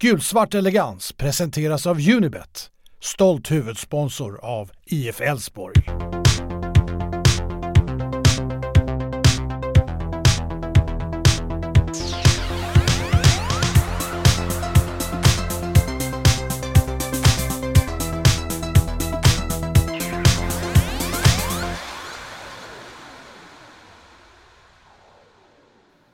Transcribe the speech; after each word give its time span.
Gulsvart 0.00 0.54
elegans 0.54 1.12
presenteras 1.12 1.86
av 1.86 1.96
Unibet, 2.08 2.70
stolt 3.00 3.50
huvudsponsor 3.50 4.44
av 4.44 4.70
IF 4.86 5.20
Elfsborg. 5.20 5.82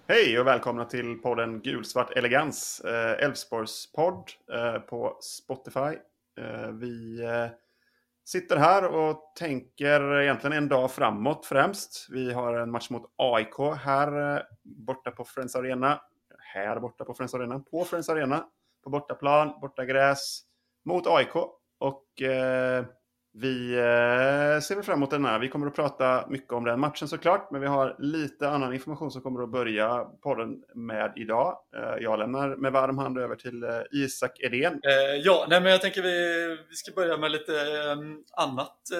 Hej 0.06 0.40
och 0.40 0.46
välkomna 0.46 0.84
till 0.84 1.18
podden 1.18 1.60
Gulsvart 1.60 2.10
Elegans, 2.16 2.80
eh, 2.80 3.24
Elfsborgs 3.24 3.92
podd 3.92 4.30
eh, 4.52 4.78
på 4.78 5.18
Spotify. 5.20 5.98
Eh, 6.40 6.68
vi 6.72 7.22
eh, 7.22 7.46
sitter 8.24 8.56
här 8.56 8.84
och 8.84 9.32
tänker 9.38 10.20
egentligen 10.20 10.56
en 10.56 10.68
dag 10.68 10.90
framåt 10.90 11.46
främst. 11.46 12.06
Vi 12.10 12.32
har 12.32 12.54
en 12.54 12.70
match 12.70 12.90
mot 12.90 13.12
AIK 13.16 13.58
här 13.78 14.36
eh, 14.36 14.42
borta 14.62 15.10
på 15.10 15.24
Friends 15.24 15.56
Arena. 15.56 16.00
Här 16.38 16.80
borta 16.80 17.04
på 17.04 17.14
Friends 17.14 17.34
Arena, 17.34 17.58
på 17.58 17.84
Friends 17.84 18.08
Arena. 18.08 18.44
På 18.84 18.90
bortaplan, 18.90 19.60
borta 19.60 19.84
gräs 19.84 20.40
mot 20.84 21.06
AIK. 21.06 21.36
Och 21.78 22.22
eh, 22.22 22.84
vi 23.36 23.74
eh, 23.74 24.60
ser 24.60 24.82
fram 24.82 24.98
emot 24.98 25.10
den 25.10 25.24
här. 25.24 25.38
Vi 25.38 25.48
kommer 25.48 25.66
att 25.66 25.74
prata 25.74 26.26
mycket 26.28 26.52
om 26.52 26.64
den 26.64 26.80
matchen 26.80 27.08
såklart, 27.08 27.50
men 27.50 27.60
vi 27.60 27.66
har 27.66 27.96
lite 27.98 28.48
annan 28.48 28.74
information 28.74 29.10
som 29.10 29.22
kommer 29.22 29.42
att 29.42 29.50
börja 29.50 30.04
podden 30.04 30.62
med 30.74 31.12
idag. 31.16 31.58
Eh, 31.76 32.02
jag 32.02 32.18
lämnar 32.18 32.56
med 32.56 32.72
varm 32.72 32.98
hand 32.98 33.18
över 33.18 33.36
till 33.36 33.62
eh, 33.62 33.70
Isak 33.92 34.40
Edén. 34.40 34.80
Ja, 35.24 35.46
nej, 35.48 35.60
men 35.60 35.70
jag 35.70 35.80
tänker 35.80 36.02
vi, 36.02 36.48
vi 36.68 36.76
ska 36.76 36.92
börja 36.92 37.16
med 37.16 37.32
lite 37.32 37.52
annat, 38.36 38.90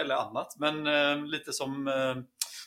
eller 0.00 0.14
annat, 0.14 0.56
men 0.58 0.84
lite 1.30 1.52
som 1.52 1.86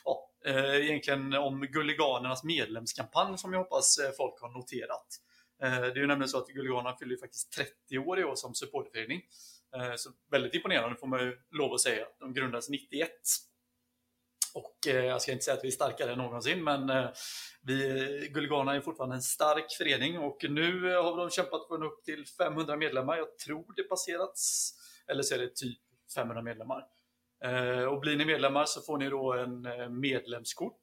ja, 0.05 0.29
egentligen 0.73 1.33
om 1.33 1.61
Gulliganernas 1.61 2.43
medlemskampanj 2.43 3.37
som 3.37 3.53
jag 3.53 3.59
hoppas 3.59 3.99
folk 4.17 4.41
har 4.41 4.49
noterat. 4.49 5.07
Det 5.59 5.67
är 5.67 5.95
ju 5.95 6.07
nämligen 6.07 6.29
så 6.29 6.37
att 6.37 6.47
Gulliganerna 6.47 6.95
fyller 6.95 7.17
faktiskt 7.17 7.53
30 7.53 7.97
år 7.97 8.19
i 8.19 8.23
år 8.23 8.35
som 8.35 8.53
supporterförening. 8.53 9.21
Eh, 9.75 9.95
så 9.95 10.09
väldigt 10.31 10.53
imponerande 10.53 10.97
får 10.99 11.07
man 11.07 11.19
ju 11.19 11.37
lov 11.51 11.73
att 11.73 11.81
säga. 11.81 12.05
De 12.19 12.33
grundades 12.33 12.69
91. 12.69 13.11
Och 14.53 14.87
eh, 14.87 15.05
jag 15.05 15.21
ska 15.21 15.31
inte 15.31 15.43
säga 15.43 15.57
att 15.57 15.63
vi 15.63 15.67
är 15.67 15.71
starkare 15.71 16.11
än 16.11 16.17
någonsin, 16.17 16.63
men 16.63 16.89
eh, 16.89 17.09
vi, 17.61 18.29
Gulligana 18.33 18.75
är 18.75 18.81
fortfarande 18.81 19.15
en 19.15 19.21
stark 19.21 19.65
förening 19.77 20.19
och 20.19 20.45
nu 20.49 20.93
eh, 20.93 21.03
har 21.03 21.17
de 21.17 21.29
kämpat 21.29 21.67
för 21.67 21.83
upp 21.83 22.03
till 22.03 22.25
500 22.37 22.77
medlemmar. 22.77 23.17
Jag 23.17 23.37
tror 23.37 23.73
det 23.75 23.83
passerats, 23.83 24.73
eller 25.07 25.23
så 25.23 25.35
är 25.35 25.39
det 25.39 25.55
typ 25.55 25.79
500 26.15 26.41
medlemmar. 26.41 26.83
Eh, 27.43 27.83
och 27.83 27.99
blir 27.99 28.17
ni 28.17 28.25
medlemmar 28.25 28.65
så 28.65 28.81
får 28.81 28.97
ni 28.97 29.09
då 29.09 29.33
en 29.33 29.99
medlemskort. 29.99 30.81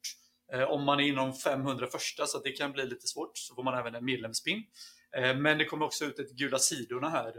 Om 0.67 0.83
man 0.83 0.99
är 0.99 1.03
inom 1.03 1.33
500 1.33 1.87
första, 1.87 2.25
så 2.25 2.39
det 2.39 2.51
kan 2.51 2.71
bli 2.71 2.85
lite 2.85 3.07
svårt, 3.07 3.37
så 3.37 3.55
får 3.55 3.63
man 3.63 3.79
även 3.79 3.95
en 3.95 4.05
medlemspin. 4.05 4.63
Men 5.35 5.57
det 5.57 5.65
kommer 5.65 5.85
också 5.85 6.05
ut 6.05 6.19
ett 6.19 6.31
gula 6.31 6.59
sidorna 6.59 7.09
här 7.09 7.33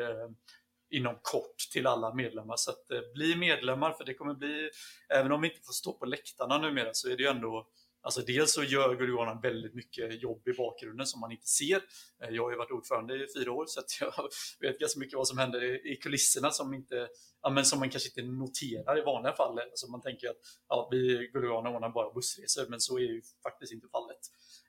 inom 0.90 1.18
kort 1.22 1.56
till 1.72 1.86
alla 1.86 2.14
medlemmar. 2.14 2.56
Så 2.56 2.70
att, 2.70 2.90
eh, 2.90 3.00
bli 3.14 3.36
medlemmar, 3.36 3.92
för 3.92 4.04
det 4.04 4.14
kommer 4.14 4.34
bli, 4.34 4.70
även 5.08 5.32
om 5.32 5.40
vi 5.40 5.48
inte 5.48 5.60
får 5.66 5.72
stå 5.72 5.92
på 5.92 6.04
läktarna 6.04 6.58
numera, 6.58 6.88
så 6.92 7.08
är 7.08 7.16
det 7.16 7.22
ju 7.22 7.28
ändå 7.28 7.66
Alltså 8.02 8.20
dels 8.20 8.52
så 8.52 8.62
gör 8.62 8.94
Gulliganan 8.94 9.40
väldigt 9.40 9.74
mycket 9.74 10.22
jobb 10.22 10.48
i 10.48 10.52
bakgrunden 10.52 11.06
som 11.06 11.20
man 11.20 11.32
inte 11.32 11.46
ser. 11.46 11.82
Eh, 12.22 12.30
jag 12.30 12.42
har 12.42 12.50
ju 12.50 12.56
varit 12.56 12.70
ordförande 12.70 13.14
i 13.14 13.26
fyra 13.36 13.52
år 13.52 13.64
så 13.66 13.80
jag 14.00 14.12
vet 14.60 14.78
ganska 14.78 15.00
mycket 15.00 15.16
vad 15.16 15.28
som 15.28 15.38
händer 15.38 15.86
i 15.92 15.96
kulisserna 15.96 16.50
som, 16.50 16.74
inte, 16.74 17.08
ja, 17.42 17.50
men 17.50 17.64
som 17.64 17.78
man 17.78 17.90
kanske 17.90 18.08
inte 18.08 18.32
noterar 18.32 18.98
i 18.98 19.02
vanliga 19.02 19.32
fall. 19.32 19.58
Alltså 19.58 19.90
man 19.90 20.02
tänker 20.02 20.28
att 20.28 20.36
ja, 20.68 20.88
vi 20.90 21.30
Gulliganan 21.32 21.74
ordnar 21.74 21.88
bara 21.88 22.12
bussresor, 22.12 22.66
men 22.68 22.80
så 22.80 22.98
är 22.98 23.02
ju 23.02 23.22
faktiskt 23.42 23.72
inte 23.72 23.88
fallet. 23.88 24.20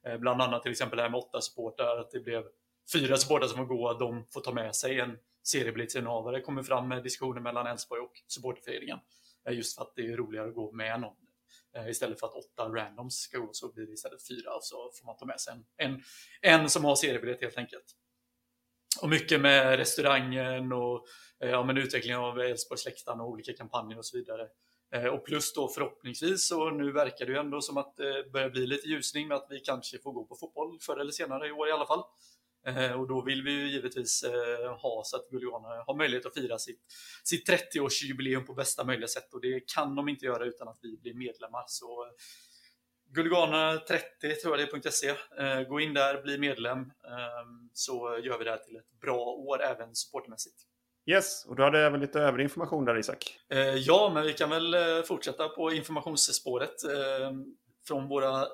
Eh, 0.07 0.17
bland 0.17 0.41
annat 0.41 0.63
till 0.63 0.71
exempel 0.71 0.97
det 0.97 1.03
här 1.03 1.09
med 1.09 1.19
åtta 1.19 1.41
supportrar, 1.41 1.99
att 1.99 2.11
det 2.11 2.19
blev 2.19 2.43
fyra 2.93 3.17
supportrar 3.17 3.47
som 3.47 3.57
får 3.57 3.75
gå, 3.75 3.93
de 3.93 4.27
får 4.33 4.41
ta 4.41 4.53
med 4.53 4.75
sig 4.75 4.99
en 4.99 5.17
seriebiljettsinnehavare 5.44 6.41
kommer 6.41 6.63
fram 6.63 6.88
med 6.88 7.03
diskussioner 7.03 7.41
mellan 7.41 7.68
Elfsborg 7.68 8.02
och 8.02 8.13
supporterföreningen. 8.28 9.00
Eh, 9.47 9.53
just 9.53 9.75
för 9.75 9.81
att 9.81 9.94
det 9.96 10.02
är 10.02 10.18
roligare 10.18 10.47
att 10.47 10.56
gå 10.56 10.72
med 10.72 11.02
någon. 11.02 11.16
Eh, 11.75 11.90
istället 11.90 12.19
för 12.19 12.28
att 12.28 12.34
åtta 12.34 12.69
randoms 12.69 13.16
ska 13.16 13.38
gå 13.38 13.50
så 13.52 13.74
blir 13.74 13.85
det 13.85 13.94
istället 13.94 14.28
fyra 14.28 14.56
och 14.56 14.63
så 14.63 14.91
får 15.00 15.06
man 15.06 15.18
ta 15.18 15.25
med 15.25 15.40
sig 15.40 15.53
en, 15.53 15.66
en, 15.78 16.02
en 16.41 16.69
som 16.69 16.85
har 16.85 16.96
seriebiljett 16.96 17.41
helt 17.41 17.57
enkelt. 17.57 17.85
Och 19.02 19.09
mycket 19.09 19.41
med 19.41 19.78
restaurangen 19.78 20.72
och 20.72 21.06
eh, 21.44 21.50
ja, 21.50 21.63
men 21.63 21.78
utvecklingen 21.78 22.19
av 22.19 22.40
Elfsborgsläktaren 22.40 23.19
och 23.22 23.29
olika 23.29 23.53
kampanjer 23.53 23.97
och 23.97 24.06
så 24.06 24.18
vidare. 24.18 24.47
Och 25.12 25.25
plus 25.25 25.53
då 25.53 25.68
förhoppningsvis, 25.68 26.52
och 26.52 26.73
nu 26.73 26.91
verkar 26.91 27.25
det 27.25 27.31
ju 27.31 27.38
ändå 27.38 27.62
som 27.62 27.78
att 27.78 27.97
det 27.97 28.31
börjar 28.34 28.50
bli 28.50 28.68
lite 28.68 28.88
ljusning 28.88 29.28
med 29.28 29.38
att 29.38 29.47
vi 29.50 29.59
kanske 29.59 30.00
får 30.00 30.13
gå 30.13 30.25
på 30.25 30.35
fotboll 30.35 30.79
förr 30.81 30.97
eller 30.97 31.12
senare 31.12 31.47
i 31.47 31.52
år 31.52 31.69
i 31.69 31.72
alla 31.72 31.85
fall. 31.85 32.03
Eh, 32.67 32.91
och 32.91 33.07
då 33.07 33.22
vill 33.22 33.44
vi 33.44 33.51
ju 33.51 33.69
givetvis 33.69 34.23
eh, 34.23 34.75
ha 34.77 35.01
så 35.05 35.17
att 35.17 35.29
Gulliana 35.29 35.83
har 35.88 35.95
möjlighet 35.95 36.25
att 36.25 36.33
fira 36.33 36.59
sitt, 36.59 36.79
sitt 37.23 37.49
30-årsjubileum 37.49 38.45
på 38.45 38.53
bästa 38.53 38.83
möjliga 38.83 39.07
sätt 39.07 39.33
och 39.33 39.41
det 39.41 39.63
kan 39.75 39.95
de 39.95 40.09
inte 40.09 40.25
göra 40.25 40.45
utan 40.45 40.67
att 40.67 40.79
vi 40.81 40.97
blir 40.97 41.13
medlemmar. 41.13 41.63
Så 41.67 42.05
eh, 42.05 42.11
Gulligana30 43.16 44.35
tror 44.41 44.59
jag 44.59 44.69
det 44.69 44.88
är 44.88 44.91
.se. 44.91 45.16
Gå 45.66 45.79
in 45.79 45.94
där, 45.94 46.22
bli 46.22 46.38
medlem 46.38 46.91
så 47.73 48.19
gör 48.23 48.38
vi 48.38 48.44
det 48.44 48.51
här 48.51 48.57
till 48.57 48.75
ett 48.75 48.99
bra 49.01 49.25
år 49.25 49.61
även 49.61 49.95
supportmässigt. 49.95 50.55
Yes, 51.05 51.45
och 51.45 51.55
du 51.55 51.63
hade 51.63 51.79
även 51.79 51.99
lite 51.99 52.19
övrig 52.19 52.43
information 52.43 52.85
där 52.85 52.99
Isak. 52.99 53.39
Ja, 53.78 54.11
men 54.13 54.23
vi 54.23 54.33
kan 54.33 54.49
väl 54.49 54.75
fortsätta 55.03 55.49
på 55.49 55.72
informationsspåret 55.72 56.75
från 57.88 58.07
våra 58.07 58.47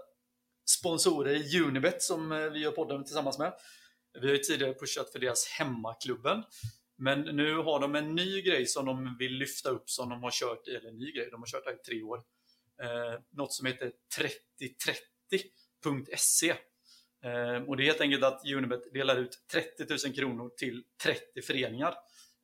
sponsorer 0.79 1.62
Unibet 1.62 2.01
som 2.01 2.50
vi 2.53 2.59
gör 2.59 2.72
podden 2.72 3.03
tillsammans 3.03 3.39
med. 3.39 3.53
Vi 4.22 4.28
har 4.28 4.33
ju 4.33 4.39
tidigare 4.39 4.73
pushat 4.73 5.11
för 5.11 5.19
deras 5.19 5.47
hemmaklubben. 5.47 6.44
Men 6.97 7.22
nu 7.22 7.55
har 7.55 7.79
de 7.79 7.95
en 7.95 8.16
ny 8.16 8.41
grej 8.41 8.66
som 8.66 8.85
de 8.85 9.16
vill 9.19 9.33
lyfta 9.33 9.69
upp 9.69 9.89
som 9.89 10.09
de 10.09 10.23
har 10.23 10.31
kört, 10.31 10.67
eller 10.67 10.89
en 10.89 10.97
ny 10.97 11.11
grej, 11.11 11.29
de 11.31 11.41
har 11.41 11.47
kört 11.47 11.66
här 11.66 11.73
i 11.73 11.78
tre 11.78 12.03
år. 12.03 12.23
Eh, 12.81 13.19
något 13.29 13.53
som 13.53 13.66
heter 13.66 13.91
3030.se. 15.31 16.50
Eh, 17.23 17.63
och 17.67 17.77
det 17.77 17.83
är 17.83 17.85
helt 17.85 18.01
enkelt 18.01 18.23
att 18.23 18.41
Unibet 18.45 18.94
delar 18.94 19.16
ut 19.16 19.39
30 19.51 19.85
000 20.06 20.16
kronor 20.16 20.51
till 20.57 20.83
30 21.03 21.41
föreningar 21.41 21.95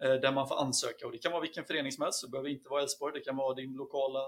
eh, 0.03 0.13
där 0.13 0.31
man 0.31 0.47
får 0.47 0.62
ansöka. 0.62 1.06
Och 1.06 1.12
det 1.12 1.17
kan 1.17 1.31
vara 1.31 1.41
vilken 1.41 1.66
förening 1.66 1.91
som 1.91 2.03
helst, 2.03 2.22
det 2.22 2.29
behöver 2.29 2.50
inte 2.50 2.69
vara 2.69 2.81
Elfsborg, 2.81 3.13
det 3.13 3.25
kan 3.25 3.35
vara 3.35 3.53
din 3.56 3.73
lokala 3.73 4.19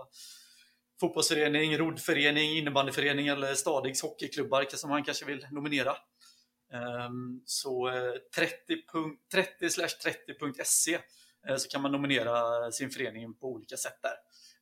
fotbollsförening, 0.99 1.77
roddförening, 1.77 2.57
innebandyförening 2.57 3.27
eller 3.27 3.53
Stadigs 3.53 4.01
hockeyklubbar 4.01 4.65
som 4.69 4.89
man 4.89 5.03
kanske 5.03 5.25
vill 5.25 5.47
nominera. 5.51 5.97
Ehm, 6.75 7.41
så 7.45 7.87
eh, 7.87 8.13
30-30.se 8.37 10.99
eh, 11.49 11.55
så 11.55 11.69
kan 11.69 11.81
man 11.81 11.91
nominera 11.91 12.71
sin 12.71 12.89
förening 12.89 13.33
på 13.33 13.47
olika 13.47 13.77
sätt 13.77 13.99
där. 14.01 14.15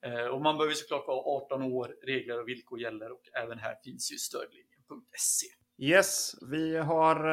Eh, 0.09 0.25
och 0.25 0.41
man 0.41 0.57
behöver 0.57 0.75
såklart 0.75 1.07
vara 1.07 1.43
18 1.43 1.61
år, 1.61 1.95
regler 2.03 2.41
och 2.41 2.47
villkor 2.47 2.79
gäller 2.79 3.11
och 3.11 3.21
även 3.43 3.59
här 3.59 3.75
finns 3.83 4.11
ju 4.11 4.17
stödlinjen.se. 4.17 5.47
Yes, 5.77 6.35
vi 6.51 6.77
har 6.77 7.25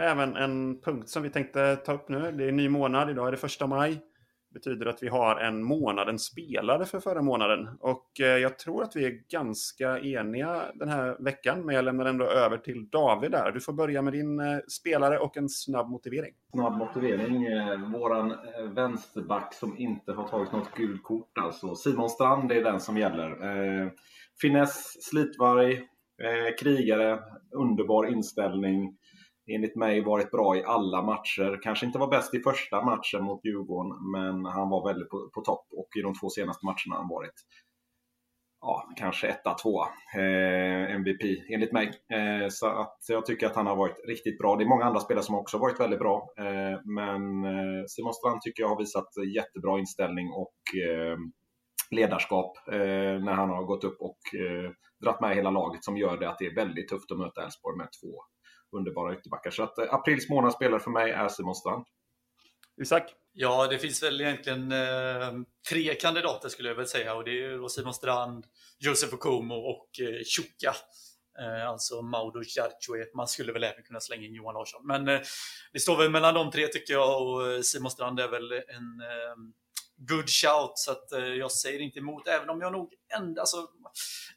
även 0.00 0.36
en 0.36 0.80
punkt 0.80 1.08
som 1.08 1.22
vi 1.22 1.30
tänkte 1.30 1.76
ta 1.76 1.92
upp 1.92 2.08
nu. 2.08 2.32
Det 2.32 2.44
är 2.44 2.48
en 2.48 2.56
ny 2.56 2.68
månad, 2.68 3.10
idag 3.10 3.28
är 3.28 3.30
det 3.30 3.36
första 3.36 3.66
maj 3.66 4.02
betyder 4.54 4.86
att 4.86 5.02
vi 5.02 5.08
har 5.08 5.36
en 5.36 5.64
månadens 5.64 6.24
spelare 6.24 6.84
för 6.84 7.00
förra 7.00 7.22
månaden. 7.22 7.68
Och 7.80 8.20
eh, 8.20 8.26
jag 8.26 8.58
tror 8.58 8.82
att 8.82 8.96
vi 8.96 9.04
är 9.04 9.20
ganska 9.30 9.98
eniga 9.98 10.62
den 10.74 10.88
här 10.88 11.16
veckan, 11.20 11.66
men 11.66 11.74
jag 11.74 11.84
lämnar 11.84 12.04
ändå 12.04 12.24
över 12.24 12.58
till 12.58 12.88
David 12.88 13.30
där. 13.30 13.52
Du 13.52 13.60
får 13.60 13.72
börja 13.72 14.02
med 14.02 14.12
din 14.12 14.40
eh, 14.40 14.58
spelare 14.68 15.18
och 15.18 15.36
en 15.36 15.48
snabb 15.48 15.90
motivering. 15.90 16.34
Snabb 16.52 16.78
motivering. 16.78 17.46
Eh, 17.46 17.92
våran 17.92 18.34
vänsterback 18.74 19.54
som 19.54 19.78
inte 19.78 20.12
har 20.12 20.28
tagit 20.28 20.52
något 20.52 20.74
gult 20.74 21.02
kort, 21.02 21.38
alltså 21.38 21.74
Simon 21.74 22.10
Strand, 22.10 22.48
det 22.48 22.56
är 22.56 22.64
den 22.64 22.80
som 22.80 22.98
gäller. 22.98 23.34
Finess, 24.40 25.04
slitvarg, 25.04 25.80
krigare, 26.60 27.18
underbar 27.52 28.06
inställning 28.06 28.96
enligt 29.46 29.76
mig 29.76 30.00
varit 30.00 30.30
bra 30.30 30.56
i 30.56 30.64
alla 30.64 31.02
matcher. 31.02 31.60
Kanske 31.62 31.86
inte 31.86 31.98
var 31.98 32.10
bäst 32.10 32.34
i 32.34 32.40
första 32.40 32.84
matchen 32.84 33.24
mot 33.24 33.44
Djurgården, 33.44 34.10
men 34.12 34.44
han 34.44 34.68
var 34.70 34.88
väldigt 34.88 35.08
på, 35.08 35.30
på 35.34 35.40
topp 35.40 35.66
och 35.70 35.88
i 35.98 36.02
de 36.02 36.14
två 36.14 36.30
senaste 36.30 36.66
matcherna 36.66 36.94
har 36.94 36.96
han 36.96 37.08
varit 37.08 37.34
ja, 38.64 38.88
kanske 38.96 39.28
etta, 39.28 39.54
tvåa 39.54 39.88
eh, 40.14 40.94
MVP 40.94 41.22
enligt 41.48 41.72
mig. 41.72 41.86
Eh, 41.86 42.48
så 42.50 42.66
att 42.66 42.98
jag 43.08 43.26
tycker 43.26 43.46
att 43.46 43.56
han 43.56 43.66
har 43.66 43.76
varit 43.76 44.06
riktigt 44.06 44.38
bra. 44.38 44.56
Det 44.56 44.64
är 44.64 44.68
många 44.68 44.84
andra 44.84 45.00
spelare 45.00 45.24
som 45.24 45.34
också 45.34 45.58
varit 45.58 45.80
väldigt 45.80 45.98
bra, 45.98 46.28
eh, 46.38 46.80
men 46.84 47.44
eh, 47.44 47.84
Simon 47.88 48.14
Strand 48.14 48.40
tycker 48.40 48.62
jag 48.62 48.68
har 48.68 48.78
visat 48.78 49.08
jättebra 49.34 49.78
inställning 49.78 50.30
och 50.30 50.56
eh, 50.88 51.16
ledarskap 51.90 52.52
eh, 52.72 53.22
när 53.24 53.32
han 53.32 53.48
har 53.48 53.64
gått 53.64 53.84
upp 53.84 54.00
och 54.00 54.18
eh, 54.40 54.70
dratt 55.04 55.20
med 55.20 55.36
hela 55.36 55.50
laget 55.50 55.84
som 55.84 55.96
gör 55.96 56.16
det 56.16 56.28
att 56.28 56.38
det 56.38 56.46
är 56.46 56.54
väldigt 56.54 56.88
tufft 56.88 57.12
att 57.12 57.18
möta 57.18 57.42
Elfsborg 57.42 57.76
med 57.76 57.88
två 58.00 58.22
underbara 58.74 59.14
ytterbackar. 59.14 59.50
Så 59.50 59.62
att 59.62 59.78
eh, 59.78 59.94
aprils 59.94 60.28
månadsspelare 60.28 60.80
för 60.80 60.90
mig 60.90 61.10
är 61.10 61.28
Simon 61.28 61.54
Strand. 61.54 61.84
Isak? 62.80 63.14
Ja, 63.32 63.66
det 63.66 63.78
finns 63.78 64.02
väl 64.02 64.20
egentligen 64.20 64.72
eh, 64.72 65.32
tre 65.70 65.94
kandidater 65.94 66.48
skulle 66.48 66.68
jag 66.68 66.76
väl 66.76 66.86
säga 66.86 67.14
och 67.14 67.24
det 67.24 67.44
är 67.44 67.68
Simon 67.68 67.94
Strand, 67.94 68.46
Josef 68.78 69.12
Okomo 69.12 69.54
och 69.54 70.00
eh, 70.00 70.24
Chuka. 70.24 70.74
Eh, 71.38 71.68
alltså 71.68 72.02
Maudo 72.02 72.42
Jarchue. 72.42 73.10
Man 73.14 73.28
skulle 73.28 73.52
väl 73.52 73.64
även 73.64 73.82
kunna 73.82 74.00
slänga 74.00 74.26
in 74.26 74.34
Johan 74.34 74.54
Larsson. 74.54 74.86
Men 74.86 75.08
eh, 75.08 75.20
det 75.72 75.80
står 75.80 75.96
väl 75.96 76.10
mellan 76.10 76.34
de 76.34 76.50
tre 76.50 76.66
tycker 76.66 76.94
jag 76.94 77.22
och 77.22 77.52
eh, 77.52 77.60
Simon 77.60 77.90
Strand 77.90 78.20
är 78.20 78.28
väl 78.28 78.52
en 78.52 79.00
eh, 79.00 79.36
good 79.96 80.30
shout. 80.30 80.72
Så 80.74 80.92
att 80.92 81.12
eh, 81.12 81.24
jag 81.24 81.52
säger 81.52 81.80
inte 81.80 81.98
emot, 81.98 82.28
även 82.28 82.50
om 82.50 82.60
jag 82.60 82.72
nog 82.72 82.92
ändå, 83.16 83.40
alltså, 83.40 83.68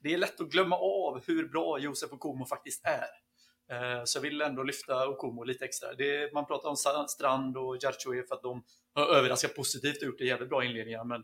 det 0.01 0.13
är 0.13 0.18
lätt 0.18 0.42
att 0.42 0.50
glömma 0.50 0.75
av 0.75 1.24
hur 1.28 1.48
bra 1.48 1.80
Josef 1.80 2.12
Okomo 2.12 2.45
faktiskt 2.45 2.86
är. 2.86 3.26
Eh, 3.72 4.04
så 4.04 4.18
jag 4.18 4.22
vill 4.22 4.42
ändå 4.42 4.64
lyfta 4.64 5.08
Okomo 5.08 5.44
lite 5.44 5.66
extra. 5.66 5.94
Det, 5.94 6.34
man 6.34 6.46
pratar 6.46 6.69
om 6.69 7.08
Strand 7.08 7.58
och 7.58 7.78
Jarchoe 7.84 8.24
för 8.28 8.36
att 8.36 8.42
de 8.42 8.64
har 8.94 9.08
överraskat 9.08 9.56
positivt 9.56 10.02
och 10.02 10.08
gjort 10.08 10.18
det 10.18 10.25
jävligt 10.25 10.50
bra 10.50 10.64
inledningar. 10.64 11.04
Men 11.04 11.24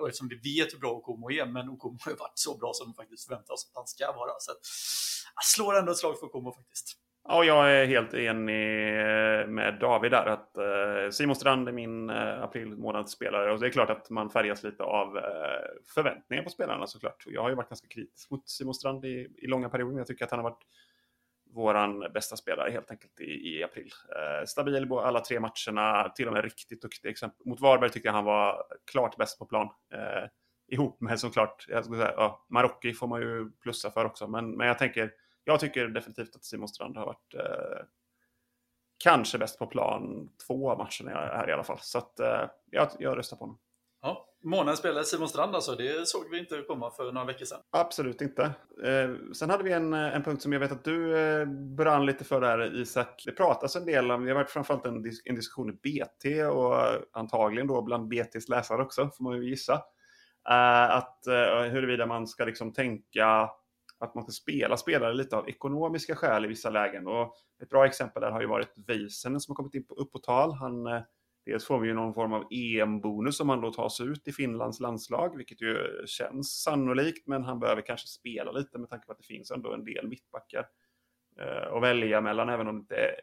och 0.00 0.08
eftersom 0.08 0.28
vi 0.28 0.36
vet 0.36 0.74
hur 0.74 0.78
bra 0.78 0.90
Okomo 0.90 1.30
är, 1.30 1.46
men 1.46 1.68
Okomo 1.68 1.98
har 2.04 2.12
varit 2.12 2.38
så 2.38 2.58
bra 2.58 2.72
som 2.74 2.86
de 2.86 2.94
faktiskt 2.94 3.26
förväntar 3.26 3.54
oss 3.54 3.70
att 3.70 3.76
han 3.76 3.86
ska 3.86 4.12
vara. 4.12 4.30
Så 4.38 4.52
att, 4.52 4.58
jag 5.34 5.44
slår 5.44 5.78
ändå 5.78 5.92
ett 5.92 5.98
slag 5.98 6.18
för 6.18 6.26
Okomo 6.26 6.52
faktiskt. 6.52 6.98
Ja, 7.28 7.44
jag 7.44 7.72
är 7.72 7.86
helt 7.86 8.14
enig 8.14 8.54
med 9.48 9.78
David 9.80 10.10
där. 10.10 10.26
att 10.26 10.56
eh, 10.56 11.10
Simon 11.10 11.36
Strand 11.36 11.68
är 11.68 11.72
min 11.72 12.10
aprilmånadsspelare. 12.10 13.02
april 13.02 13.08
spelare. 13.08 13.52
Och 13.52 13.60
det 13.60 13.66
är 13.66 13.70
klart 13.70 13.90
att 13.90 14.10
man 14.10 14.30
färgas 14.30 14.62
lite 14.62 14.82
av 14.82 15.18
förväntningar 15.94 16.42
på 16.42 16.50
spelarna 16.50 16.86
såklart. 16.86 17.24
Jag 17.26 17.42
har 17.42 17.48
ju 17.48 17.54
varit 17.54 17.68
ganska 17.68 17.88
kritisk 17.88 18.30
mot 18.30 18.48
Simon 18.48 18.74
Strand 18.74 19.04
i, 19.04 19.28
i 19.38 19.46
långa 19.46 19.68
perioder. 19.68 19.98
Jag 19.98 20.06
tycker 20.06 20.24
att 20.24 20.30
han 20.30 20.40
har 20.40 20.50
varit 20.50 20.62
våran 21.50 22.00
bästa 22.00 22.36
spelare 22.36 22.70
helt 22.70 22.90
enkelt 22.90 23.20
i, 23.20 23.24
i 23.24 23.64
april. 23.64 23.90
Eh, 24.08 24.46
stabil 24.46 24.88
på 24.88 25.00
alla 25.00 25.20
tre 25.20 25.40
matcherna, 25.40 26.08
till 26.08 26.26
och 26.26 26.32
med 26.32 26.44
riktigt 26.44 26.82
duktig. 26.82 27.08
Exempel. 27.08 27.46
Mot 27.46 27.60
Varberg 27.60 27.90
tyckte 27.90 28.08
jag 28.08 28.12
han 28.12 28.24
var 28.24 28.64
klart 28.90 29.16
bäst 29.16 29.38
på 29.38 29.46
plan. 29.46 29.68
Eh, 29.92 30.28
ihop 30.68 31.00
med 31.00 31.20
såklart, 31.20 31.66
jag 31.68 31.84
skulle 31.84 32.00
säga, 32.00 32.14
ja, 32.16 32.46
Marocki 32.48 32.94
får 32.94 33.06
man 33.06 33.20
ju 33.20 33.50
plussa 33.50 33.90
för 33.90 34.04
också. 34.04 34.26
Men, 34.26 34.56
men 34.56 34.66
jag 34.66 34.78
tänker, 34.78 35.12
jag 35.44 35.60
tycker 35.60 35.88
definitivt 35.88 36.36
att 36.36 36.44
Simon 36.44 36.68
Strand 36.68 36.96
har 36.96 37.06
varit 37.06 37.34
eh, 37.34 37.84
kanske 38.98 39.38
bäst 39.38 39.58
på 39.58 39.66
plan 39.66 40.30
två 40.46 40.70
av 40.70 40.78
matcherna 40.78 41.20
här 41.20 41.48
i 41.48 41.52
alla 41.52 41.64
fall. 41.64 41.78
Så 41.80 41.98
att, 41.98 42.20
eh, 42.20 42.44
jag, 42.70 42.88
jag 42.98 43.18
röstar 43.18 43.36
på 43.36 43.44
honom. 43.44 43.58
Ja, 44.02 44.28
månadens 44.44 44.78
spelade 44.78 45.04
Simon 45.04 45.28
Strand 45.28 45.54
alltså, 45.54 45.74
det 45.74 46.08
såg 46.08 46.30
vi 46.30 46.38
inte 46.38 46.62
komma 46.62 46.90
för 46.90 47.12
några 47.12 47.26
veckor 47.26 47.44
sedan. 47.44 47.60
Absolut 47.70 48.20
inte. 48.20 48.42
Eh, 48.84 49.32
sen 49.34 49.50
hade 49.50 49.64
vi 49.64 49.72
en, 49.72 49.92
eh, 49.92 50.14
en 50.16 50.22
punkt 50.22 50.42
som 50.42 50.52
jag 50.52 50.60
vet 50.60 50.72
att 50.72 50.84
du 50.84 51.18
eh, 51.18 51.46
brann 51.76 52.06
lite 52.06 52.24
för 52.24 52.40
där 52.40 52.80
Isak. 52.80 53.22
Det 53.26 53.32
pratas 53.32 53.76
en 53.76 53.84
del 53.84 54.10
om, 54.10 54.24
det 54.24 54.30
har 54.30 54.34
varit 54.38 54.50
framförallt 54.50 54.86
en, 54.86 55.04
en 55.24 55.34
diskussion 55.34 55.70
i 55.70 55.72
BT 55.72 56.44
och 56.44 56.80
eh, 56.80 57.00
antagligen 57.12 57.66
då 57.66 57.82
bland 57.82 58.08
BTs 58.08 58.48
läsare 58.48 58.82
också, 58.82 59.10
får 59.16 59.24
man 59.24 59.36
ju 59.36 59.48
gissa. 59.48 59.74
Eh, 60.50 60.96
att 60.96 61.26
eh, 61.26 61.60
huruvida 61.70 62.06
man 62.06 62.26
ska 62.26 62.44
liksom 62.44 62.72
tänka 62.72 63.50
att 64.00 64.14
man 64.14 64.24
ska 64.24 64.32
spela 64.32 64.76
spelare 64.76 65.14
lite 65.14 65.36
av 65.36 65.48
ekonomiska 65.48 66.16
skäl 66.16 66.44
i 66.44 66.48
vissa 66.48 66.70
lägen. 66.70 67.06
Och 67.06 67.34
ett 67.62 67.68
bra 67.68 67.86
exempel 67.86 68.22
där 68.22 68.30
har 68.30 68.40
ju 68.40 68.46
varit 68.46 68.74
Väisänen 68.86 69.40
som 69.40 69.52
har 69.52 69.56
kommit 69.56 69.74
in 69.74 69.86
på, 69.86 69.94
upp 69.94 70.12
på 70.12 70.18
tal. 70.18 70.52
Han 70.52 70.86
eh, 70.86 71.02
Dels 71.48 71.64
får 71.64 71.80
vi 71.80 71.88
ju 71.88 71.94
någon 71.94 72.14
form 72.14 72.32
av 72.32 72.46
EM-bonus 72.50 73.40
om 73.40 73.48
han 73.48 73.60
då 73.60 73.72
tas 73.72 74.00
ut 74.00 74.28
i 74.28 74.32
Finlands 74.32 74.80
landslag, 74.80 75.36
vilket 75.36 75.62
ju 75.62 75.76
känns 76.06 76.62
sannolikt, 76.62 77.26
men 77.26 77.44
han 77.44 77.60
behöver 77.60 77.82
kanske 77.82 78.08
spela 78.08 78.52
lite 78.52 78.78
med 78.78 78.90
tanke 78.90 79.06
på 79.06 79.12
att 79.12 79.18
det 79.18 79.24
finns 79.24 79.50
ändå 79.50 79.72
en 79.72 79.84
del 79.84 80.08
mittbackar 80.08 80.66
eh, 81.40 81.72
att 81.72 81.82
välja 81.82 82.20
mellan, 82.20 82.48
även 82.48 82.68
om 82.68 82.86
det 82.88 83.14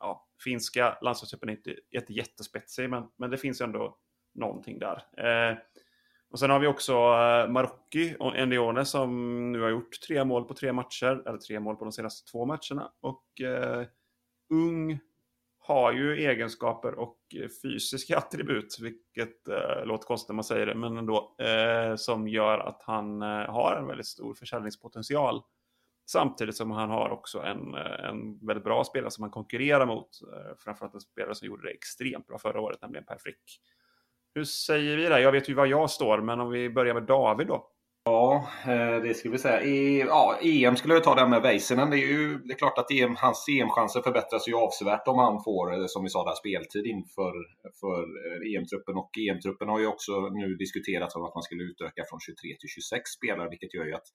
ja, 0.00 0.28
finska 0.44 0.98
landslagstruppen 1.02 1.48
är 1.48 1.52
inte, 1.52 1.74
jätte, 1.90 2.12
jättespetsig, 2.12 2.90
men, 2.90 3.04
men 3.16 3.30
det 3.30 3.38
finns 3.38 3.60
ändå 3.60 3.98
någonting 4.34 4.78
där. 4.78 5.02
Eh, 5.16 5.58
och 6.30 6.38
sen 6.38 6.50
har 6.50 6.58
vi 6.58 6.66
också 6.66 6.92
eh, 6.92 7.48
Marocki 7.48 8.16
och 8.18 8.36
Endione 8.36 8.84
som 8.84 9.52
nu 9.52 9.60
har 9.60 9.68
gjort 9.68 10.00
tre 10.06 10.24
mål 10.24 10.44
på 10.44 10.54
tre 10.54 10.72
matcher, 10.72 11.22
eller 11.26 11.38
tre 11.38 11.60
mål 11.60 11.76
på 11.76 11.84
de 11.84 11.92
senaste 11.92 12.30
två 12.30 12.46
matcherna. 12.46 12.92
Och 13.00 13.40
eh, 13.40 13.86
ung, 14.50 14.98
har 15.68 15.92
ju 15.92 16.16
egenskaper 16.16 16.94
och 16.94 17.18
eh, 17.34 17.48
fysiska 17.62 18.18
attribut, 18.18 18.78
vilket 18.80 19.48
eh, 19.48 19.84
låter 19.84 20.06
konstigt 20.06 20.28
när 20.28 20.34
man 20.34 20.44
säger 20.44 20.66
det, 20.66 20.74
men 20.74 20.96
ändå, 20.96 21.36
eh, 21.38 21.96
som 21.96 22.28
gör 22.28 22.58
att 22.58 22.82
han 22.82 23.22
eh, 23.22 23.28
har 23.28 23.76
en 23.80 23.86
väldigt 23.86 24.06
stor 24.06 24.34
försäljningspotential. 24.34 25.42
Samtidigt 26.10 26.56
som 26.56 26.70
han 26.70 26.90
har 26.90 27.10
också 27.10 27.42
en, 27.42 27.74
eh, 27.74 28.08
en 28.08 28.46
väldigt 28.46 28.64
bra 28.64 28.84
spelare 28.84 29.10
som 29.10 29.22
han 29.22 29.30
konkurrerar 29.30 29.86
mot, 29.86 30.08
eh, 30.22 30.56
framförallt 30.58 30.94
en 30.94 31.00
spelare 31.00 31.34
som 31.34 31.46
gjorde 31.46 31.68
det 31.68 31.74
extremt 31.74 32.26
bra 32.26 32.38
förra 32.38 32.60
året, 32.60 32.82
nämligen 32.82 33.04
Per 33.04 33.18
Frick. 33.18 33.60
Hur 34.34 34.44
säger 34.44 34.96
vi 34.96 35.02
där? 35.02 35.18
Jag 35.18 35.32
vet 35.32 35.48
ju 35.48 35.54
var 35.54 35.66
jag 35.66 35.90
står, 35.90 36.20
men 36.20 36.40
om 36.40 36.50
vi 36.50 36.70
börjar 36.70 36.94
med 36.94 37.02
David 37.02 37.46
då. 37.46 37.70
Ja, 38.08 38.48
eh, 38.72 39.02
det 39.02 39.14
skulle 39.14 39.32
vi 39.32 39.38
säga. 39.38 39.60
E, 39.62 39.98
ja, 39.98 40.38
EM 40.42 40.76
skulle 40.76 40.94
jag 40.94 41.04
ta 41.04 41.14
den 41.14 41.30
med 41.30 41.42
Väisänen. 41.42 41.90
Det 41.90 41.96
är 41.96 42.08
ju 42.16 42.38
det 42.38 42.52
är 42.52 42.58
klart 42.58 42.78
att 42.78 42.90
EM, 42.90 43.16
hans 43.16 43.48
EM-chanser 43.48 44.00
förbättras 44.02 44.48
ju 44.48 44.54
avsevärt 44.54 45.08
om 45.08 45.18
han 45.18 45.36
får, 45.46 45.64
eh, 45.74 45.86
som 45.86 46.02
vi 46.04 46.10
sa, 46.10 46.24
där, 46.24 46.36
speltid 46.42 46.86
inför 46.94 47.34
för 47.80 48.00
eh, 48.24 48.38
e 48.46 48.56
EM-truppen. 48.56 48.94
Och 49.02 49.10
EM-truppen 49.26 49.68
har 49.68 49.78
ju 49.80 49.86
också 49.94 50.12
nu 50.42 50.48
diskuterats 50.64 51.16
om 51.16 51.24
att 51.24 51.34
man 51.38 51.46
skulle 51.48 51.62
utöka 51.70 52.00
från 52.08 52.20
23 52.20 52.34
till 52.60 52.70
26 52.76 53.10
spelare, 53.18 53.48
vilket 53.54 53.74
gör 53.74 53.86
ju 53.90 53.94
att 54.00 54.08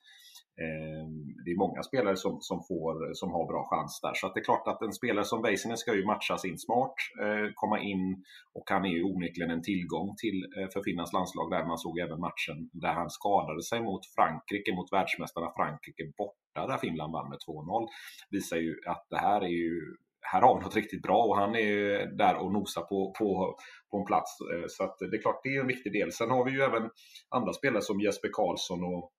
Ehm, 0.62 1.14
det 1.46 1.52
är 1.52 1.58
många 1.66 1.84
spelare 1.84 2.16
som, 2.16 2.38
som, 2.42 2.64
får, 2.68 3.14
som 3.14 3.32
har 3.32 3.46
bra 3.52 3.64
chans 3.72 4.00
där. 4.02 4.14
Så 4.14 4.28
att 4.28 4.34
det 4.34 4.40
är 4.40 4.50
klart 4.52 4.68
att 4.68 4.82
en 4.82 4.94
spelare 4.94 5.26
som 5.26 5.42
Väisänen 5.42 5.78
ska 5.78 5.96
ju 5.96 6.06
matchas 6.06 6.46
in 6.46 6.58
smart, 6.58 6.96
eh, 7.24 7.48
komma 7.56 7.80
in 7.80 8.24
och 8.54 8.68
han 8.70 8.86
är 8.86 8.90
ju 8.90 9.04
onekligen 9.04 9.52
en 9.52 9.62
tillgång 9.62 10.16
till, 10.22 10.40
eh, 10.58 10.68
för 10.74 10.82
Finlands 10.84 11.14
landslag 11.14 11.52
där 11.52 11.66
man 11.66 11.78
såg 11.78 12.00
även 12.00 12.20
matchen 12.20 12.58
där 12.74 12.94
han 12.94 13.10
skadade 13.10 13.64
sig 13.64 13.82
mot 13.82 14.04
Frankrike, 14.16 14.76
mot 14.76 14.94
världsmästarna 14.94 15.50
Frankrike 15.58 16.04
borta 16.18 16.68
där 16.68 16.78
Finland 16.78 17.14
vann 17.14 17.30
med 17.30 17.40
2-0. 17.48 17.88
Visar 18.30 18.58
ju 18.58 18.76
att 18.88 19.06
det 19.10 19.18
här 19.18 19.42
är 19.42 19.56
ju 19.64 19.96
här 20.26 20.42
har 20.42 20.58
vi 20.58 20.64
något 20.64 20.76
riktigt 20.76 21.02
bra 21.02 21.24
och 21.24 21.38
han 21.38 21.56
är 21.56 22.06
där 22.18 22.36
och 22.36 22.54
nosar 22.54 22.82
på, 22.82 23.14
på, 23.20 23.58
på 23.92 23.98
en 23.98 24.06
plats. 24.06 24.32
Eh, 24.54 24.66
så 24.68 24.84
att 24.84 24.96
det 25.00 25.18
är 25.18 25.22
klart, 25.22 25.40
det 25.44 25.50
är 25.50 25.62
en 25.62 25.68
viktig 25.68 25.94
del. 25.94 26.12
Sen 26.12 26.30
har 26.30 26.46
vi 26.46 26.52
ju 26.52 26.62
även 26.62 26.90
andra 27.30 27.54
spelare 27.54 27.82
som 27.82 28.00
Jesper 28.00 28.30
Karlsson 28.34 28.84
och 28.84 29.13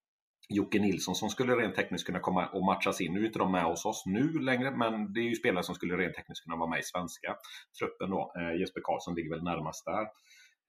Jocke 0.49 0.79
Nilsson 0.79 1.14
som 1.14 1.31
skulle 1.31 1.56
rent 1.56 1.76
tekniskt 1.76 2.06
kunna 2.06 2.20
komma 2.20 2.46
och 2.46 2.64
matchas 2.64 3.00
in. 3.00 3.12
Nu 3.12 3.20
är 3.20 3.26
inte 3.26 3.38
de 3.38 3.52
med 3.52 3.64
hos 3.64 3.85
oss 3.85 4.02
nu 4.06 4.38
längre, 4.38 4.70
men 4.70 5.12
det 5.12 5.20
är 5.20 5.25
ju 5.25 5.35
spelare 5.35 5.64
som 5.64 5.75
skulle 5.75 5.96
rent 5.96 6.14
tekniskt 6.14 6.44
kunna 6.44 6.56
vara 6.56 6.70
med 6.70 6.79
i 6.79 6.82
svenska 6.82 7.37
truppen 7.79 8.11
då. 8.11 8.32
Eh, 8.38 8.61
Jesper 8.61 8.81
Karlsson 8.85 9.14
ligger 9.14 9.31
väl 9.31 9.44
närmast 9.44 9.85
där. 9.85 10.07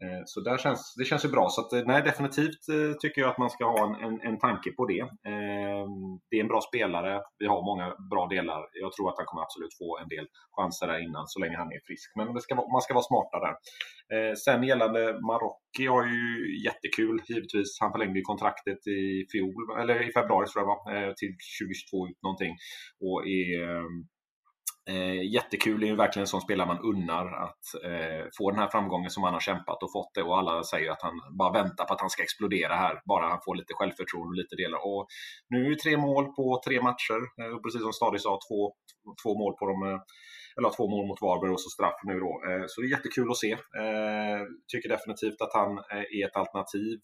Eh, 0.03 0.21
så 0.25 0.39
där 0.41 0.57
känns, 0.57 0.93
det 0.97 1.05
känns 1.05 1.25
ju 1.25 1.29
bra. 1.29 1.49
Så 1.49 1.61
att, 1.61 1.73
eh, 1.73 1.83
nej, 1.85 2.01
definitivt 2.01 2.63
eh, 2.75 2.93
tycker 3.01 3.21
jag 3.21 3.29
att 3.31 3.37
man 3.37 3.49
ska 3.49 3.63
ha 3.65 3.81
en, 3.87 3.95
en, 4.05 4.21
en 4.29 4.39
tanke 4.39 4.71
på 4.71 4.85
det. 4.85 5.01
Ehm, 5.31 6.19
det 6.29 6.35
är 6.37 6.41
en 6.41 6.53
bra 6.53 6.61
spelare. 6.61 7.21
Vi 7.39 7.45
har 7.45 7.61
många 7.71 7.87
bra 8.11 8.27
delar. 8.27 8.61
Jag 8.83 8.91
tror 8.93 9.09
att 9.09 9.17
han 9.17 9.25
kommer 9.25 9.43
absolut 9.43 9.77
få 9.81 9.89
en 10.01 10.09
del 10.15 10.27
chanser 10.57 10.87
där 10.87 10.99
innan 11.07 11.27
så 11.27 11.39
länge 11.39 11.57
han 11.57 11.71
är 11.75 11.81
frisk. 11.87 12.07
Men 12.17 12.41
ska, 12.41 12.55
man 12.55 12.81
ska 12.81 12.93
vara 12.93 13.09
smarta 13.11 13.37
där. 13.45 13.55
Sen 14.35 14.63
gällande 14.63 15.01
Marocki 15.29 15.85
har 15.93 16.03
ju 16.15 16.25
jättekul 16.67 17.15
givetvis. 17.29 17.69
Han 17.81 17.91
förlängde 17.91 18.19
ju 18.19 18.25
kontraktet 18.31 18.81
i 18.87 19.25
fjol, 19.31 19.61
eller 19.81 19.95
i 20.09 20.11
februari 20.17 20.47
tror 20.47 20.61
jag 20.61 20.71
var, 20.73 21.13
till 21.19 21.33
2022 21.59 22.07
ut 22.09 22.19
någonting. 22.25 22.53
Och 23.05 23.19
är 23.39 23.49
ehm, 23.69 23.95
Eh, 24.89 25.33
jättekul, 25.33 25.79
det 25.79 25.85
är 25.85 25.89
ju 25.89 25.95
verkligen 25.95 26.23
en 26.23 26.27
sån 26.27 26.41
spelare 26.41 26.67
man 26.67 26.79
unnar 26.79 27.25
att 27.25 27.83
eh, 27.83 28.25
få 28.37 28.51
den 28.51 28.59
här 28.59 28.67
framgången 28.67 29.09
som 29.09 29.23
han 29.23 29.33
har 29.33 29.39
kämpat 29.39 29.83
och 29.83 29.91
fått 29.91 30.13
det 30.13 30.23
och 30.23 30.37
alla 30.37 30.63
säger 30.63 30.91
att 30.91 31.01
han 31.01 31.13
bara 31.37 31.63
väntar 31.63 31.85
på 31.85 31.93
att 31.93 32.01
han 32.01 32.09
ska 32.09 32.23
explodera 32.23 32.75
här, 32.75 33.01
bara 33.05 33.29
han 33.29 33.39
får 33.45 33.55
lite 33.55 33.73
självförtroende 33.73 34.29
och 34.29 34.35
lite 34.35 34.55
delar. 34.55 34.87
Och 34.87 35.07
nu 35.49 35.65
är 35.65 35.69
det 35.69 35.75
tre 35.75 35.97
mål 35.97 36.25
på 36.25 36.61
tre 36.65 36.81
matcher, 36.81 37.19
eh, 37.41 37.57
precis 37.63 37.81
som 37.81 37.93
Stadi 37.93 38.19
sa, 38.19 38.39
två, 38.49 38.73
två 39.23 39.37
mål 39.37 39.53
på 39.53 39.65
de 39.65 39.91
eh, 39.91 39.99
eller 40.57 40.69
två 40.69 40.87
mål 40.87 41.07
mot 41.07 41.21
Varberg 41.21 41.51
och 41.51 41.61
så 41.61 41.69
straff 41.69 41.99
nu 42.03 42.19
då. 42.19 42.31
Eh, 42.47 42.63
så 42.67 42.81
det 42.81 42.87
är 42.87 42.97
jättekul 42.97 43.31
att 43.31 43.37
se. 43.37 43.51
Eh, 43.51 44.41
tycker 44.71 44.89
definitivt 44.89 45.41
att 45.41 45.53
han 45.53 45.71
eh, 45.77 46.05
är 46.17 46.25
ett 46.27 46.35
alternativ 46.35 46.99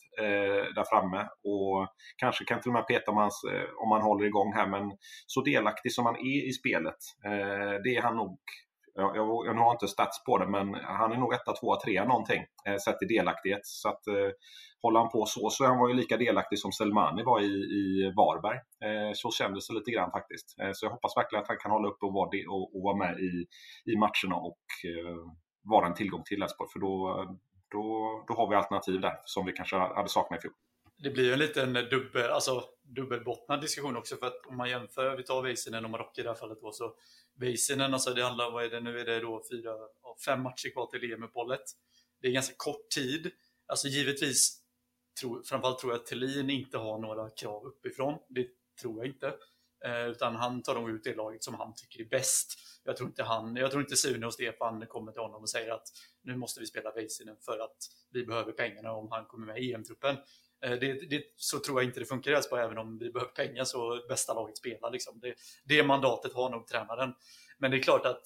där 0.75 0.89
framme 0.91 1.22
och 1.51 1.88
kanske 2.17 2.46
kan 2.46 2.62
till 2.62 2.70
och 2.70 2.74
med 2.74 2.88
peta 2.88 3.12
om, 3.12 3.17
hans, 3.17 3.41
om 3.84 3.91
han 3.91 4.01
håller 4.01 4.25
igång 4.25 4.53
här, 4.53 4.67
men 4.67 4.91
så 5.27 5.41
delaktig 5.41 5.93
som 5.93 6.05
han 6.05 6.15
är 6.15 6.50
i 6.50 6.53
spelet, 6.53 7.01
det 7.84 7.96
är 7.98 8.01
han 8.01 8.15
nog 8.15 8.39
jag, 8.95 9.17
jag, 9.17 9.45
jag 9.45 9.53
har 9.53 9.71
inte 9.71 9.88
stats 9.88 10.24
på 10.24 10.38
det, 10.38 10.48
men 10.48 10.74
han 10.74 11.12
är 11.12 11.17
nog 11.17 11.33
etta, 11.33 11.53
tvåa, 11.53 11.79
trea 11.79 12.05
någonting 12.05 12.43
eh, 12.67 12.77
sett 12.77 13.03
i 13.03 13.05
delaktighet. 13.05 13.65
Så 13.65 13.89
att 13.89 14.07
eh, 14.07 14.29
håller 14.81 15.00
han 15.00 15.10
på 15.10 15.25
så, 15.25 15.50
så 15.50 15.63
är 15.63 15.67
han 15.67 15.89
ju 15.89 15.93
lika 15.93 16.17
delaktig 16.17 16.60
som 16.60 16.71
Selmani 16.71 17.24
var 17.24 17.39
i, 17.39 17.53
i 17.81 18.13
Varberg. 18.17 18.57
Eh, 18.57 19.12
så 19.13 19.31
kändes 19.31 19.67
det 19.67 19.74
lite 19.74 19.91
grann 19.91 20.12
faktiskt. 20.12 20.60
Eh, 20.62 20.71
så 20.74 20.86
jag 20.86 20.91
hoppas 20.91 21.17
verkligen 21.17 21.41
att 21.41 21.48
han 21.48 21.57
kan 21.57 21.71
hålla 21.71 21.88
upp 21.88 22.03
och 22.03 22.13
vara, 22.13 22.29
och, 22.50 22.75
och 22.75 22.83
vara 22.83 22.95
med 22.95 23.19
i, 23.19 23.45
i 23.91 23.95
matcherna 23.98 24.36
och 24.36 24.65
eh, 24.91 25.17
vara 25.63 25.86
en 25.86 25.93
tillgång 25.93 26.24
till 26.24 26.41
Elfsborg, 26.41 26.69
för 26.74 26.79
då, 26.79 27.25
då, 27.71 27.83
då 28.27 28.33
har 28.33 28.50
vi 28.50 28.55
alternativ 28.55 29.01
där 29.01 29.15
som 29.25 29.45
vi 29.45 29.51
kanske 29.51 29.77
hade 29.77 30.10
saknat 30.10 30.39
i 30.39 30.41
fjol 30.41 30.53
det 31.03 31.10
blir 31.10 31.24
ju 31.24 31.34
en 31.34 31.39
liten 31.39 31.74
dubbel, 31.74 32.31
alltså 32.31 32.63
dubbelbottnad 32.84 33.62
diskussion 33.62 33.98
också 33.98 34.15
för 34.15 34.27
att 34.27 34.46
om 34.46 34.58
man 34.58 34.70
jämför, 34.70 35.17
vi 35.17 35.24
tar 35.24 35.41
Väisänen 35.41 35.86
och 35.86 35.91
Marocko 35.91 36.22
i 36.22 36.24
det 36.24 36.29
här 36.29 36.36
fallet 36.36 36.58
då, 36.62 36.72
så 36.72 36.96
Väisänen, 37.36 37.93
alltså 37.93 38.13
det 38.13 38.24
handlar, 38.24 38.51
vad 38.51 38.63
är 38.65 38.70
det 38.70 38.79
nu, 38.79 39.00
är 39.00 39.05
det 39.05 39.20
då 39.20 39.43
fyra, 39.51 39.74
fem 40.25 40.43
matcher 40.43 40.70
kvar 40.74 40.88
till 40.88 41.13
EM-uppehållet. 41.13 41.63
Det 42.22 42.27
är 42.27 42.31
ganska 42.31 42.55
kort 42.58 42.89
tid. 42.89 43.31
Alltså 43.65 43.88
givetvis, 43.88 44.62
tro, 45.22 45.43
framförallt 45.43 45.79
tror 45.79 45.93
jag 45.93 46.00
att 46.00 46.05
Thelin 46.05 46.50
inte 46.50 46.77
har 46.77 47.00
några 47.00 47.29
krav 47.29 47.65
uppifrån. 47.65 48.20
Det 48.29 48.48
tror 48.81 48.98
jag 48.98 49.13
inte. 49.13 49.34
Eh, 49.86 50.08
utan 50.08 50.36
han 50.36 50.63
tar 50.63 50.75
nog 50.75 50.89
ut 50.89 51.03
det 51.03 51.15
laget 51.15 51.43
som 51.43 51.53
han 51.53 51.74
tycker 51.75 52.05
är 52.05 52.10
bäst. 52.10 52.53
Jag 52.84 52.98
tror 52.98 53.10
inte 53.10 53.24
han, 53.24 53.55
jag 53.55 53.72
tror 53.72 53.84
inte 53.84 53.96
Sune 53.96 54.25
och 54.25 54.34
Stefan 54.34 54.88
kommer 54.88 55.12
till 55.12 55.22
honom 55.22 55.41
och 55.41 55.50
säger 55.50 55.72
att 55.72 55.88
nu 56.24 56.36
måste 56.36 56.60
vi 56.60 56.65
spela 56.65 56.91
Väisänen 56.91 57.38
för 57.46 57.60
att 57.60 57.77
vi 58.12 58.25
behöver 58.25 58.51
pengarna 58.51 58.91
om 58.91 59.08
han 59.12 59.25
kommer 59.25 59.46
med 59.46 59.63
i 59.63 59.74
EM-truppen. 59.74 60.17
Eh, 60.65 60.72
det, 60.72 61.10
det, 61.10 61.24
så 61.36 61.60
tror 61.60 61.82
jag 61.82 61.89
inte 61.89 62.00
det 62.00 62.06
funkar 62.06 62.32
i 62.32 62.34
Elfsborg, 62.34 62.63
även 62.63 62.77
om 62.77 62.98
vi 62.98 63.12
behöver 63.12 63.32
pengar 63.32 63.63
så 63.63 64.01
bästa 64.10 64.34
laget 64.34 64.58
spelar. 64.58 64.91
Liksom. 64.91 65.20
Det, 65.20 65.34
det 65.63 65.84
mandatet 65.84 66.34
har 66.34 66.50
nog 66.50 66.68
tränaren. 66.68 67.13
Men 67.58 67.72
det 67.72 67.77
är 67.77 67.82
klart 67.82 68.06
att 68.06 68.24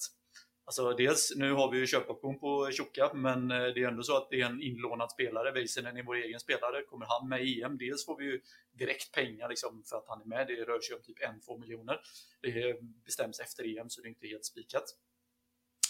Alltså 0.68 0.92
dels, 0.92 1.32
nu 1.36 1.52
har 1.52 1.70
vi 1.70 1.78
ju 1.78 1.86
köpoption 1.86 2.38
på 2.38 2.70
Tjocka, 2.70 3.10
men 3.14 3.50
eh, 3.50 3.56
det 3.58 3.82
är 3.82 3.88
ändå 3.88 4.02
så 4.02 4.16
att 4.16 4.30
det 4.30 4.40
är 4.40 4.46
en 4.46 4.62
inlånad 4.62 5.10
spelare. 5.10 5.52
Väisänen 5.52 5.96
är 5.96 6.02
vår 6.02 6.14
egen 6.16 6.40
spelare. 6.40 6.82
Kommer 6.82 7.06
han 7.06 7.28
med 7.28 7.44
i 7.44 7.62
EM, 7.62 7.78
dels 7.78 8.04
får 8.04 8.16
vi 8.16 8.24
ju 8.24 8.40
direkt 8.72 9.12
pengar 9.12 9.48
liksom 9.48 9.84
för 9.84 9.96
att 9.96 10.08
han 10.08 10.20
är 10.20 10.24
med. 10.24 10.46
Det 10.46 10.64
rör 10.64 10.80
sig 10.80 10.96
om 10.96 11.02
typ 11.02 11.18
1-2 11.48 11.60
miljoner. 11.60 12.00
Det 12.42 12.80
bestäms 13.04 13.40
efter 13.40 13.78
EM, 13.78 13.90
så 13.90 14.00
det 14.00 14.06
är 14.06 14.10
inte 14.10 14.26
helt 14.26 14.44
spikat. 14.44 14.84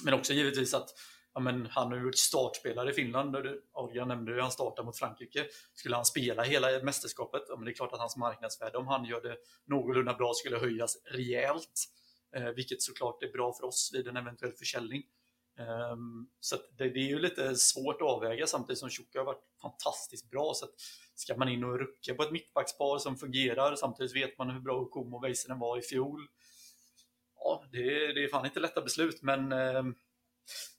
Men 0.05 0.15
också 0.15 0.33
givetvis 0.33 0.75
att 0.75 0.89
ja, 1.37 1.41
men 1.41 1.67
han 1.67 1.87
har 1.87 1.99
ju 1.99 2.05
varit 2.05 2.19
startspelare 2.19 2.91
i 2.91 2.93
Finland. 2.93 3.37
Adrian 3.73 4.09
nämnde 4.09 4.33
ju 4.33 4.41
han 4.41 4.51
startade 4.51 4.87
mot 4.87 4.99
Frankrike. 4.99 5.47
Skulle 5.75 5.97
han 5.97 6.05
spela 6.05 6.43
hela 6.43 6.83
mästerskapet, 6.83 7.43
ja, 7.49 7.57
men 7.57 7.65
det 7.65 7.71
är 7.71 7.75
klart 7.75 7.93
att 7.93 8.01
hans 8.01 8.17
marknadsvärde, 8.17 8.79
om 8.79 8.87
han 8.87 9.05
gör 9.05 9.21
det 9.21 9.37
någorlunda 9.65 10.15
bra, 10.15 10.33
skulle 10.35 10.59
höjas 10.59 10.97
rejält. 11.05 11.85
Eh, 12.37 12.49
vilket 12.49 12.83
såklart 12.83 13.23
är 13.23 13.33
bra 13.33 13.53
för 13.53 13.67
oss 13.67 13.91
vid 13.95 14.09
en 14.09 14.17
eventuell 14.17 14.53
försäljning. 14.53 15.03
Eh, 15.59 15.97
så 16.41 16.57
det, 16.79 16.89
det, 16.89 17.01
är 17.01 17.09
ju 17.09 17.19
lite 17.19 17.57
svårt 17.57 18.03
att 18.03 18.09
avväga 18.09 18.47
samtidigt 18.47 18.79
som 18.79 18.91
Tjocka 18.91 19.19
har 19.19 19.27
varit 19.27 19.45
fantastiskt 19.63 20.31
bra. 20.31 20.53
Så 20.55 20.67
ska 21.15 21.37
man 21.37 21.49
in 21.49 21.65
och 21.65 21.79
rucka 21.79 22.15
på 22.15 22.23
ett 22.23 22.33
mittbackspar 22.33 22.99
som 22.99 23.17
fungerar, 23.17 23.75
samtidigt 23.75 24.17
vet 24.17 24.39
man 24.39 24.51
hur 24.51 24.61
bra 24.61 24.85
Komo 24.85 25.17
och 25.17 25.25
Väisänen 25.25 25.59
var 25.59 25.79
i 25.79 25.83
fjol. 25.83 26.27
Ja, 27.39 27.65
det, 27.73 28.13
det 28.13 28.25
är 28.25 28.29
fan 28.29 28.47
inte 28.47 28.61
lätta 28.61 28.81
beslut, 28.81 29.23
men 29.23 29.53
eh, 29.53 29.85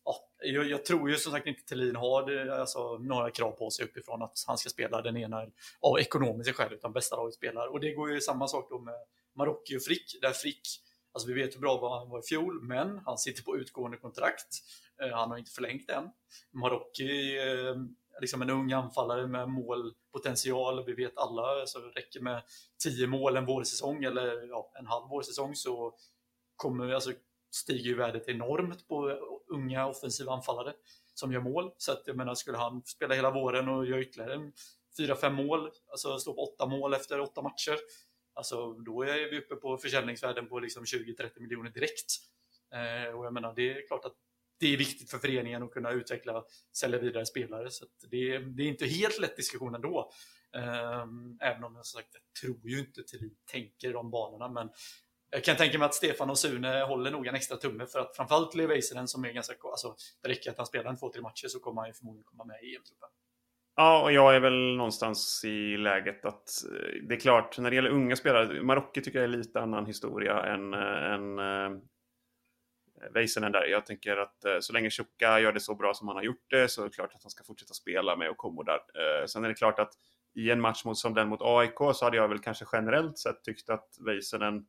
ja, 0.03 0.26
jag, 0.39 0.69
jag, 0.69 0.85
tror 0.85 1.09
ju 1.09 1.15
som 1.15 1.31
sagt 1.31 1.47
inte 1.47 1.63
Thelin 1.63 1.95
har 1.95 2.25
det, 2.25 2.59
alltså, 2.59 2.97
några 2.97 3.31
krav 3.31 3.51
på 3.51 3.69
sig 3.69 3.85
uppifrån 3.85 4.21
att 4.21 4.43
han 4.47 4.57
ska 4.57 4.69
spela 4.69 5.01
den 5.01 5.17
ena 5.17 5.45
av 5.79 5.99
ekonomiska 5.99 6.53
skäl, 6.53 6.73
utan 6.73 6.93
bästa 6.93 7.15
laget 7.15 7.35
spelar. 7.35 7.67
Och 7.67 7.79
det 7.79 7.93
går 7.93 8.11
ju 8.11 8.21
samma 8.21 8.47
sak 8.47 8.67
då 8.69 8.79
med 8.79 8.95
Marocki 9.35 9.77
och 9.77 9.81
Frick, 9.81 10.17
där 10.21 10.31
Frick, 10.31 10.61
alltså 11.11 11.27
vi 11.27 11.33
vet 11.33 11.55
hur 11.55 11.59
bra 11.59 11.99
han 11.99 12.09
var 12.09 12.19
i 12.19 12.23
fjol, 12.23 12.61
men 12.63 13.01
han 13.05 13.17
sitter 13.17 13.43
på 13.43 13.57
utgående 13.57 13.97
kontrakt. 13.97 14.47
Eh, 15.01 15.17
han 15.17 15.31
har 15.31 15.37
inte 15.37 15.51
förlängt 15.51 15.89
än. 15.89 16.09
Marocki 16.51 17.37
är 17.37 17.67
eh, 17.67 17.75
liksom 18.21 18.41
en 18.41 18.49
ung 18.49 18.71
anfallare 18.71 19.27
med 19.27 19.49
målpotential. 19.49 20.85
Vi 20.85 20.93
vet 20.93 21.17
alla, 21.17 21.65
så 21.65 21.79
det 21.79 21.87
räcker 21.87 22.19
med 22.19 22.41
10 22.83 23.07
mål 23.07 23.37
en 23.37 23.45
vårsäsong 23.45 24.03
eller 24.03 24.47
ja, 24.47 24.71
en 24.79 24.87
halv 24.87 25.09
vårsäsong 25.09 25.55
så 25.55 25.95
kommer, 26.55 26.93
alltså, 26.93 27.11
stiger 27.51 27.85
ju 27.85 27.95
värdet 27.95 28.27
enormt 28.27 28.87
på 28.87 29.19
unga 29.49 29.87
offensiva 29.87 30.31
anfallare 30.31 30.73
som 31.13 31.31
gör 31.31 31.41
mål. 31.41 31.71
Så 31.77 31.91
att 31.91 32.03
jag 32.05 32.17
menar, 32.17 32.35
skulle 32.35 32.57
han 32.57 32.81
spela 32.85 33.15
hela 33.15 33.31
våren 33.31 33.69
och 33.69 33.85
göra 33.85 34.01
ytterligare 34.01 34.51
4-5 34.99 35.29
mål, 35.29 35.71
alltså 35.91 36.19
stå 36.19 36.33
på 36.33 36.53
8 36.53 36.65
mål 36.65 36.93
efter 36.93 37.19
8 37.19 37.41
matcher, 37.41 37.77
alltså 38.33 38.73
då 38.73 39.03
är 39.03 39.31
vi 39.31 39.39
uppe 39.39 39.55
på 39.55 39.77
försäljningsvärden 39.77 40.47
på 40.47 40.59
liksom 40.59 40.83
20-30 40.83 41.39
miljoner 41.39 41.69
direkt. 41.69 42.11
Eh, 42.73 43.15
och 43.15 43.25
jag 43.25 43.33
menar, 43.33 43.53
det 43.55 43.71
är 43.71 43.87
klart 43.87 44.05
att 44.05 44.15
det 44.59 44.73
är 44.73 44.77
viktigt 44.77 45.11
för 45.11 45.17
föreningen 45.17 45.63
att 45.63 45.71
kunna 45.71 45.91
utveckla, 45.91 46.43
sälja 46.77 46.99
vidare 46.99 47.25
spelare. 47.25 47.71
Så 47.71 47.85
det, 48.11 48.37
det, 48.37 48.63
är 48.63 48.67
inte 48.67 48.85
helt 48.85 49.19
lätt 49.19 49.35
diskussion 49.35 49.75
ändå. 49.75 50.11
Eh, 50.55 51.05
även 51.41 51.63
om 51.63 51.75
jag 51.75 51.85
som 51.85 51.99
sagt, 51.99 52.09
jag 52.13 52.41
tror 52.41 52.69
ju 52.69 52.79
inte 52.79 53.03
till 53.03 53.29
tänker 53.51 53.93
de 53.93 54.11
banorna, 54.11 54.47
men 54.47 54.69
jag 55.29 55.43
kan 55.43 55.55
tänka 55.55 55.79
mig 55.79 55.85
att 55.85 55.95
Stefan 55.95 56.29
och 56.29 56.37
Sune 56.37 56.83
håller 56.83 57.11
nog 57.11 57.27
en 57.27 57.35
extra 57.35 57.57
tumme 57.57 57.85
för 57.85 57.99
att 57.99 58.15
framförallt 58.15 58.55
Leo 58.55 58.67
Väisänen 58.67 59.07
som 59.07 59.25
är 59.25 59.31
ganska, 59.31 59.53
alltså 59.63 59.95
det 60.23 60.29
räcker 60.29 60.51
att 60.51 60.57
han 60.57 60.65
spelar 60.65 60.89
en 60.89 60.97
två, 60.97 61.09
tre 61.09 61.21
matcher 61.21 61.47
så 61.47 61.59
kommer 61.59 61.81
han 61.81 61.89
ju 61.89 61.93
förmodligen 61.93 62.23
komma 62.23 62.43
med 62.43 62.63
i 62.63 62.75
EM-truppen. 62.75 63.09
Ja, 63.79 64.03
och 64.03 64.11
jag 64.11 64.35
är 64.35 64.39
väl 64.39 64.75
någonstans 64.75 65.41
i 65.45 65.77
läget 65.77 66.25
att 66.25 66.63
eh, 66.71 67.07
det 67.07 67.15
är 67.15 67.19
klart, 67.19 67.57
när 67.57 67.69
det 67.69 67.75
gäller 67.75 67.89
unga 67.89 68.15
spelare, 68.15 68.61
Marocko 68.61 69.01
tycker 69.01 69.19
jag 69.19 69.23
är 69.23 69.37
lite 69.37 69.61
annan 69.61 69.85
historia 69.85 70.43
än, 70.43 70.73
eh, 70.73 71.13
än 71.13 71.39
eh, 71.39 71.71
äh, 73.05 73.11
Väisänen 73.13 73.51
där. 73.51 73.65
Jag 73.65 73.85
tänker 73.85 74.17
att 74.17 74.45
så 74.59 74.73
länge 74.73 74.89
Tjocka 74.89 75.39
gör 75.39 75.51
det 75.51 75.59
så 75.59 75.75
bra 75.75 75.93
som 75.93 76.07
han 76.07 76.17
har 76.17 76.23
gjort 76.23 76.45
det 76.49 76.69
så 76.69 76.81
är 76.81 76.85
det 76.85 76.91
klart 76.91 77.13
att 77.15 77.23
han 77.23 77.29
ska 77.29 77.43
fortsätta 77.43 77.73
spela 77.73 78.15
med 78.15 78.29
Okomo 78.29 78.63
där. 78.63 78.73
Äh, 79.21 79.25
sen 79.25 79.43
är 79.43 79.49
det 79.49 79.55
klart 79.55 79.79
att 79.79 79.93
i 80.35 80.51
en 80.51 80.61
match 80.61 80.85
mot, 80.85 80.97
som 80.97 81.13
den 81.13 81.27
mot 81.27 81.41
AIK 81.41 81.77
så 81.93 82.05
hade 82.05 82.17
jag 82.17 82.27
väl 82.27 82.39
kanske 82.39 82.65
generellt 82.71 83.17
sett 83.17 83.43
tyckt 83.43 83.69
att 83.69 83.97
Väisänen 84.05 84.65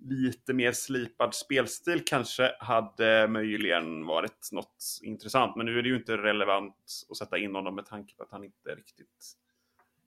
lite 0.00 0.52
mer 0.52 0.72
slipad 0.72 1.34
spelstil 1.34 2.02
kanske 2.06 2.54
hade 2.60 3.28
möjligen 3.28 4.06
varit 4.06 4.48
något 4.52 4.84
intressant. 5.02 5.56
Men 5.56 5.66
nu 5.66 5.78
är 5.78 5.82
det 5.82 5.88
ju 5.88 5.96
inte 5.96 6.16
relevant 6.16 6.76
att 7.10 7.16
sätta 7.16 7.38
in 7.38 7.54
honom 7.54 7.74
med 7.74 7.86
tanke 7.86 8.14
på 8.16 8.22
att 8.22 8.30
han 8.30 8.44
inte 8.44 8.74
riktigt... 8.74 9.34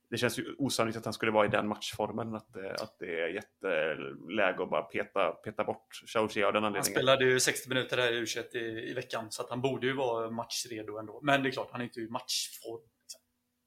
Det 0.10 0.18
känns 0.18 0.40
ju 0.40 0.56
osannolikt 0.58 0.98
att 0.98 1.06
han 1.06 1.14
skulle 1.14 1.32
vara 1.32 1.46
i 1.46 1.50
den 1.50 1.68
matchformen. 1.68 2.36
Att, 2.36 2.58
att 2.58 3.00
det 3.00 3.22
är 3.22 3.28
jätteläge 3.28 4.64
att 4.64 4.70
bara 4.70 4.82
peta, 4.82 5.32
peta 5.32 5.64
bort 5.64 6.02
Chauchi 6.06 6.44
av 6.44 6.54
den 6.54 6.64
anledningen. 6.64 6.96
Han 6.96 7.04
spelade 7.04 7.26
ju 7.26 7.40
60 7.40 7.70
minuter 7.70 7.98
här 7.98 8.12
i 8.12 8.18
u 8.18 8.26
i, 8.54 8.90
i 8.90 8.94
veckan 8.94 9.32
så 9.32 9.42
att 9.42 9.50
han 9.50 9.62
borde 9.62 9.88
ju 9.88 9.94
vara 9.94 10.32
matchredo 10.32 10.98
ändå. 10.98 11.20
Men 11.24 11.44
det 11.44 11.50
är 11.50 11.52
klart, 11.52 11.70
han 11.72 11.82
är 11.82 11.86
inte 11.86 12.00
i 12.00 12.08
matchform. 12.08 12.82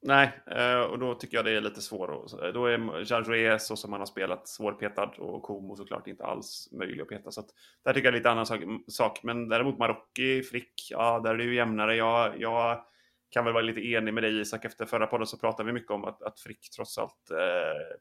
Nej, 0.07 0.33
eh, 0.47 0.81
och 0.81 0.99
då 0.99 1.15
tycker 1.15 1.37
jag 1.37 1.45
det 1.45 1.51
är 1.51 1.61
lite 1.61 1.81
svårt. 1.81 2.33
Eh, 2.43 2.49
då 2.49 2.67
är 2.67 3.03
Jean 3.05 3.61
så 3.61 3.77
som 3.77 3.93
han 3.93 4.01
har 4.01 4.07
spelat 4.07 4.49
svårpetad 4.49 5.11
och 5.19 5.43
Komo 5.43 5.77
såklart 5.77 6.07
inte 6.07 6.25
alls 6.25 6.69
möjlig 6.73 7.03
att 7.03 7.09
peta. 7.09 7.31
Så 7.31 7.41
att, 7.41 7.47
där 7.85 7.93
tycker 7.93 8.07
jag 8.07 8.15
är 8.15 8.19
lite 8.19 8.31
annan 8.31 8.47
sak. 8.89 9.23
Men 9.23 9.49
däremot 9.49 9.79
Marocki, 9.79 10.43
Frick, 10.43 10.89
ja 10.91 11.21
där 11.21 11.31
är 11.31 11.39
det 11.39 11.45
ju 11.45 11.55
jämnare. 11.55 11.97
Jag, 11.97 12.41
jag 12.41 12.85
kan 13.31 13.45
väl 13.45 13.55
vara 13.55 13.65
lite 13.65 13.81
enig 13.81 14.15
med 14.15 14.23
dig 14.23 14.41
Isak. 14.41 14.65
Efter 14.65 14.87
förra 14.87 15.07
podden 15.07 15.27
så 15.27 15.39
pratade 15.39 15.67
vi 15.67 15.73
mycket 15.73 15.91
om 15.91 16.05
att, 16.05 16.23
att 16.23 16.41
Frick 16.41 16.71
trots 16.77 16.99
allt 16.99 17.31
eh, 17.31 17.97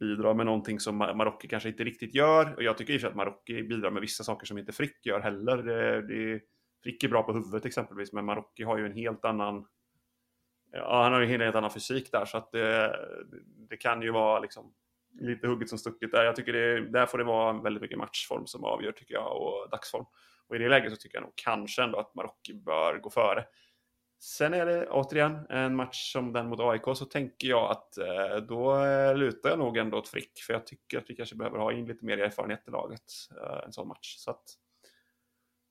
bidrar 0.00 0.34
med 0.34 0.46
någonting 0.46 0.80
som 0.80 0.96
Marocki 0.96 1.48
kanske 1.48 1.68
inte 1.68 1.84
riktigt 1.84 2.14
gör. 2.14 2.54
Och 2.54 2.62
jag 2.62 2.78
tycker 2.78 2.92
i 2.92 2.96
och 2.96 3.00
för 3.00 3.06
sig 3.06 3.10
att 3.10 3.16
Marocki 3.16 3.62
bidrar 3.62 3.90
med 3.90 4.00
vissa 4.00 4.24
saker 4.24 4.46
som 4.46 4.58
inte 4.58 4.72
Frick 4.72 5.06
gör 5.06 5.20
heller. 5.20 5.58
Eh, 5.58 6.02
det, 6.02 6.32
det, 6.32 6.40
Frick 6.82 7.04
är 7.04 7.08
bra 7.08 7.22
på 7.22 7.32
huvudet 7.32 7.66
exempelvis, 7.66 8.12
men 8.12 8.24
Marocki 8.24 8.62
har 8.62 8.78
ju 8.78 8.86
en 8.86 8.92
helt 8.92 9.24
annan 9.24 9.66
Ja, 10.72 11.02
han 11.02 11.12
har 11.12 11.20
ju 11.20 11.34
en 11.34 11.40
helt 11.40 11.56
annan 11.56 11.70
fysik 11.70 12.12
där 12.12 12.24
så 12.24 12.38
att 12.38 12.52
det, 12.52 12.96
det 13.70 13.76
kan 13.76 14.02
ju 14.02 14.10
vara 14.10 14.40
liksom 14.40 14.74
lite 15.20 15.46
hugget 15.46 15.68
som 15.68 15.78
stucket 15.78 16.12
där. 16.12 16.24
Jag 16.24 16.36
tycker 16.36 16.52
det, 16.52 16.90
där 16.90 17.06
får 17.06 17.18
det 17.18 17.24
vara 17.24 17.52
väldigt 17.62 17.82
mycket 17.82 17.98
matchform 17.98 18.46
som 18.46 18.64
avgör 18.64 18.92
tycker 18.92 19.14
jag 19.14 19.36
och 19.36 19.70
dagsform. 19.70 20.04
Och 20.48 20.56
i 20.56 20.58
det 20.58 20.68
läget 20.68 20.92
så 20.92 20.96
tycker 20.96 21.16
jag 21.16 21.22
nog 21.22 21.32
kanske 21.34 21.82
ändå 21.82 21.98
att 21.98 22.14
Marocko 22.14 22.54
bör 22.54 22.98
gå 22.98 23.10
före. 23.10 23.44
Sen 24.20 24.54
är 24.54 24.66
det 24.66 24.88
återigen 24.88 25.46
en 25.48 25.76
match 25.76 26.12
som 26.12 26.32
den 26.32 26.48
mot 26.48 26.60
AIK 26.60 26.82
så 26.96 27.04
tänker 27.04 27.48
jag 27.48 27.70
att 27.70 27.98
eh, 27.98 28.36
då 28.48 28.84
eh, 28.84 29.16
lutar 29.16 29.50
jag 29.50 29.58
nog 29.58 29.76
ändå 29.76 29.98
åt 29.98 30.08
Frick 30.08 30.38
för 30.46 30.52
jag 30.52 30.66
tycker 30.66 30.98
att 30.98 31.10
vi 31.10 31.16
kanske 31.16 31.36
behöver 31.36 31.58
ha 31.58 31.72
in 31.72 31.86
lite 31.86 32.04
mer 32.04 32.18
erfarenhet 32.18 32.68
i 32.68 32.70
laget 32.70 33.12
eh, 33.36 33.64
en 33.64 33.72
sån 33.72 33.88
match. 33.88 34.16
Så 34.16 34.30
att, 34.30 34.44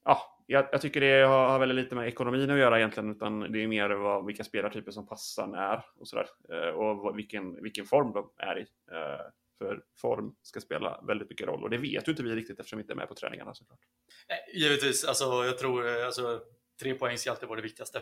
ja, 0.08 0.44
jag, 0.46 0.70
jag, 0.72 0.82
tycker 0.82 1.02
det 1.02 1.28
har, 1.28 1.50
har 1.50 1.60
väldigt 1.60 1.76
lite 1.76 1.96
med 1.96 2.08
ekonomin 2.08 2.50
att 2.50 2.58
göra 2.58 2.78
egentligen, 2.78 3.12
utan 3.12 3.52
det 3.52 3.64
är 3.64 3.68
mer 3.68 3.90
vad, 3.90 4.26
vilka 4.26 4.44
spelartyper 4.44 4.92
som 4.92 5.08
passar 5.08 5.48
när 5.48 5.86
och 6.00 6.08
sådär. 6.08 6.28
Eh, 6.52 6.70
och 6.70 7.18
vilken, 7.18 7.64
vilken 7.64 7.86
form 7.86 8.14
de 8.14 8.32
är 8.38 8.60
i. 8.60 8.66
Eh, 8.92 9.26
för 9.58 9.84
form 10.02 10.36
ska 10.42 10.60
spela 10.60 11.04
väldigt 11.08 11.30
mycket 11.30 11.48
roll 11.48 11.64
och 11.64 11.70
det 11.70 11.78
vet 11.78 12.08
ju 12.08 12.12
inte 12.12 12.24
vi 12.24 12.36
riktigt 12.36 12.60
eftersom 12.60 12.78
vi 12.78 12.84
inte 12.84 12.94
är 12.94 12.96
med 12.96 13.08
på 13.08 13.16
träningarna 13.16 13.54
såklart. 13.54 13.80
Givetvis, 14.54 15.06
alltså 15.06 15.26
jag 15.26 15.58
tror 15.58 15.88
eh, 15.88 16.06
alltså, 16.06 16.42
tre 16.82 16.94
poäng 16.94 17.18
ska 17.18 17.32
alltid 17.32 17.50
vara 17.50 17.56
det 17.56 17.68
viktigaste. 17.68 18.02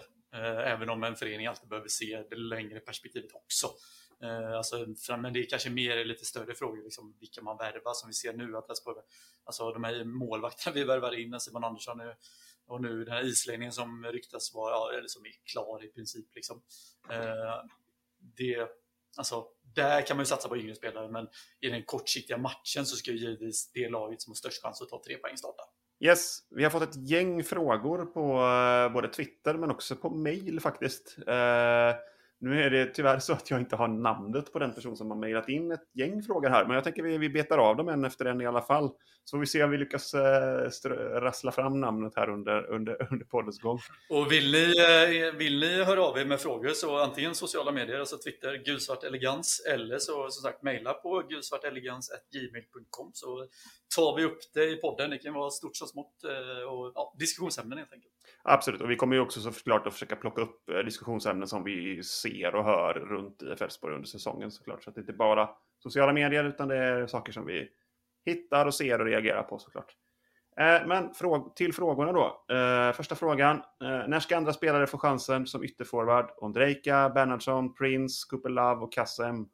Även 0.66 0.90
om 0.90 1.04
en 1.04 1.16
förening 1.16 1.48
alltid 1.48 1.70
behöver 1.70 1.88
se 1.88 2.24
det 2.30 2.36
längre 2.36 2.80
perspektivet 2.80 3.32
också. 3.34 3.68
Eh, 4.26 4.58
alltså, 4.58 4.86
men 5.18 5.34
det 5.34 5.40
är 5.40 5.50
kanske 5.50 5.70
mer 5.70 6.06
lite 6.06 6.26
större 6.26 6.56
frågor, 6.56 6.84
liksom, 6.84 7.18
vilka 7.20 7.42
man 7.42 7.58
värvar 7.58 7.94
som 7.94 8.10
vi 8.10 8.14
ser 8.14 8.34
nu. 8.34 8.58
Att 8.58 8.70
alltså, 8.70 8.96
alltså 9.44 9.72
de 9.72 9.84
här 9.84 10.04
målvakterna 10.04 10.74
vi 10.74 10.84
värvar 10.84 11.20
in, 11.20 11.40
Simon 11.40 11.64
Andersson 11.64 12.02
och 12.68 12.82
nu 12.82 13.04
den 13.04 13.14
här 13.14 13.26
isläggningen 13.26 13.72
som 13.72 14.06
ryktas 14.06 14.54
vara, 14.54 14.72
ja, 14.72 14.98
eller 14.98 15.08
som 15.08 15.26
är 15.26 15.32
klar 15.52 15.86
i 15.86 15.88
princip. 15.88 16.36
Liksom. 16.36 16.62
Eh, 17.10 17.64
det, 18.38 18.70
alltså, 19.18 19.48
där 19.76 20.02
kan 20.02 20.18
man 20.18 20.22
ju 20.22 20.28
satsa 20.28 20.50
på 20.50 20.58
yngre 20.58 20.76
spelare, 20.76 21.10
men 21.10 21.28
i 21.60 21.70
den 21.70 21.84
kortsiktiga 21.84 22.38
matchen 22.38 22.86
så 22.86 22.96
ska 22.96 23.12
ju 23.12 23.18
givetvis 23.18 23.72
det 23.72 23.90
laget 23.90 24.22
som 24.22 24.32
har 24.32 24.36
störst 24.36 24.64
chans 24.64 24.82
att 24.82 24.90
ta 24.90 25.02
tre 25.06 25.18
poäng 25.18 25.38
starta. 25.38 25.64
Yes, 26.00 26.40
vi 26.50 26.64
har 26.64 26.72
fått 26.72 26.84
ett 26.84 27.10
gäng 27.10 27.44
frågor 27.44 28.06
på 28.06 28.20
eh, 28.20 28.94
både 28.94 29.08
Twitter 29.08 29.54
men 29.54 29.72
också 29.72 29.96
på 29.96 30.10
mail 30.10 30.60
faktiskt. 30.60 31.18
Eh... 31.28 31.96
Nu 32.40 32.64
är 32.64 32.70
det 32.70 32.86
tyvärr 32.86 33.20
så 33.20 33.34
att 33.34 33.52
jag 33.52 33.60
inte 33.60 33.76
har 33.76 33.88
namnet 33.88 34.54
på 34.54 34.60
den 34.60 34.74
person 34.74 34.98
som 34.98 35.12
har 35.12 35.18
mejlat 35.18 35.50
in 35.50 35.72
ett 35.72 35.90
gäng 35.94 36.24
frågor 36.24 36.50
här. 36.50 36.66
Men 36.66 36.76
jag 36.76 36.84
tänker 36.84 37.04
vi, 37.04 37.18
vi 37.18 37.30
betar 37.30 37.58
av 37.58 37.76
dem 37.76 37.90
en 37.90 38.06
efter 38.06 38.26
en 38.26 38.42
i 38.42 38.46
alla 38.46 38.62
fall. 38.62 38.92
Så 39.24 39.38
vi 39.38 39.46
ser 39.46 39.64
om 39.64 39.72
vi 39.72 39.78
lyckas 39.78 40.14
eh, 40.14 40.70
rassla 41.22 41.52
fram 41.52 41.80
namnet 41.80 42.14
här 42.16 42.30
under, 42.30 42.70
under, 42.70 43.08
under 43.12 43.26
poddens 43.26 43.60
gång. 43.60 43.80
Och 44.10 44.32
vill 44.32 44.52
ni, 44.52 44.74
eh, 44.78 45.36
vill 45.38 45.60
ni 45.60 45.84
höra 45.84 46.04
av 46.04 46.18
er 46.18 46.26
med 46.26 46.40
frågor 46.40 46.70
så 46.70 46.98
antingen 46.98 47.36
sociala 47.36 47.72
medier, 47.72 48.00
alltså 48.00 48.18
Twitter, 48.18 48.64
gulsvart 48.66 49.04
elegans 49.04 49.66
eller 49.74 49.98
så 49.98 50.30
som 50.30 50.44
sagt 50.44 50.64
mejla 50.64 50.94
på 50.94 51.24
gulsvartelegans.gmail.com 51.30 53.12
så 53.14 53.48
tar 53.96 54.16
vi 54.18 54.24
upp 54.24 54.40
det 54.54 54.66
i 54.66 54.76
podden. 54.76 55.10
Det 55.10 55.18
kan 55.18 55.34
vara 55.34 55.50
stort 55.50 55.76
som 55.76 55.88
smått 55.88 56.24
eh, 56.24 56.70
och 56.70 56.92
ja, 56.96 57.16
diskussionsämnen 57.20 57.78
helt 57.78 57.94
enkelt. 57.94 58.15
Absolut, 58.48 58.82
och 58.82 58.92
vi 58.92 58.96
kommer 58.96 59.16
ju 59.16 59.22
också 59.22 59.40
såklart 59.40 59.88
att 59.88 59.94
försöka 59.94 60.16
plocka 60.16 60.42
upp 60.42 60.70
eh, 60.70 60.78
diskussionsämnen 60.78 61.48
som 61.48 61.64
vi 61.64 62.04
ser 62.04 62.56
och 62.56 62.64
hör 62.64 62.94
runt 62.94 63.44
i 63.44 63.46
Elfsborg 63.46 63.96
under 63.96 64.08
säsongen 64.08 64.52
såklart. 64.52 64.84
Så 64.84 64.90
att 64.90 64.96
det 64.96 65.02
inte 65.02 65.14
bara 65.14 65.50
sociala 65.80 66.14
medier 66.14 66.44
utan 66.44 66.68
det 66.68 66.78
är 66.78 67.08
saker 67.08 67.32
som 67.32 67.46
vi 67.46 67.70
hittar 68.26 68.66
och 68.66 68.74
ser 68.74 69.00
och 69.00 69.06
reagerar 69.06 69.44
på 69.44 69.60
såklart. 69.60 69.96
Eh, 70.58 70.88
men 70.88 71.14
till 71.56 71.74
frågorna 71.74 72.12
då. 72.12 72.56
Eh, 72.56 72.94
första 72.94 73.16
frågan. 73.16 73.62
När 73.80 74.20
ska 74.20 74.38
andra 74.38 74.54
spelare 74.54 74.88
få 74.88 74.98
chansen 74.98 75.48
som 75.48 75.64
ytterforward? 75.64 76.32
Ondrejka, 76.38 77.10
Bernhardsson, 77.10 77.74
Prince, 77.74 78.28
Kupelav 78.30 78.84
och 78.84 78.94
Kassem. 78.94 79.50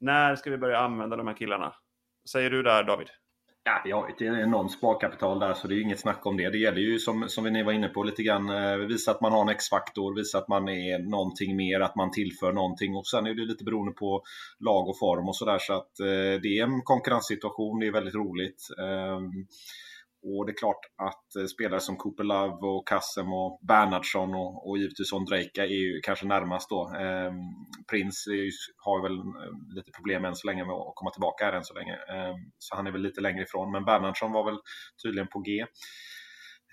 När 0.00 0.36
ska 0.36 0.50
vi 0.50 0.58
börja 0.58 0.78
använda 0.78 1.16
de 1.16 1.26
här 1.26 1.34
killarna? 1.34 1.74
Vad 2.22 2.30
säger 2.30 2.50
du 2.50 2.62
där 2.62 2.84
David? 2.84 3.08
Ja, 3.68 3.80
vi 3.84 3.92
har 3.92 4.08
ett 4.08 4.22
enormt 4.22 4.72
sparkapital 4.72 5.38
där 5.38 5.54
så 5.54 5.68
det 5.68 5.74
är 5.74 5.80
inget 5.80 6.00
snack 6.00 6.26
om 6.26 6.36
det. 6.36 6.50
Det 6.50 6.58
gäller 6.58 6.80
ju 6.80 6.98
som, 6.98 7.28
som 7.28 7.44
ni 7.44 7.62
var 7.62 7.72
inne 7.72 7.88
på 7.88 8.02
lite 8.02 8.22
grann, 8.22 8.48
eh, 8.48 8.76
visa 8.76 9.10
att 9.10 9.20
man 9.20 9.32
har 9.32 9.42
en 9.42 9.48
X-faktor, 9.48 10.14
visa 10.14 10.38
att 10.38 10.48
man 10.48 10.68
är 10.68 10.98
någonting 10.98 11.56
mer, 11.56 11.80
att 11.80 11.96
man 11.96 12.10
tillför 12.10 12.52
någonting 12.52 12.96
och 12.96 13.06
sen 13.06 13.26
är 13.26 13.34
det 13.34 13.44
lite 13.44 13.64
beroende 13.64 13.92
på 13.92 14.22
lag 14.60 14.88
och 14.88 14.98
form 14.98 15.28
och 15.28 15.36
sådär 15.36 15.58
så 15.58 15.72
att 15.72 16.00
eh, 16.00 16.40
det 16.42 16.58
är 16.58 16.62
en 16.62 16.82
konkurrenssituation, 16.82 17.80
det 17.80 17.86
är 17.86 17.92
väldigt 17.92 18.14
roligt. 18.14 18.68
Eh, 18.78 19.20
och 20.22 20.46
det 20.46 20.52
är 20.52 20.58
klart 20.58 20.80
att 20.96 21.36
eh, 21.36 21.46
spelare 21.46 21.80
som 21.80 21.96
Cooper 21.96 22.24
Love 22.24 22.66
och 22.66 22.88
Kassem 22.88 23.32
och 23.32 23.60
Bernhardsson 23.68 24.34
och, 24.34 24.68
och 24.68 24.78
givetvis 24.78 25.12
Ondrejka 25.12 25.62
är 25.64 25.80
ju 25.84 26.00
kanske 26.00 26.26
närmast 26.26 26.70
då. 26.70 26.94
Eh, 26.94 27.32
Prince 27.90 28.30
ju, 28.30 28.50
har 28.76 29.02
väl 29.02 29.18
eh, 29.18 29.74
lite 29.74 29.90
problem 29.90 30.24
än 30.24 30.34
så 30.36 30.46
länge 30.46 30.64
med 30.64 30.74
att 30.74 30.94
komma 30.94 31.10
tillbaka 31.10 31.44
här 31.44 31.52
än 31.52 31.64
så 31.64 31.74
länge. 31.74 31.92
Eh, 31.92 32.34
så 32.58 32.76
han 32.76 32.86
är 32.86 32.92
väl 32.92 33.02
lite 33.02 33.20
längre 33.20 33.42
ifrån. 33.42 33.72
Men 33.72 33.84
Bernhardsson 33.84 34.32
var 34.32 34.44
väl 34.44 34.58
tydligen 35.02 35.28
på 35.28 35.38
G. 35.40 35.66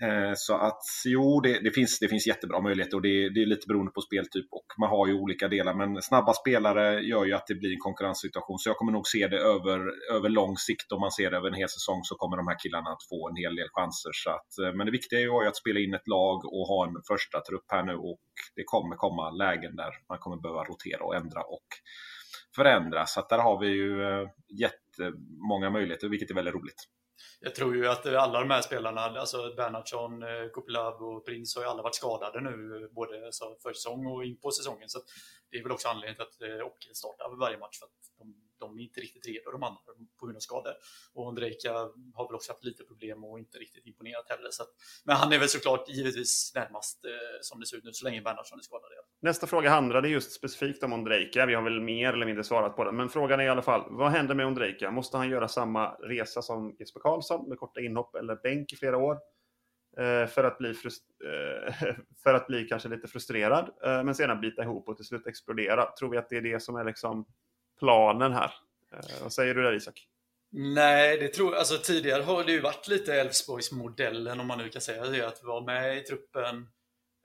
Eh, 0.02 0.32
så 0.34 0.54
att 0.54 0.82
jo, 1.06 1.40
det, 1.40 1.60
det, 1.60 1.70
finns, 1.70 1.98
det 1.98 2.08
finns 2.08 2.26
jättebra 2.26 2.60
möjligheter 2.60 2.96
och 2.96 3.02
det, 3.02 3.28
det, 3.28 3.42
är 3.42 3.46
lite 3.46 3.66
beroende 3.68 3.92
på 3.92 4.00
speltyp 4.00 4.46
och 4.50 4.66
man 4.78 4.90
har 4.90 5.06
ju 5.06 5.14
olika 5.14 5.48
delar. 5.48 5.74
Men 5.74 6.02
snabba 6.02 6.32
spelare 6.32 7.00
gör 7.00 7.24
ju 7.24 7.32
att 7.34 7.46
det 7.46 7.54
blir 7.54 7.72
en 7.72 7.86
konkurrenssituation. 7.88 8.58
Så 8.58 8.68
jag 8.68 8.76
kommer 8.76 8.92
nog 8.92 9.06
se 9.06 9.28
det 9.28 9.38
över, 9.38 9.78
över 10.12 10.28
lång 10.28 10.56
sikt. 10.56 10.92
Om 10.92 11.00
man 11.00 11.10
ser 11.10 11.30
det 11.30 11.36
över 11.36 11.48
en 11.48 11.54
hel 11.54 11.68
säsong 11.68 12.00
så 12.04 12.14
kommer 12.14 12.36
de 12.36 12.46
här 12.48 12.58
killarna 12.58 12.90
att 12.90 13.08
få 13.10 13.28
en 13.28 13.36
hel 13.36 13.56
del 13.56 13.68
chanser. 13.72 14.10
Så 14.12 14.30
att, 14.30 14.58
eh, 14.62 14.72
men 14.76 14.86
det 14.86 14.92
viktiga 14.92 15.18
är 15.18 15.22
ju 15.22 15.48
att 15.48 15.56
spela 15.56 15.80
in 15.80 15.94
ett 15.94 16.08
lag 16.08 16.38
och 16.44 16.66
ha 16.72 16.86
en 16.88 16.96
första 17.12 17.40
trupp 17.40 17.66
här 17.68 17.82
nu 17.82 17.96
och 17.96 18.26
det 18.56 18.64
kommer 18.64 18.96
komma 18.96 19.30
lägen 19.30 19.76
där 19.76 19.92
man 20.08 20.18
kommer 20.18 20.36
behöva 20.36 20.64
rotera 20.64 21.04
och 21.04 21.16
ändra 21.16 21.40
och 21.40 21.68
förändra. 22.56 23.06
Så 23.06 23.20
att 23.20 23.28
där 23.28 23.38
har 23.38 23.60
vi 23.60 23.68
ju 23.68 24.02
eh, 24.02 24.28
jättemånga 24.64 25.70
möjligheter, 25.70 26.08
vilket 26.08 26.30
är 26.30 26.34
väldigt 26.34 26.54
roligt 26.54 26.82
jag 27.40 27.54
tror 27.54 27.76
ju 27.76 27.88
att 27.88 28.06
alla 28.06 28.40
de 28.40 28.50
här 28.50 28.62
spelarna, 28.62 29.00
alltså 29.00 29.54
Bernhardsson, 29.56 30.22
eh, 30.22 30.46
och 31.02 31.26
Prins 31.26 31.56
har 31.56 31.62
ju 31.62 31.68
alla 31.68 31.82
varit 31.82 31.94
skadade 31.94 32.40
nu, 32.40 32.82
eh, 32.82 32.94
både 32.94 33.32
för 33.62 33.72
säsong 33.72 34.06
och 34.06 34.24
in 34.24 34.40
på 34.40 34.50
säsongen. 34.50 34.88
Så 34.88 34.98
det 35.50 35.56
är 35.56 35.62
väl 35.62 35.72
också 35.72 35.88
anledningen 35.88 36.16
till 36.16 36.22
att 36.22 36.42
eh, 36.42 36.66
Ockel 36.66 36.94
startar 36.94 37.38
varje 37.38 37.58
match, 37.58 37.78
för 37.78 37.86
att 37.86 37.92
de, 38.18 38.45
de 38.58 38.78
är 38.78 38.82
inte 38.82 39.00
riktigt 39.00 39.26
redo 39.26 39.50
de 39.50 39.62
andra 39.62 39.80
på 40.18 40.26
grund 40.26 40.36
av 40.36 40.40
skador. 40.40 40.72
Och 41.14 41.26
Ondrejka 41.26 41.72
har 42.14 42.28
väl 42.28 42.34
också 42.34 42.52
haft 42.52 42.64
lite 42.64 42.84
problem 42.84 43.24
och 43.24 43.38
inte 43.38 43.58
riktigt 43.58 43.86
imponerat 43.86 44.28
heller. 44.28 44.50
Så 44.50 44.62
att, 44.62 44.68
men 45.04 45.16
han 45.16 45.32
är 45.32 45.38
väl 45.38 45.48
såklart 45.48 45.88
givetvis 45.88 46.52
närmast 46.54 47.04
eh, 47.04 47.10
som 47.40 47.60
det 47.60 47.66
ser 47.66 47.76
ut 47.76 47.84
nu, 47.84 47.92
så 47.92 48.04
länge 48.04 48.22
Bernhardsson 48.22 48.58
är 48.58 48.62
skadad. 48.62 48.90
Nästa 49.20 49.46
fråga 49.46 49.70
handlade 49.70 50.08
just 50.08 50.32
specifikt 50.32 50.82
om 50.82 50.92
Ondrejka. 50.92 51.46
Vi 51.46 51.54
har 51.54 51.62
väl 51.62 51.80
mer 51.80 52.12
eller 52.12 52.26
mindre 52.26 52.44
svarat 52.44 52.76
på 52.76 52.84
den. 52.84 52.96
Men 52.96 53.08
frågan 53.08 53.40
är 53.40 53.44
i 53.44 53.48
alla 53.48 53.62
fall, 53.62 53.84
vad 53.90 54.10
händer 54.10 54.34
med 54.34 54.46
Ondrejka? 54.46 54.90
Måste 54.90 55.16
han 55.16 55.30
göra 55.30 55.48
samma 55.48 55.88
resa 55.88 56.42
som 56.42 56.76
Jesper 56.78 57.00
Karlsson 57.00 57.48
med 57.48 57.58
korta 57.58 57.80
inhopp 57.80 58.14
eller 58.14 58.36
bänk 58.36 58.72
i 58.72 58.76
flera 58.76 58.96
år? 58.96 59.18
Eh, 59.98 60.26
för 60.26 60.44
att, 60.44 60.58
bli 60.58 60.68
eh, 60.68 61.74
för 62.22 62.34
att 62.34 62.46
bli 62.46 62.64
kanske 62.64 62.88
lite 62.88 63.08
frustrerad, 63.08 63.70
eh, 63.84 64.04
men 64.04 64.14
sedan 64.14 64.40
bita 64.40 64.62
ihop 64.62 64.88
och 64.88 64.96
till 64.96 65.06
slut 65.06 65.26
explodera. 65.26 65.92
Tror 65.98 66.10
vi 66.10 66.16
att 66.16 66.28
det 66.28 66.36
är 66.36 66.42
det 66.42 66.60
som 66.60 66.76
är 66.76 66.84
liksom 66.84 67.26
planen 67.78 68.32
här? 68.32 68.54
Eh, 68.92 69.22
vad 69.22 69.32
säger 69.32 69.54
du 69.54 69.62
där 69.62 69.76
Isak? 69.76 70.08
Nej, 70.50 71.18
det 71.18 71.28
tror 71.28 71.54
alltså 71.54 71.78
tidigare 71.78 72.22
har 72.22 72.44
det 72.44 72.52
ju 72.52 72.60
varit 72.60 72.88
lite 72.88 73.14
Elfsborgsmodellen 73.14 74.40
om 74.40 74.46
man 74.46 74.58
nu 74.58 74.68
kan 74.68 74.82
säga 74.82 75.06
det, 75.06 75.26
att 75.26 75.44
vara 75.44 75.64
med 75.64 75.98
i 75.98 76.00
truppen 76.00 76.68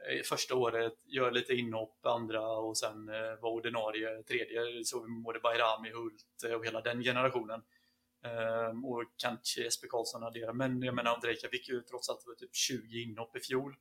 eh, 0.10 0.22
första 0.26 0.56
året, 0.56 0.94
göra 1.06 1.30
lite 1.30 1.54
inhopp 1.54 2.06
andra 2.06 2.48
och 2.48 2.78
sen 2.78 3.10
eh, 3.10 3.42
vara 3.42 3.54
ordinarie 3.54 4.24
tredje. 4.24 4.86
Så 4.86 5.00
vi 5.00 5.22
både 5.26 5.40
Bayrami, 5.40 5.90
Hult 5.92 6.56
och 6.58 6.66
hela 6.66 6.82
den 6.82 7.04
generationen. 7.04 7.62
Ehm, 8.24 8.86
och 8.86 9.04
kanske 9.18 9.62
Jesper 9.62 9.88
Karlsson 9.88 10.24
adderar. 10.24 10.54
Men 10.54 10.82
jag 10.82 10.96
menar, 10.96 11.14
Andrejka 11.14 11.50
fick 11.50 11.70
ju 11.70 11.82
trots 11.82 12.10
allt 12.10 12.26
typ 12.40 12.56
20 12.56 13.04
inhopp 13.04 13.36
i 13.36 13.40
fjol. 13.40 13.76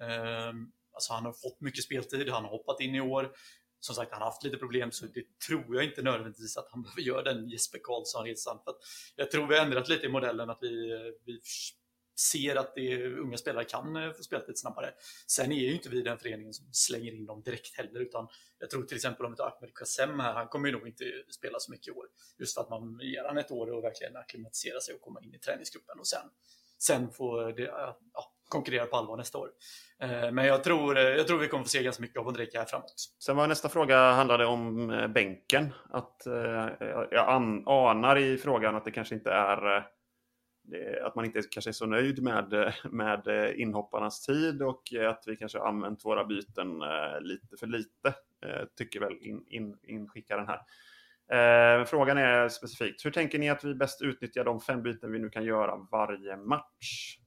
Ehm, 0.00 0.72
alltså 0.92 1.12
han 1.12 1.24
har 1.24 1.32
fått 1.32 1.60
mycket 1.60 1.84
speltid, 1.84 2.28
han 2.28 2.44
har 2.44 2.50
hoppat 2.50 2.80
in 2.80 2.94
i 2.94 3.00
år. 3.00 3.32
Som 3.80 3.94
sagt, 3.94 4.12
han 4.12 4.22
har 4.22 4.28
haft 4.30 4.44
lite 4.44 4.56
problem, 4.56 4.92
så 4.92 5.06
det 5.06 5.38
tror 5.46 5.76
jag 5.76 5.84
inte 5.84 6.02
nödvändigtvis 6.02 6.56
att 6.56 6.68
han 6.70 6.82
behöver 6.82 7.02
göra 7.02 7.22
den 7.22 7.48
Jesper 7.48 7.78
Karlsson-resan. 7.82 8.58
Jag 9.16 9.30
tror 9.30 9.46
vi 9.46 9.58
har 9.58 9.64
ändrat 9.64 9.88
lite 9.88 10.06
i 10.06 10.08
modellen, 10.08 10.50
att 10.50 10.58
vi, 10.60 10.98
vi 11.24 11.40
ser 12.20 12.56
att 12.56 12.74
det, 12.74 13.06
unga 13.06 13.36
spelare 13.36 13.64
kan 13.64 13.96
eh, 13.96 14.12
få 14.12 14.22
spela 14.22 14.44
lite 14.46 14.60
snabbare. 14.60 14.94
Sen 15.26 15.52
är 15.52 15.56
ju 15.56 15.74
inte 15.74 15.88
vi 15.88 16.02
den 16.02 16.18
föreningen 16.18 16.54
som 16.54 16.66
slänger 16.72 17.12
in 17.12 17.26
dem 17.26 17.42
direkt 17.42 17.76
heller, 17.76 18.00
utan 18.00 18.28
jag 18.58 18.70
tror 18.70 18.82
till 18.82 18.96
exempel 18.96 19.26
om 19.26 19.32
vi 19.32 19.36
tar 19.36 19.56
Ahmed 19.56 19.74
Kassem 19.74 20.20
här, 20.20 20.34
han 20.34 20.48
kommer 20.48 20.68
ju 20.68 20.72
nog 20.72 20.88
inte 20.88 21.04
spela 21.30 21.58
så 21.58 21.70
mycket 21.70 21.88
i 21.88 21.90
år. 21.90 22.06
Just 22.38 22.54
för 22.54 22.60
att 22.60 22.70
man 22.70 22.98
ger 23.02 23.24
han 23.24 23.38
ett 23.38 23.50
år 23.50 23.70
och 23.70 23.84
verkligen 23.84 24.16
acklimatisera 24.16 24.80
sig 24.80 24.94
och 24.94 25.00
komma 25.00 25.20
in 25.22 25.34
i 25.34 25.38
träningsgruppen 25.38 25.98
och 25.98 26.06
sen, 26.06 26.30
sen 26.78 27.10
få 27.12 27.52
det, 27.52 27.62
ja, 27.62 28.00
konkurrera 28.48 28.86
på 28.86 28.96
allvar 28.96 29.16
nästa 29.16 29.38
år. 29.38 29.50
Eh, 30.02 30.32
men 30.32 30.46
jag 30.46 30.64
tror, 30.64 30.96
eh, 30.96 31.02
jag 31.02 31.26
tror 31.26 31.38
vi 31.38 31.48
kommer 31.48 31.64
få 31.64 31.68
se 31.68 31.82
ganska 31.82 32.02
mycket 32.02 32.18
av 32.18 32.28
Ondrejka 32.28 32.58
här 32.58 32.66
framåt. 32.66 32.94
Sen 33.24 33.36
var 33.36 33.46
nästa 33.46 33.68
fråga 33.68 34.12
handlade 34.12 34.46
om 34.46 34.88
bänken. 35.14 35.72
Att, 35.90 36.22
jag 37.10 37.28
anar 37.66 38.18
i 38.18 38.38
frågan 38.38 38.76
att 38.76 38.84
det 38.84 38.90
kanske 38.90 39.14
inte 39.14 39.30
är 39.30 39.86
att 41.02 41.14
man 41.14 41.24
inte 41.24 41.42
kanske 41.50 41.70
är 41.70 41.72
så 41.72 41.86
nöjd 41.86 42.22
med, 42.22 42.74
med 42.90 43.52
inhopparnas 43.56 44.26
tid 44.26 44.62
och 44.62 44.82
att 45.08 45.24
vi 45.26 45.36
kanske 45.36 45.58
har 45.58 45.68
använt 45.68 46.04
våra 46.04 46.24
byten 46.24 46.82
eh, 46.82 47.20
lite 47.20 47.56
för 47.56 47.66
lite, 47.66 48.08
eh, 48.46 48.66
tycker 48.76 49.00
väl 49.00 49.18
in, 49.20 49.44
in, 49.46 49.78
inskickaren 49.82 50.46
här. 50.46 50.60
Eh, 51.32 51.84
frågan 51.84 52.18
är 52.18 52.48
specifikt, 52.48 53.06
hur 53.06 53.10
tänker 53.10 53.38
ni 53.38 53.50
att 53.50 53.64
vi 53.64 53.74
bäst 53.74 54.02
utnyttjar 54.02 54.44
de 54.44 54.60
fem 54.60 54.82
byten 54.82 55.12
vi 55.12 55.18
nu 55.18 55.30
kan 55.30 55.44
göra 55.44 55.86
varje 55.90 56.36
match? 56.36 57.18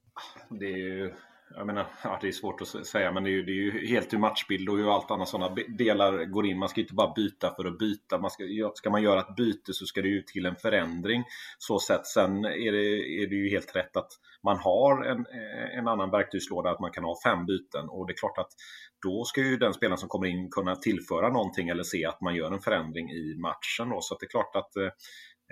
Det 0.49 0.65
är 0.65 0.77
ju 0.77 1.13
jag 1.55 1.67
menar, 1.67 1.87
ja, 2.03 2.19
det 2.21 2.27
är 2.27 2.31
svårt 2.31 2.61
att 2.61 2.87
säga, 2.87 3.11
men 3.11 3.23
det 3.23 3.29
är 3.29 3.31
ju, 3.31 3.43
det 3.43 3.51
är 3.51 3.63
ju 3.63 3.87
helt 3.87 4.13
hur 4.13 4.17
matchbild 4.17 4.69
och 4.69 4.77
hur 4.77 4.95
allt 4.95 5.11
annat 5.11 5.27
sådana 5.27 5.55
delar 5.77 6.25
går 6.25 6.45
in. 6.45 6.59
Man 6.59 6.69
ska 6.69 6.81
inte 6.81 6.93
bara 6.93 7.13
byta 7.13 7.53
för 7.55 7.65
att 7.65 7.79
byta. 7.79 8.17
Man 8.17 8.31
ska, 8.31 8.43
ska 8.75 8.89
man 8.89 9.03
göra 9.03 9.19
ett 9.19 9.35
byte 9.35 9.73
så 9.73 9.85
ska 9.85 10.01
det 10.01 10.07
ju 10.07 10.21
till 10.21 10.45
en 10.45 10.55
förändring. 10.55 11.23
Så 11.57 11.79
sett. 11.79 12.07
Sen 12.07 12.45
är 12.45 12.71
det, 12.71 13.23
är 13.23 13.27
det 13.27 13.35
ju 13.35 13.49
helt 13.49 13.75
rätt 13.75 13.97
att 13.97 14.09
man 14.43 14.57
har 14.57 15.03
en, 15.03 15.19
eh, 15.19 15.77
en 15.77 15.87
annan 15.87 16.11
verktygslåda, 16.11 16.69
att 16.69 16.79
man 16.79 16.91
kan 16.91 17.03
ha 17.03 17.15
fem 17.23 17.45
byten. 17.45 17.89
Och 17.89 18.07
det 18.07 18.13
är 18.13 18.17
klart 18.17 18.37
att 18.37 18.51
då 19.05 19.23
ska 19.23 19.41
ju 19.41 19.57
den 19.57 19.73
spelaren 19.73 19.97
som 19.97 20.09
kommer 20.09 20.27
in 20.27 20.49
kunna 20.51 20.75
tillföra 20.75 21.29
någonting 21.29 21.69
eller 21.69 21.83
se 21.83 22.05
att 22.05 22.21
man 22.21 22.35
gör 22.35 22.51
en 22.51 22.61
förändring 22.61 23.11
i 23.11 23.35
matchen. 23.37 23.89
Då. 23.89 24.01
Så 24.01 24.17
det 24.19 24.25
är 24.25 24.29
klart 24.29 24.55
att 24.55 24.75
Eh, 24.75 24.91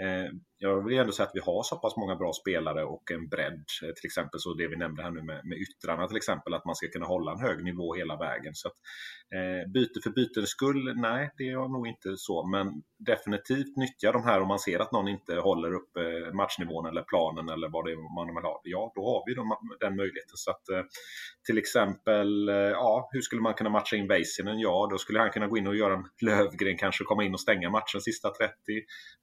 Eh, 0.02 0.32
jag 0.58 0.86
vill 0.86 1.00
ändå 1.00 1.12
säga 1.12 1.28
att 1.28 1.36
vi 1.36 1.40
har 1.40 1.64
så 1.64 1.76
pass 1.76 1.98
många 1.98 2.16
bra 2.16 2.34
spelare 2.34 2.84
och 2.84 3.12
en 3.12 3.28
bredd. 3.28 3.64
Eh, 3.84 3.94
till 3.94 4.06
exempel 4.06 4.40
så 4.40 4.54
det 4.54 4.68
vi 4.68 4.78
nämnde 4.78 5.04
här 5.04 5.12
nu 5.12 5.22
med, 5.22 5.42
med 5.46 5.58
yttrarna 5.58 6.08
till 6.08 6.18
exempel, 6.18 6.54
att 6.54 6.66
man 6.66 6.76
ska 6.76 6.88
kunna 6.88 7.06
hålla 7.06 7.32
en 7.32 7.40
hög 7.40 7.64
nivå 7.64 7.94
hela 7.96 8.18
vägen. 8.18 8.54
Så 8.56 8.68
att, 8.68 8.78
eh, 9.36 9.72
byte 9.72 10.00
för 10.04 10.10
bytens 10.10 10.50
skull, 10.50 10.94
nej 10.96 11.32
det 11.38 11.50
är 11.50 11.68
nog 11.68 11.88
inte 11.88 12.18
så. 12.18 12.48
Men 12.48 12.84
definitivt 13.06 13.78
nyttja 13.78 14.12
de 14.12 14.24
här 14.24 14.42
om 14.42 14.48
man 14.48 14.60
ser 14.60 14.80
att 14.80 14.92
någon 14.92 15.08
inte 15.08 15.36
håller 15.36 15.74
upp 15.74 15.98
eh, 15.98 16.34
matchnivån 16.34 16.86
eller 16.86 17.02
planen 17.02 17.50
eller 17.50 17.70
vad 17.70 17.86
det 17.86 17.92
är 17.92 18.16
man 18.16 18.36
vill 18.36 18.44
ha. 18.44 18.62
Ja, 18.64 18.92
då 18.96 19.02
har 19.02 19.24
vi 19.26 19.34
de, 19.34 19.56
den 19.80 19.96
möjligheten. 19.96 20.38
Så 20.38 20.52
att, 20.52 20.70
eh, 20.70 20.84
till 21.46 21.58
exempel, 21.58 22.50
eh, 22.50 22.56
ja, 22.56 23.10
hur 23.12 23.22
skulle 23.22 23.42
man 23.42 23.54
kunna 23.54 23.70
matcha 23.70 23.96
in 23.96 24.08
Väisänen? 24.08 24.60
Ja, 24.60 24.88
då 24.92 24.98
skulle 24.98 25.20
han 25.20 25.32
kunna 25.32 25.48
gå 25.48 25.58
in 25.58 25.68
och 25.68 25.76
göra 25.76 25.94
en 25.94 26.06
Lövgren 26.22 26.78
kanske 26.78 27.04
komma 27.04 27.24
in 27.24 27.34
och 27.34 27.40
stänga 27.40 27.70
matchen 27.70 28.02
sista 28.02 28.30
30. 28.30 28.54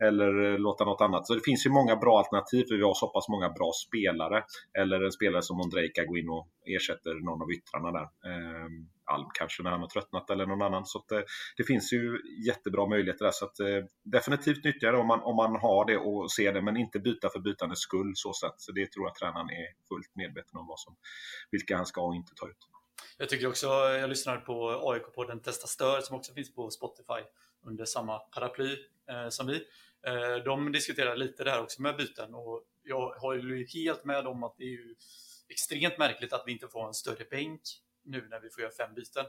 Eller 0.04 0.58
låta 0.68 0.84
något 0.84 1.00
annat. 1.00 1.26
Så 1.26 1.34
det 1.34 1.40
finns 1.40 1.66
ju 1.66 1.70
många 1.70 1.96
bra 1.96 2.18
alternativ 2.18 2.64
för 2.68 2.74
vi 2.74 2.82
har 2.82 2.94
så 2.94 3.08
pass 3.08 3.28
många 3.28 3.48
bra 3.48 3.72
spelare. 3.86 4.44
Eller 4.78 5.00
en 5.04 5.12
spelare 5.12 5.42
som 5.42 5.60
Ondrejka 5.60 6.04
går 6.04 6.18
in 6.18 6.28
och 6.28 6.48
ersätter 6.66 7.14
någon 7.14 7.42
av 7.42 7.52
yttrarna 7.52 7.92
där. 7.92 8.08
Ehm, 8.30 8.88
Alm 9.04 9.28
kanske 9.34 9.62
när 9.62 9.70
han 9.70 9.80
har 9.80 9.88
tröttnat 9.88 10.30
eller 10.30 10.46
någon 10.46 10.62
annan. 10.62 10.86
Så 10.86 10.98
att, 10.98 11.12
eh, 11.12 11.20
det 11.56 11.64
finns 11.64 11.92
ju 11.92 12.18
jättebra 12.46 12.86
möjligheter 12.86 13.24
där. 13.24 13.32
Så 13.32 13.44
att, 13.44 13.60
eh, 13.60 13.84
definitivt 14.02 14.64
nyttja 14.64 14.92
det 14.92 14.98
om 14.98 15.06
man, 15.06 15.20
om 15.20 15.36
man 15.36 15.56
har 15.56 15.84
det 15.84 15.98
och 15.98 16.32
ser 16.32 16.52
det, 16.52 16.62
men 16.62 16.76
inte 16.76 16.98
byta 16.98 17.28
för 17.28 17.40
bytandets 17.40 17.80
skull. 17.80 18.12
Så, 18.14 18.32
sätt. 18.32 18.54
så 18.56 18.72
det 18.72 18.92
tror 18.92 19.06
jag 19.06 19.14
tränaren 19.14 19.50
är 19.50 19.66
fullt 19.88 20.10
medveten 20.14 20.60
om 20.60 20.66
vad 20.66 20.80
som, 20.80 20.96
vilka 21.50 21.76
han 21.76 21.86
ska 21.86 22.00
och 22.00 22.14
inte 22.14 22.34
ta 22.34 22.48
ut. 22.48 22.68
Jag 23.18 23.28
tycker 23.28 23.48
också, 23.48 23.66
jag 23.66 24.08
lyssnade 24.10 24.40
på 24.40 24.70
AIK-podden 24.92 25.40
Testa 25.40 25.66
Stör 25.66 26.00
som 26.00 26.16
också 26.16 26.32
finns 26.32 26.54
på 26.54 26.70
Spotify 26.70 27.22
under 27.66 27.84
samma 27.84 28.18
paraply 28.18 28.76
eh, 29.10 29.28
som 29.28 29.46
vi. 29.46 29.64
Eh, 30.06 30.44
de 30.44 30.72
diskuterar 30.72 31.16
lite 31.16 31.44
det 31.44 31.50
här 31.50 31.62
också 31.62 31.82
med 31.82 31.96
byten 31.96 32.34
och 32.34 32.64
jag 32.82 33.10
håller 33.10 33.56
ju 33.56 33.66
helt 33.66 34.04
med 34.04 34.26
om 34.26 34.42
att 34.42 34.54
det 34.58 34.64
är 34.64 34.68
ju 34.68 34.94
extremt 35.48 35.98
märkligt 35.98 36.32
att 36.32 36.42
vi 36.46 36.52
inte 36.52 36.68
får 36.68 36.86
en 36.86 36.94
större 36.94 37.24
bänk 37.30 37.60
nu 38.04 38.28
när 38.30 38.40
vi 38.40 38.50
får 38.50 38.62
göra 38.62 38.72
fem 38.72 38.94
byten. 38.94 39.26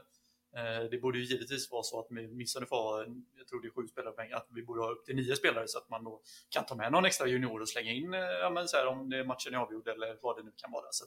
Eh, 0.56 0.90
det 0.90 0.98
borde 0.98 1.18
ju 1.18 1.24
givetvis 1.24 1.70
vara 1.70 1.82
så 1.82 2.00
att 2.00 2.06
vi 2.10 2.28
missade 2.28 2.66
får 2.66 2.76
ha, 2.76 3.04
jag 3.38 3.48
tror 3.48 3.62
det 3.62 3.68
är 3.68 3.72
sju 3.72 3.88
spelare 3.88 4.36
att 4.36 4.46
vi 4.50 4.62
borde 4.62 4.80
ha 4.80 4.90
upp 4.90 5.04
till 5.04 5.16
nio 5.16 5.36
spelare 5.36 5.68
så 5.68 5.78
att 5.78 5.90
man 5.90 6.04
då 6.04 6.22
kan 6.48 6.66
ta 6.66 6.74
med 6.74 6.92
någon 6.92 7.04
extra 7.04 7.26
junior 7.26 7.60
och 7.60 7.68
slänga 7.68 7.92
in 7.92 8.14
eh, 8.14 8.20
ja, 8.20 8.50
men 8.50 8.68
så 8.68 8.76
här, 8.76 8.86
om 8.86 9.10
det 9.10 9.24
matchen 9.24 9.54
är 9.54 9.58
avgjord 9.58 9.88
eller 9.88 10.18
vad 10.22 10.36
det 10.36 10.42
nu 10.42 10.52
kan 10.56 10.72
vara. 10.72 10.86
Så 10.90 11.04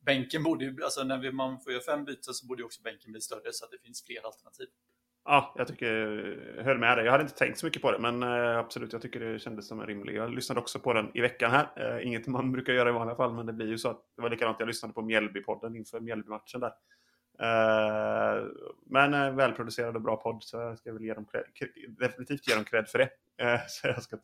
bänken 0.00 0.42
borde 0.42 0.64
ju, 0.64 0.84
alltså 0.84 1.04
när 1.04 1.18
vi, 1.18 1.32
man 1.32 1.60
får 1.60 1.72
göra 1.72 1.82
fem 1.82 2.04
byten 2.04 2.34
så 2.34 2.46
borde 2.46 2.60
ju 2.60 2.66
också 2.66 2.82
bänken 2.82 3.12
bli 3.12 3.20
större 3.20 3.52
så 3.52 3.64
att 3.64 3.70
det 3.70 3.78
finns 3.78 4.04
fler 4.04 4.26
alternativ. 4.26 4.68
Ja, 5.24 5.54
jag 5.56 5.66
tycker, 5.66 5.92
jag 6.56 6.64
höll 6.64 6.78
med 6.78 6.98
dig. 6.98 7.04
Jag 7.04 7.12
hade 7.12 7.22
inte 7.22 7.34
tänkt 7.34 7.58
så 7.58 7.66
mycket 7.66 7.82
på 7.82 7.92
det, 7.92 7.98
men 7.98 8.22
eh, 8.22 8.58
absolut, 8.58 8.92
jag 8.92 9.02
tycker 9.02 9.20
det 9.20 9.38
kändes 9.38 9.68
som 9.68 9.80
en 9.80 9.86
rimlig. 9.86 10.16
Jag 10.16 10.34
lyssnade 10.34 10.60
också 10.60 10.78
på 10.78 10.92
den 10.92 11.10
i 11.14 11.20
veckan 11.20 11.50
här. 11.50 11.68
Eh, 11.76 12.06
inget 12.06 12.26
man 12.26 12.52
brukar 12.52 12.72
göra 12.72 12.88
i 12.88 12.92
vanliga 12.92 13.16
fall, 13.16 13.32
men 13.32 13.46
det 13.46 13.52
blir 13.52 13.66
ju 13.66 13.78
så 13.78 13.90
att 13.90 14.00
det 14.16 14.22
var 14.22 14.30
likadant. 14.30 14.56
Jag 14.60 14.66
lyssnade 14.66 14.94
på 14.94 15.02
Mjällby-podden 15.02 15.76
inför 15.76 16.00
Mjällby-matchen 16.00 16.60
där. 16.60 16.72
Eh, 17.38 18.44
men 18.86 19.36
välproducerad 19.36 19.96
och 19.96 20.02
bra 20.02 20.16
podd 20.16 20.42
så 20.42 20.56
jag 20.56 20.78
ska 20.78 20.92
väl 20.92 21.04
ge 21.04 21.14
dem 21.14 21.26
definitivt 21.88 22.48
ge 22.48 22.54
dem 22.54 22.64
cred 22.64 22.88
för 22.88 22.98
det. 22.98 23.10
Så 23.68 23.88
jag 23.88 24.02
ska 24.02 24.16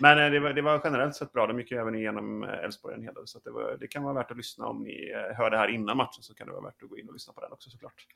Men 0.00 0.32
det 0.32 0.40
var, 0.40 0.52
det, 0.52 0.62
var, 0.62 0.80
generellt 0.84 1.16
sett 1.16 1.32
bra. 1.32 1.46
De 1.46 1.58
gick 1.58 1.70
ju 1.70 1.78
även 1.78 1.94
igenom 1.94 2.42
Elfsborg 2.42 2.94
en 2.94 3.02
hel 3.02 3.14
del. 3.14 3.26
Så 3.26 3.38
det, 3.38 3.50
var, 3.50 3.76
det, 3.80 3.86
kan 3.86 4.02
vara 4.02 4.14
värt 4.14 4.30
att 4.30 4.36
lyssna 4.36 4.66
om 4.66 4.82
ni 4.82 5.12
hör 5.36 5.50
det 5.50 5.58
här 5.58 5.68
innan 5.68 5.96
matchen 5.96 6.22
så 6.22 6.34
kan 6.34 6.46
det 6.46 6.52
vara 6.52 6.64
värt 6.64 6.82
att 6.82 6.88
gå 6.88 6.98
in 6.98 7.08
och 7.08 7.12
lyssna 7.12 7.32
på 7.32 7.40
den 7.40 7.52
också 7.52 7.70
såklart. 7.70 8.06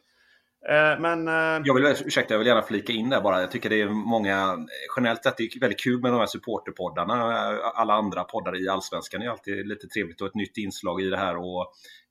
Eh, 0.69 1.01
men, 1.01 1.29
eh, 1.29 1.63
jag 1.65 1.75
vill, 1.75 1.85
ursäkta, 1.85 2.35
jag 2.35 2.39
vill 2.39 2.47
gärna 2.47 2.63
flika 2.63 2.93
in 2.93 3.11
där 3.11 3.21
bara. 3.21 3.41
Jag 3.41 3.51
tycker 3.51 3.71
det 3.71 3.81
är 3.81 3.89
många, 3.89 4.59
generellt 4.97 5.23
sett, 5.23 5.37
det 5.37 5.43
är 5.43 5.61
väldigt 5.61 5.81
kul 5.81 6.01
med 6.03 6.13
de 6.13 6.19
här 6.19 6.27
supporterpoddarna. 6.27 7.15
Alla 7.75 7.95
andra 7.95 8.25
poddar 8.25 8.65
i 8.65 8.69
Allsvenskan 8.69 9.23
är 9.23 9.29
alltid 9.29 9.69
lite 9.69 9.87
trevligt 9.87 10.21
och 10.21 10.27
ett 10.27 10.35
nytt 10.35 10.57
inslag 10.57 11.03
i 11.03 11.11
det 11.11 11.17
här. 11.17 11.37
Och 11.37 11.61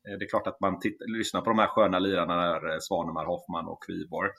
eh, 0.07 0.17
det 0.19 0.25
är 0.25 0.29
klart 0.29 0.47
att 0.47 0.59
man 0.59 0.79
titt, 0.79 0.97
lyssnar 1.17 1.41
på 1.41 1.49
de 1.49 1.59
här 1.59 1.67
sköna 1.67 1.99
lirarna 1.99 2.35
där, 2.35 2.79
Svanemar, 2.79 3.25
Hoffman 3.25 3.67
och 3.67 3.83
Kviborg. 3.83 4.29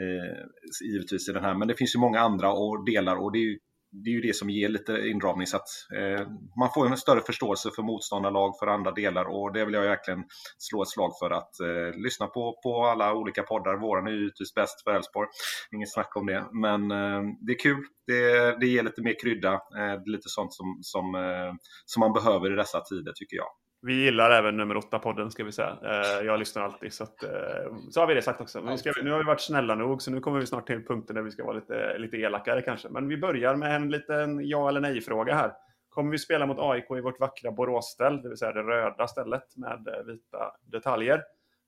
Eh, 0.00 0.86
givetvis 0.86 1.28
i 1.28 1.32
den 1.32 1.44
här, 1.44 1.54
men 1.54 1.68
det 1.68 1.74
finns 1.74 1.94
ju 1.94 1.98
många 1.98 2.20
andra 2.20 2.52
och 2.52 2.84
delar 2.84 3.16
och 3.16 3.32
det 3.32 3.38
är 3.38 3.48
ju 3.50 3.58
det 3.90 4.10
är 4.10 4.14
ju 4.14 4.20
det 4.20 4.36
som 4.36 4.50
ger 4.50 4.68
lite 4.68 4.92
inramning 4.92 5.46
så 5.46 5.56
att 5.56 5.68
eh, 5.96 6.26
man 6.58 6.70
får 6.74 6.86
en 6.86 6.96
större 6.96 7.20
förståelse 7.20 7.70
för 7.76 7.82
motståndarlag 7.82 8.58
för 8.58 8.66
andra 8.66 8.90
delar 8.92 9.24
och 9.24 9.52
det 9.52 9.64
vill 9.64 9.74
jag 9.74 9.82
verkligen 9.82 10.24
slå 10.58 10.82
ett 10.82 10.88
slag 10.88 11.12
för 11.18 11.30
att 11.30 11.60
eh, 11.60 12.00
lyssna 12.00 12.26
på, 12.26 12.60
på 12.62 12.84
alla 12.86 13.14
olika 13.14 13.42
poddar. 13.42 13.76
Våran 13.76 14.06
är 14.06 14.10
ju 14.10 14.18
givetvis 14.18 14.54
bäst 14.54 14.82
för 14.84 14.94
Elfsborg, 14.94 15.28
inget 15.72 15.92
snack 15.92 16.16
om 16.16 16.26
det. 16.26 16.46
Men 16.52 16.90
eh, 16.90 17.22
det 17.40 17.52
är 17.52 17.58
kul, 17.58 17.84
det, 18.06 18.60
det 18.60 18.66
ger 18.66 18.82
lite 18.82 19.02
mer 19.02 19.14
krydda, 19.22 19.52
eh, 19.52 20.02
lite 20.06 20.28
sånt 20.28 20.54
som, 20.54 20.78
som, 20.82 21.14
eh, 21.14 21.54
som 21.84 22.00
man 22.00 22.12
behöver 22.12 22.52
i 22.52 22.56
dessa 22.56 22.80
tider 22.80 23.12
tycker 23.12 23.36
jag. 23.36 23.48
Vi 23.80 24.04
gillar 24.04 24.30
även 24.30 24.56
nummer 24.56 24.74
8-podden 24.74 25.30
ska 25.30 25.44
vi 25.44 25.52
säga. 25.52 25.78
Eh, 25.82 26.26
jag 26.26 26.38
lyssnar 26.38 26.62
alltid. 26.62 26.92
Så, 26.92 27.04
att, 27.04 27.22
eh, 27.22 27.76
så 27.90 28.00
har 28.00 28.06
vi 28.06 28.14
det 28.14 28.22
sagt 28.22 28.40
också. 28.40 28.62
Men 28.62 28.78
ska, 28.78 28.92
nu 29.02 29.10
har 29.10 29.18
vi 29.18 29.24
varit 29.24 29.40
snälla 29.40 29.74
nog 29.74 30.02
så 30.02 30.10
nu 30.10 30.20
kommer 30.20 30.40
vi 30.40 30.46
snart 30.46 30.66
till 30.66 30.86
punkten 30.86 31.16
där 31.16 31.22
vi 31.22 31.30
ska 31.30 31.44
vara 31.44 31.56
lite, 31.56 31.98
lite 31.98 32.16
elakare 32.16 32.62
kanske. 32.62 32.88
Men 32.88 33.08
vi 33.08 33.16
börjar 33.16 33.56
med 33.56 33.76
en 33.76 33.90
liten 33.90 34.48
ja 34.48 34.68
eller 34.68 34.80
nej-fråga 34.80 35.34
här. 35.34 35.52
Kommer 35.88 36.10
vi 36.10 36.18
spela 36.18 36.46
mot 36.46 36.58
AIK 36.60 36.90
i 36.90 37.00
vårt 37.00 37.20
vackra 37.20 37.50
Boråsställ, 37.50 38.22
det 38.22 38.28
vill 38.28 38.38
säga 38.38 38.52
det 38.52 38.62
röda 38.62 39.08
stället 39.08 39.56
med 39.56 40.04
vita 40.06 40.52
detaljer? 40.72 41.22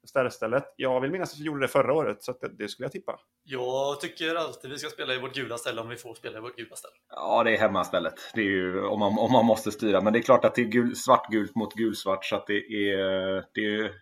Stärstället. 0.08 0.64
Jag 0.76 1.00
vill 1.00 1.10
minnas 1.10 1.32
att 1.32 1.40
vi 1.40 1.44
gjorde 1.44 1.60
det 1.60 1.68
förra 1.68 1.92
året, 1.92 2.22
så 2.22 2.32
det, 2.32 2.48
det, 2.58 2.68
skulle 2.68 2.84
jag 2.84 2.92
tippa. 2.92 3.20
Jag 3.44 4.00
tycker 4.00 4.34
alltid 4.34 4.70
vi 4.70 4.78
ska 4.78 4.88
spela 4.88 5.14
i 5.14 5.20
vårt 5.20 5.34
gula 5.34 5.58
ställe 5.58 5.80
om 5.80 5.88
vi 5.88 5.96
får 5.96 6.14
spela 6.14 6.38
i 6.38 6.40
vårt 6.40 6.56
gula 6.56 6.76
ställe. 6.76 6.94
Ja, 7.10 7.44
det 7.44 7.56
är 7.56 7.58
hemmastället. 7.58 8.14
Det 8.34 8.40
är 8.40 8.44
ju 8.44 8.80
om 8.80 8.98
man, 8.98 9.18
om 9.18 9.32
man 9.32 9.44
måste 9.44 9.72
styra. 9.72 10.00
Men 10.00 10.12
det 10.12 10.18
är 10.18 10.22
klart 10.22 10.44
att 10.44 10.54
det 10.54 10.62
är 10.62 10.66
gul, 10.66 10.96
svartgult 10.96 11.54
mot 11.54 11.74
gulsvart, 11.74 12.24
så 12.24 12.36
att 12.36 12.46
det 12.46 12.58
är, 12.58 13.44
det 13.54 13.60
är 13.60 13.92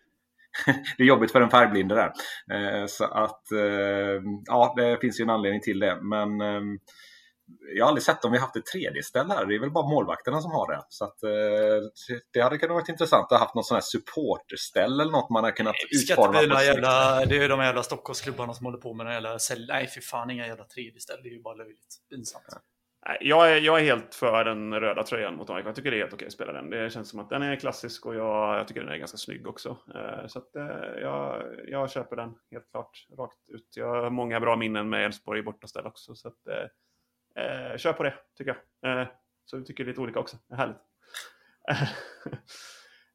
det 0.96 1.02
är 1.02 1.06
jobbigt 1.06 1.32
för 1.32 1.40
en 1.40 1.50
färgblinde 1.50 1.94
där. 1.94 2.12
Eh, 2.56 2.86
så 2.86 3.04
att 3.04 3.52
eh, 3.52 4.22
ja, 4.46 4.74
det 4.76 5.00
finns 5.00 5.20
ju 5.20 5.22
en 5.22 5.30
anledning 5.30 5.60
till 5.60 5.78
det. 5.78 5.98
Men 6.02 6.40
ehm, 6.40 6.78
jag 7.74 7.84
har 7.84 7.88
aldrig 7.88 8.02
sett 8.02 8.24
om 8.24 8.32
vi 8.32 8.38
haft 8.38 8.56
ett 8.56 8.66
tredje 8.66 9.02
ställe 9.02 9.34
här. 9.34 9.46
Det 9.46 9.54
är 9.54 9.58
väl 9.58 9.70
bara 9.70 9.88
målvakterna 9.88 10.40
som 10.40 10.50
har 10.50 10.72
det. 10.72 10.82
Så 10.88 11.04
att, 11.04 11.22
eh, 11.22 11.30
det 12.32 12.40
hade 12.40 12.58
kunnat 12.58 12.74
vara 12.74 12.84
intressant 12.88 13.24
att 13.24 13.30
ha 13.30 13.38
haft 13.38 13.54
något 13.54 13.66
sånt 13.66 13.76
här 13.76 13.82
supporterställe 13.82 15.02
eller 15.02 15.12
något 15.12 15.30
man 15.30 15.44
har 15.44 15.50
kunnat 15.50 15.74
utforma. 15.90 16.40
Det, 16.40 16.48
på 16.48 16.62
jävla, 16.62 17.24
det 17.24 17.36
är 17.36 17.42
ju 17.42 17.48
de 17.48 17.60
jävla 17.60 17.82
Stockholmsklubbarna 17.82 18.54
som 18.54 18.66
håller 18.66 18.78
på 18.78 18.94
med 18.94 19.06
den 19.06 19.14
jävla 19.14 19.38
Nej, 19.68 19.86
för 19.86 20.00
fan 20.00 20.30
inga 20.30 20.46
jävla 20.46 20.64
tredje 20.64 21.00
ställe. 21.00 21.22
Det 21.22 21.28
är 21.28 21.32
ju 21.32 21.42
bara 21.42 21.54
löjligt. 21.54 21.96
Pinsamt. 22.10 22.44
Ja. 22.48 22.58
Jag 23.20 23.52
är, 23.52 23.60
jag 23.60 23.80
är 23.80 23.84
helt 23.84 24.14
för 24.14 24.44
den 24.44 24.74
röda 24.74 25.02
tröjan 25.02 25.36
mot 25.36 25.50
AIK. 25.50 25.66
Jag 25.66 25.74
tycker 25.74 25.90
det 25.90 25.96
är 25.96 26.00
helt 26.00 26.12
okej 26.12 26.26
att 26.26 26.32
spela 26.32 26.52
den. 26.52 26.70
Det 26.70 26.92
känns 26.92 27.08
som 27.08 27.20
att 27.20 27.30
den 27.30 27.42
är 27.42 27.56
klassisk 27.56 28.06
och 28.06 28.14
jag, 28.14 28.58
jag 28.58 28.68
tycker 28.68 28.80
den 28.80 28.90
är 28.90 28.96
ganska 28.96 29.18
snygg 29.18 29.46
också. 29.46 29.76
Eh, 29.94 30.26
så 30.26 30.38
att, 30.38 30.56
eh, 30.56 31.00
jag, 31.02 31.42
jag 31.66 31.90
köper 31.90 32.16
den 32.16 32.34
helt 32.50 32.70
klart 32.70 33.06
rakt 33.18 33.48
ut. 33.48 33.68
Jag 33.76 34.02
har 34.02 34.10
många 34.10 34.40
bra 34.40 34.56
minnen 34.56 34.88
med 34.88 35.04
Elfsborg 35.04 35.40
i 35.40 35.42
bortaställ 35.42 35.86
också. 35.86 36.14
Så 36.14 36.28
att, 36.28 36.46
Eh, 37.38 37.76
kör 37.76 37.92
på 37.92 38.02
det, 38.02 38.14
tycker 38.38 38.56
jag. 38.80 39.00
Eh, 39.00 39.08
så 39.44 39.56
vi 39.56 39.64
tycker 39.64 39.84
lite 39.84 40.00
olika 40.00 40.20
också. 40.20 40.36
Det 40.48 40.54
är 40.54 40.58
härligt. 40.58 40.76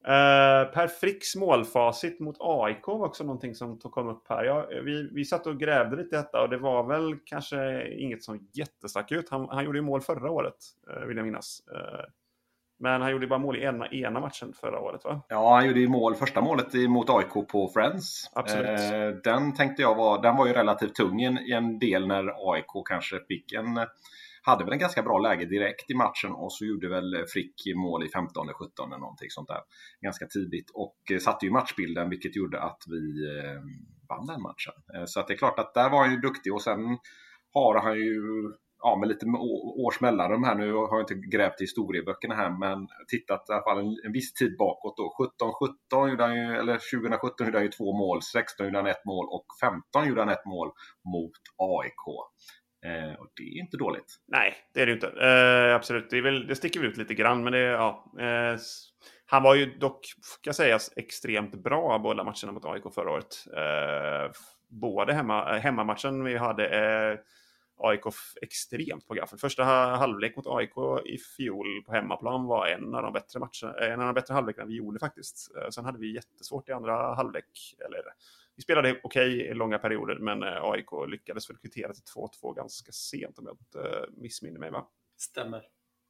eh, 0.06 0.74
per 0.74 0.88
Fricks 0.88 1.36
målfacit 1.36 2.20
mot 2.20 2.38
AIK 2.40 2.88
var 2.88 3.06
också 3.06 3.24
någonting 3.24 3.56
som 3.56 3.80
kom 3.80 4.08
upp 4.08 4.28
här. 4.30 4.44
Ja, 4.44 4.68
vi, 4.84 5.10
vi 5.12 5.26
satt 5.26 5.48
och 5.48 5.60
grävde 5.60 5.96
lite 5.96 6.16
i 6.16 6.18
detta 6.18 6.42
och 6.42 6.50
det 6.50 6.58
var 6.58 6.84
väl 6.88 7.18
kanske 7.26 7.90
inget 7.94 8.24
som 8.24 8.50
jättestack 8.54 9.12
ut. 9.12 9.30
Han, 9.30 9.50
han 9.50 9.66
gjorde 9.66 9.78
ju 9.78 9.84
mål 9.84 10.02
förra 10.02 10.32
året, 10.32 10.58
eh, 10.90 11.06
vill 11.06 11.18
jag 11.18 11.26
minnas. 11.26 11.62
Eh, 11.76 12.06
men 12.84 13.02
han 13.02 13.12
gjorde 13.12 13.28
bara 13.28 13.40
mål 13.40 13.58
i 13.58 13.64
ena, 13.64 13.88
ena 13.88 14.20
matchen 14.20 14.54
förra 14.54 14.80
året 14.80 15.06
va? 15.06 15.22
Ja, 15.30 15.56
han 15.56 15.68
gjorde 15.68 15.80
ju 15.80 15.88
mål, 15.88 16.16
första 16.16 16.42
målet 16.42 16.74
mot 16.74 17.10
AIK 17.10 17.48
på 17.52 17.72
Friends. 17.74 18.32
Absolut. 18.34 18.80
Eh, 18.80 19.08
den 19.24 19.54
tänkte 19.54 19.82
jag 19.82 19.96
var, 19.96 20.22
den 20.22 20.36
var 20.36 20.48
ju 20.48 20.54
relativt 20.54 20.96
tung 20.96 21.22
i 21.22 21.52
en, 21.52 21.80
del 21.80 22.08
när 22.08 22.52
AIK 22.52 22.88
kanske 22.90 23.20
fick 23.28 23.54
en 23.54 23.80
hade 24.46 24.64
väl 24.64 24.74
en 24.74 24.80
ganska 24.80 25.04
bra 25.04 25.20
läge 25.20 25.46
direkt 25.46 25.92
i 25.92 25.96
matchen 25.96 26.32
och 26.32 26.54
så 26.54 26.66
gjorde 26.66 26.90
väl 26.90 27.26
Frick 27.34 27.54
mål 27.76 28.06
i 28.06 28.10
15 28.10 28.46
eller 28.46 28.54
17 28.54 28.92
eller 28.92 29.00
någonting 29.00 29.30
sånt 29.30 29.48
där 29.48 29.62
ganska 30.02 30.26
tidigt 30.26 30.72
och 30.74 30.96
satte 31.22 31.46
ju 31.46 31.52
matchbilden 31.52 32.10
vilket 32.10 32.36
gjorde 32.36 32.62
att 32.62 32.84
vi 32.88 33.28
eh, 33.38 33.62
vann 34.10 34.26
den 34.26 34.42
matchen. 34.42 34.74
Eh, 34.94 35.06
så 35.06 35.20
att 35.20 35.28
det 35.28 35.34
är 35.34 35.38
klart 35.38 35.60
att 35.60 35.74
där 35.74 35.90
var 35.90 36.00
han 36.00 36.12
ju 36.12 36.18
duktig 36.18 36.54
och 36.54 36.62
sen 36.62 36.98
har 37.54 37.82
han 37.82 37.96
ju 37.98 38.22
ja, 38.84 38.98
med 39.00 39.10
lite 39.10 39.26
års 39.86 40.02
mellanrum 40.02 40.44
här. 40.44 40.56
Nu 40.56 40.74
har 40.74 40.98
jag 40.98 41.02
inte 41.02 41.38
grävt 41.38 41.62
i 41.62 41.64
historieböckerna 41.64 42.36
här, 42.36 42.50
men 42.50 42.88
tittat 43.08 43.50
i 43.50 43.54
alla 43.54 43.64
fall 43.64 43.80
en, 43.80 43.96
en 44.06 44.12
viss 44.12 44.34
tid 44.34 44.58
bakåt. 44.58 44.98
Då. 44.98 45.16
17, 45.18 45.54
17 45.90 46.10
gjorde 46.10 46.24
han 46.24 46.36
ju, 46.36 46.56
eller 46.56 46.74
2017 46.74 47.46
gjorde 47.48 47.58
han 47.58 47.66
ju 47.66 47.72
två 47.72 47.98
mål, 47.98 48.22
16 48.22 48.66
gjorde 48.66 48.78
han 48.78 48.88
ett 48.88 49.06
mål 49.06 49.26
och 49.30 49.46
15 49.62 50.08
gjorde 50.08 50.22
han 50.22 50.30
ett 50.30 50.46
mål 50.46 50.72
mot 51.14 51.32
AIK. 51.58 52.04
Eh, 52.86 53.14
och 53.20 53.28
det 53.36 53.44
är 53.44 53.60
inte 53.62 53.78
dåligt. 53.78 54.20
Nej, 54.28 54.54
det 54.74 54.82
är 54.82 54.86
det 54.86 54.94
inte. 54.94 55.08
Eh, 55.08 55.76
absolut, 55.76 56.10
det, 56.10 56.18
är 56.18 56.22
väl, 56.22 56.48
det 56.48 56.56
sticker 56.56 56.84
ut 56.84 56.98
lite 56.98 57.14
grann, 57.14 57.44
men 57.44 57.54
det 57.54 57.60
ja. 57.60 58.14
Eh, 58.20 58.58
han 59.26 59.44
var 59.44 59.56
ju 59.56 59.66
dock, 59.66 60.00
ska 60.22 60.54
sägas, 60.54 60.92
extremt 60.96 61.64
bra 61.64 62.00
båda 62.00 62.24
matcherna 62.24 62.52
mot 62.52 62.66
AIK 62.66 62.84
förra 62.96 63.12
året. 63.12 63.46
Eh, 63.58 64.32
både 64.70 65.14
hemma, 65.14 65.56
eh, 65.56 65.62
hemmamatchen 65.62 66.24
vi 66.24 66.38
hade 66.38 66.68
eh, 66.68 67.20
AIK 67.84 68.02
extremt 68.42 69.08
på 69.08 69.14
gaffel. 69.14 69.40
Första 69.40 69.64
halvlek 69.64 70.36
mot 70.36 70.48
AIK 70.48 71.06
i 71.06 71.18
fjol 71.18 71.84
på 71.86 71.94
hemmaplan 71.94 72.46
var 72.46 72.68
en 72.68 72.96
av 72.96 73.04
de 73.04 73.14
bättre 73.14 73.40
matcherna, 73.40 73.80
en 73.80 74.00
av 74.00 74.06
de 74.06 74.14
bättre 74.14 74.34
halvlekarna 74.34 74.68
vi 74.68 74.76
gjorde 74.76 75.00
faktiskt. 75.00 75.52
Eh, 75.58 75.70
sen 75.70 75.86
hade 75.86 76.00
vi 76.00 76.16
jättesvårt 76.16 76.70
i 76.70 76.72
andra 76.72 77.16
halvlek, 77.16 77.76
eller 77.86 78.02
vi 78.56 78.64
spelade 78.64 79.00
okej 79.04 79.36
okay 79.36 79.48
i 79.48 79.54
långa 79.54 79.80
perioder, 79.80 80.16
men 80.16 80.44
eh, 80.44 80.64
AIK 80.64 80.92
lyckades 81.08 81.50
väl 81.50 81.58
kvittera 81.58 81.94
till 81.94 82.04
2-2 82.04 82.56
ganska 82.56 82.92
sent 82.92 83.40
om 83.40 83.46
jag 83.46 83.58
inte 83.60 83.90
eh, 83.90 84.06
missminner 84.22 84.60
mig. 84.60 84.72
Va? 84.72 84.88
Stämmer. 85.18 85.64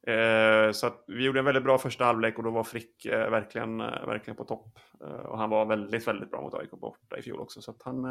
Eh, 0.06 0.72
så 0.72 0.92
vi 1.06 1.24
gjorde 1.24 1.38
en 1.38 1.44
väldigt 1.44 1.64
bra 1.64 1.78
första 1.78 2.04
halvlek 2.04 2.38
och 2.38 2.44
då 2.44 2.50
var 2.50 2.64
Frick 2.64 3.04
eh, 3.04 3.30
verkligen, 3.30 3.80
eh, 3.80 4.06
verkligen 4.06 4.36
på 4.36 4.44
topp. 4.44 4.78
Eh, 5.00 5.08
och 5.08 5.38
han 5.38 5.50
var 5.50 5.66
väldigt, 5.66 6.08
väldigt 6.08 6.30
bra 6.30 6.40
mot 6.40 6.54
AIK 6.54 6.70
borta 6.70 7.18
i 7.18 7.22
fjol 7.22 7.40
också. 7.40 7.62
Så 7.62 7.74
han, 7.84 8.04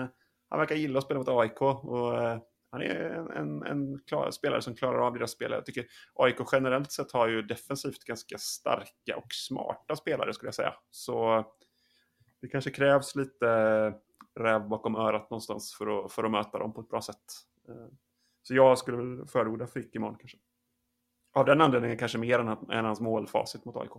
han 0.49 0.59
verkar 0.59 0.75
gilla 0.75 0.99
att 0.99 1.05
spela 1.05 1.19
mot 1.19 1.29
AIK. 1.29 1.61
Och, 1.61 2.13
han 2.73 2.81
är 2.81 2.95
en, 2.95 3.31
en, 3.31 3.63
en 3.63 3.99
klar, 3.99 4.31
spelare 4.31 4.61
som 4.61 4.75
klarar 4.75 5.07
av 5.07 5.13
deras 5.13 5.31
spelare. 5.31 5.57
Jag 5.57 5.65
tycker 5.65 5.85
AIK 6.13 6.35
generellt 6.51 6.91
sett 6.91 7.11
har 7.11 7.27
ju 7.27 7.41
defensivt 7.41 8.03
ganska 8.03 8.37
starka 8.37 9.17
och 9.17 9.33
smarta 9.33 9.95
spelare 9.95 10.33
skulle 10.33 10.47
jag 10.47 10.55
säga. 10.55 10.73
Så 10.89 11.45
det 12.41 12.47
kanske 12.47 12.71
krävs 12.71 13.15
lite 13.15 13.45
räv 14.39 14.67
bakom 14.67 14.95
örat 14.95 15.29
någonstans 15.29 15.73
för 15.73 16.05
att, 16.05 16.11
för 16.11 16.23
att 16.23 16.31
möta 16.31 16.59
dem 16.59 16.73
på 16.73 16.81
ett 16.81 16.89
bra 16.89 17.01
sätt. 17.01 17.23
Eh, 17.67 17.87
så 18.43 18.55
jag 18.55 18.77
skulle 18.77 19.27
förorda 19.27 19.67
Frick 19.67 19.95
imorgon 19.95 20.17
kanske. 20.19 20.37
Av 21.33 21.45
den 21.45 21.61
anledningen 21.61 21.97
kanske 21.97 22.17
mer 22.17 22.39
än, 22.39 22.47
än 22.71 22.85
hans 22.85 22.99
målfacit 22.99 23.65
mot 23.65 23.75
AIK. 23.75 23.91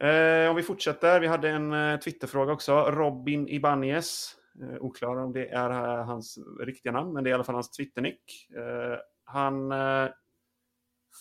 Eh, 0.00 0.50
om 0.50 0.56
vi 0.56 0.62
fortsätter, 0.62 1.20
vi 1.20 1.26
hade 1.26 1.48
en 1.48 1.72
eh, 1.72 1.98
Twitterfråga 1.98 2.52
också. 2.52 2.90
Robin 2.90 3.48
Ibanez. 3.48 4.36
Eh, 4.62 4.76
oklar 4.80 5.16
om 5.16 5.32
det 5.32 5.48
är 5.48 5.70
eh, 5.70 6.04
hans 6.04 6.38
riktiga 6.60 6.92
namn, 6.92 7.12
men 7.12 7.24
det 7.24 7.30
är 7.30 7.32
i 7.32 7.34
alla 7.34 7.44
fall 7.44 7.54
hans 7.54 7.70
Twitternick. 7.70 8.50
Eh, 8.56 8.98
han 9.24 9.72
eh, 9.72 10.08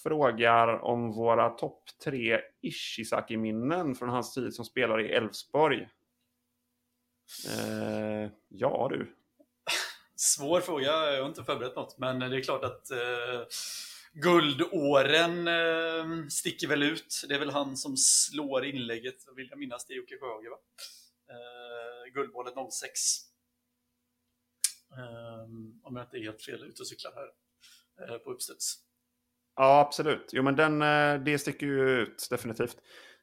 frågar 0.04 0.67
om 0.67 1.12
våra 1.12 1.50
topp 1.50 1.84
tre 2.04 2.41
Ishizaki-minnen 2.62 3.95
från 3.95 4.10
hans 4.10 4.34
tid 4.34 4.54
som 4.54 4.65
spelare 4.65 5.08
i 5.08 5.12
Elfsborg. 5.12 5.89
Eh, 7.50 8.32
ja 8.48 8.88
du. 8.91 9.15
Svår 10.15 10.62
fråga, 10.62 10.86
jag 10.86 11.21
har 11.21 11.30
inte 11.30 11.43
förberett 11.43 11.76
något, 11.76 11.98
men 11.98 12.19
det 12.19 12.38
är 12.38 12.41
klart 12.41 12.63
att 12.63 12.91
eh, 12.91 13.41
guldåren 14.13 15.48
eh, 15.48 16.28
sticker 16.30 16.67
väl 16.67 16.84
ut. 16.84 17.26
Det 17.30 17.36
är 17.36 17.39
väl 17.39 17.50
han 17.50 17.78
som 17.78 17.98
slår 17.98 18.65
inlägget, 18.65 19.15
vill 19.36 19.48
jag 19.50 19.60
minnas, 19.60 19.86
det 19.86 19.93
är 19.93 19.98
Jocke 19.98 20.17
Sjöhage 20.17 20.50
va? 20.50 20.58
Eh, 21.30 21.95
Guldbollen 22.10 22.54
06. 22.72 22.91
Um, 24.89 25.00
ehm, 25.00 25.80
om 25.84 25.96
jag 25.96 26.06
inte 26.06 26.18
är 26.18 26.24
helt 26.24 26.41
fel 26.41 26.63
ute 26.63 26.82
och 26.82 26.88
cyklar 26.88 27.12
här 27.15 27.30
eh, 28.08 28.18
på 28.18 28.32
uppstuds. 28.32 28.76
Ja, 29.56 29.80
absolut. 29.80 30.30
Jo, 30.34 30.44
men 30.44 30.56
den, 30.56 30.82
eh, 30.82 31.24
det 31.24 31.39
sticker 31.39 31.65
ju 31.65 31.89
ut 31.89 32.28
definitivt. 32.30 32.78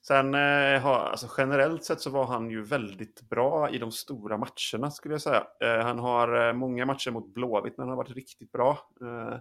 Sen 0.07 0.35
eh, 0.35 0.81
har, 0.81 0.95
alltså 0.95 1.29
generellt 1.39 1.85
sett 1.85 2.01
så 2.01 2.11
var 2.11 2.25
han 2.25 2.51
ju 2.51 2.63
väldigt 2.63 3.23
bra 3.23 3.71
i 3.71 3.79
de 3.79 3.93
stora 3.93 4.37
matcherna 4.37 4.91
skulle 4.91 5.15
jag 5.15 5.23
säga. 5.23 5.47
Eh, 5.61 5.85
han 5.85 5.99
har 5.99 6.49
eh, 6.49 6.53
många 6.53 6.87
matcher 6.87 7.11
mot 7.11 7.35
Blåvitt 7.35 7.79
när 7.79 7.85
han 7.85 7.91
har 7.91 7.97
varit 7.97 8.17
riktigt 8.17 8.53
bra. 8.53 8.71
Eh, 9.01 9.39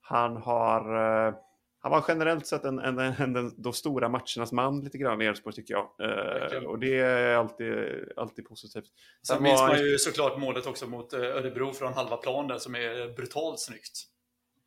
han 0.00 0.36
har 0.36 0.80
eh, 1.26 1.34
han 1.82 1.92
var 1.92 2.04
generellt 2.08 2.46
sett 2.46 2.64
en, 2.64 2.78
en, 2.78 2.98
en, 2.98 3.36
en, 3.36 3.62
de 3.62 3.72
stora 3.72 4.08
matchernas 4.08 4.52
man 4.52 4.80
lite 4.80 4.98
grann 4.98 5.22
i 5.22 5.24
Elfsborg 5.24 5.54
tycker 5.56 5.74
jag. 5.74 5.90
Eh, 6.00 6.62
och 6.64 6.78
det 6.78 6.98
är 7.00 7.34
alltid, 7.36 7.74
alltid 8.16 8.48
positivt. 8.48 8.84
Sen 9.26 9.42
minns 9.42 9.60
var- 9.60 9.68
man 9.68 9.78
ju 9.78 9.98
såklart 9.98 10.38
målet 10.38 10.66
också 10.66 10.86
mot 10.86 11.12
eh, 11.12 11.20
Örebro 11.20 11.72
från 11.72 11.92
halva 11.92 12.16
plan 12.16 12.48
där 12.48 12.58
som 12.58 12.74
är 12.74 13.16
brutalt 13.16 13.60
snyggt. 13.60 14.06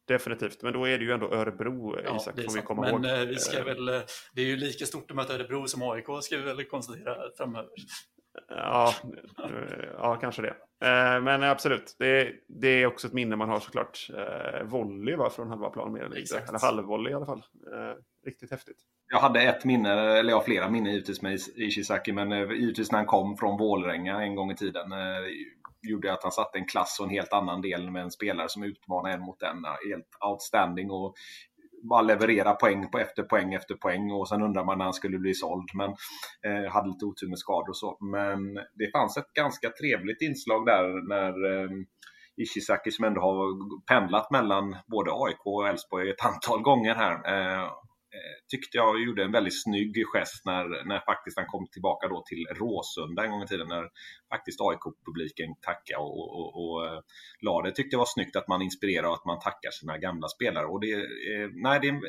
Definitivt, 0.07 0.61
men 0.61 0.73
då 0.73 0.85
är 0.87 0.97
det 0.97 1.03
ju 1.05 1.11
ändå 1.11 1.31
Örebro, 1.33 1.99
Ja, 2.05 2.15
Isak, 2.17 2.35
får 2.35 2.53
vi 2.55 2.61
komma 2.61 2.81
Men 2.81 2.91
ihåg. 3.05 3.05
eh, 3.21 3.25
vi 3.27 3.35
ska 3.37 3.57
Eh, 3.59 3.65
väl, 3.65 3.85
det 4.33 4.41
är 4.41 4.45
ju 4.45 4.55
lika 4.55 4.85
stort 4.85 5.11
att 5.11 5.15
möta 5.15 5.33
Örebro 5.35 5.67
som 5.67 5.81
AIK 5.81 6.05
ska 6.21 6.37
vi 6.37 6.43
väl 6.43 6.63
konstatera 6.65 7.15
framöver. 7.37 7.69
Ja, 8.49 8.93
ja, 9.97 10.15
kanske 10.21 10.41
det. 10.41 10.55
Eh, 10.83 11.21
Men 11.21 11.43
absolut, 11.43 11.95
det, 11.99 12.31
det 12.47 12.67
är 12.67 12.85
också 12.85 13.07
ett 13.07 13.13
minne 13.13 13.35
man 13.35 13.49
har 13.49 13.59
såklart. 13.59 14.07
Eh, 14.17 14.63
Volley 14.63 15.15
var 15.15 15.29
från 15.29 15.49
halva 15.49 15.69
plan 15.69 15.93
mer 15.93 15.99
eller 15.99 16.15
mindre. 16.15 16.39
Eller 16.39 16.59
halvvolley 16.59 17.11
i 17.11 17.15
alla 17.15 17.25
fall. 17.25 17.43
Eh, 17.73 17.97
Riktigt 18.25 18.51
häftigt. 18.51 18.77
Jag 19.11 19.19
hade 19.19 19.41
ett 19.41 19.65
minne, 19.65 19.91
eller 19.91 20.29
jag 20.29 20.37
har 20.37 20.43
flera 20.43 20.69
minnen 20.69 20.93
givetvis 20.93 21.21
med 21.21 21.39
Ishizaki, 21.55 22.11
men 22.11 22.31
givetvis 22.31 22.91
när 22.91 22.99
han 22.99 23.05
kom 23.05 23.37
från 23.37 23.57
Vålerenga 23.57 24.21
en 24.21 24.35
gång 24.35 24.51
i 24.51 24.55
tiden 24.55 24.91
gjorde 25.87 26.13
att 26.13 26.23
han 26.23 26.31
satte 26.31 26.57
en 26.57 26.65
klass 26.65 26.99
och 26.99 27.05
en 27.05 27.11
helt 27.11 27.33
annan 27.33 27.61
del 27.61 27.91
med 27.91 28.03
en 28.03 28.11
spelare 28.11 28.49
som 28.49 28.63
utmanade 28.63 29.13
en 29.13 29.21
mot 29.21 29.41
en. 29.41 29.65
Helt 29.89 30.07
outstanding 30.31 30.91
och 30.91 31.15
bara 31.89 32.01
leverera 32.01 32.53
poäng 32.53 32.91
på 32.91 32.99
efter 32.99 33.23
poäng 33.23 33.53
efter 33.53 33.75
poäng 33.75 34.11
och 34.11 34.29
sen 34.29 34.41
undrar 34.41 34.65
man 34.65 34.77
när 34.77 34.85
han 34.85 34.93
skulle 34.93 35.19
bli 35.19 35.33
såld. 35.33 35.69
Men 35.73 35.89
eh, 36.47 36.71
hade 36.71 36.87
lite 36.87 37.05
otur 37.05 37.29
med 37.29 37.39
skador 37.39 37.69
och 37.69 37.77
så. 37.77 37.97
Men 38.01 38.53
det 38.53 38.91
fanns 38.91 39.17
ett 39.17 39.33
ganska 39.33 39.69
trevligt 39.69 40.21
inslag 40.21 40.65
där 40.65 41.07
när 41.07 41.33
eh, 41.53 41.69
Ishizaki 42.37 42.91
som 42.91 43.05
ändå 43.05 43.21
har 43.21 43.45
pendlat 43.85 44.31
mellan 44.31 44.75
både 44.87 45.11
AIK 45.13 45.45
och 45.45 45.67
Elfsborg 45.67 46.09
ett 46.09 46.25
antal 46.25 46.61
gånger 46.61 46.95
här. 46.95 47.15
Eh, 47.33 47.69
Eh, 48.15 48.35
tyckte 48.47 48.77
jag 48.77 49.03
gjorde 49.03 49.23
en 49.23 49.31
väldigt 49.31 49.63
snygg 49.63 50.05
gest 50.13 50.45
när, 50.45 50.85
när 50.85 50.99
faktiskt 50.99 51.37
han 51.37 51.47
kom 51.47 51.67
tillbaka 51.71 52.07
då 52.07 52.23
till 52.25 52.45
Råsunda 52.59 53.23
en 53.23 53.31
gång 53.31 53.43
i 53.43 53.47
tiden 53.47 53.67
när 53.67 53.89
faktiskt 54.29 54.61
AIK-publiken 54.61 55.55
tackade 55.61 55.99
och, 55.99 56.39
och, 56.39 56.55
och 56.55 56.73
och 56.73 56.85
eh, 56.87 56.99
la 57.41 57.61
det. 57.61 57.71
Tyckte 57.71 57.93
jag 57.93 57.99
var 57.99 58.05
snyggt 58.05 58.35
att 58.35 58.47
man 58.47 58.61
inspirerar 58.61 59.07
och 59.07 59.13
att 59.13 59.25
man 59.25 59.39
tackar 59.39 59.71
sina 59.71 59.97
gamla 59.97 60.27
spelare. 60.27 60.65
Och 60.65 60.79
det, 60.79 60.93
eh, 60.93 61.49
nej, 61.53 61.79
det 61.79 61.87
är 61.87 61.91
en 61.91 62.01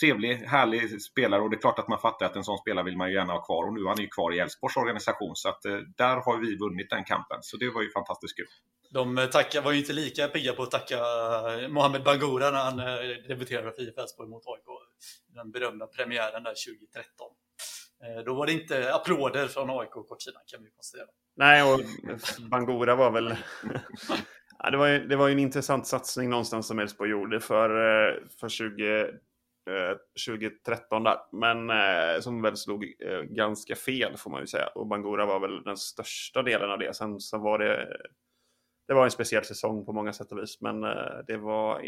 trevlig, 0.00 0.36
härlig 0.36 1.02
spelare 1.02 1.42
och 1.42 1.50
det 1.50 1.56
är 1.56 1.60
klart 1.60 1.78
att 1.78 1.88
man 1.88 1.98
fattar 1.98 2.26
att 2.26 2.36
en 2.36 2.44
sån 2.44 2.58
spelare 2.58 2.84
vill 2.84 2.96
man 2.96 3.08
ju 3.08 3.14
gärna 3.14 3.32
ha 3.32 3.44
kvar 3.44 3.66
och 3.66 3.74
nu 3.74 3.80
är 3.80 3.88
han 3.88 4.00
ju 4.00 4.08
kvar 4.08 4.34
i 4.34 4.38
Elfsborgs 4.38 4.76
organisation 4.76 5.32
så 5.34 5.48
att 5.48 5.64
eh, 5.64 5.78
där 5.96 6.16
har 6.16 6.38
vi 6.38 6.56
vunnit 6.56 6.90
den 6.90 7.04
kampen. 7.04 7.38
Så 7.40 7.56
det 7.56 7.70
var 7.70 7.82
ju 7.82 7.90
fantastiskt 7.90 8.36
kul. 8.36 8.46
De 8.96 9.18
eh, 9.18 9.26
tacka, 9.26 9.60
var 9.60 9.72
ju 9.72 9.78
inte 9.78 9.92
lika 9.92 10.28
pigga 10.28 10.52
på 10.52 10.62
att 10.62 10.70
tacka 10.70 10.96
eh, 10.96 11.68
Mohamed 11.68 12.02
Bangura 12.02 12.50
när 12.50 12.64
han 12.64 12.78
eh, 12.78 13.28
debuterade 13.28 13.72
för 13.72 13.82
IF 13.82 13.98
Elfsborg 13.98 14.28
mot 14.28 14.42
AIK. 14.46 14.64
Den 15.34 15.50
berömda 15.50 15.86
premiären 15.86 16.42
där 16.42 16.54
2013. 16.54 17.26
Då 18.24 18.34
var 18.34 18.46
det 18.46 18.52
inte 18.52 18.94
applåder 18.94 19.46
från 19.46 19.70
AIK-kortsidan 19.70 20.42
kan 20.46 20.64
vi 20.64 20.70
konstatera. 20.70 21.06
Nej, 21.36 21.62
och 21.62 21.80
Bangura 22.50 22.94
var 22.94 23.10
väl... 23.10 23.36
ja, 24.58 24.70
det, 24.70 24.76
var 24.76 24.86
ju, 24.86 25.06
det 25.06 25.16
var 25.16 25.28
ju 25.28 25.32
en 25.32 25.38
intressant 25.38 25.86
satsning 25.86 26.30
någonstans 26.30 26.66
som 26.66 26.78
Elfsborg 26.78 27.10
gjorde 27.10 27.40
för, 27.40 27.68
för 28.40 28.48
20, 28.48 29.10
2013 30.26 31.02
där. 31.02 31.16
Men 31.32 31.70
som 32.22 32.42
väl 32.42 32.56
slog 32.56 32.84
ganska 33.24 33.76
fel 33.76 34.16
får 34.16 34.30
man 34.30 34.40
ju 34.40 34.46
säga. 34.46 34.66
Och 34.66 34.86
Bangura 34.86 35.26
var 35.26 35.40
väl 35.40 35.62
den 35.62 35.76
största 35.76 36.42
delen 36.42 36.70
av 36.70 36.78
det. 36.78 36.96
Sen 36.96 37.20
så 37.20 37.38
var 37.38 37.58
det... 37.58 37.96
Det 38.86 38.94
var 38.94 39.04
en 39.04 39.10
speciell 39.10 39.44
säsong 39.44 39.84
på 39.84 39.92
många 39.92 40.12
sätt 40.12 40.32
och 40.32 40.38
vis, 40.38 40.60
men 40.60 40.84
eh, 40.84 41.18
det 41.26 41.36
var 41.36 41.80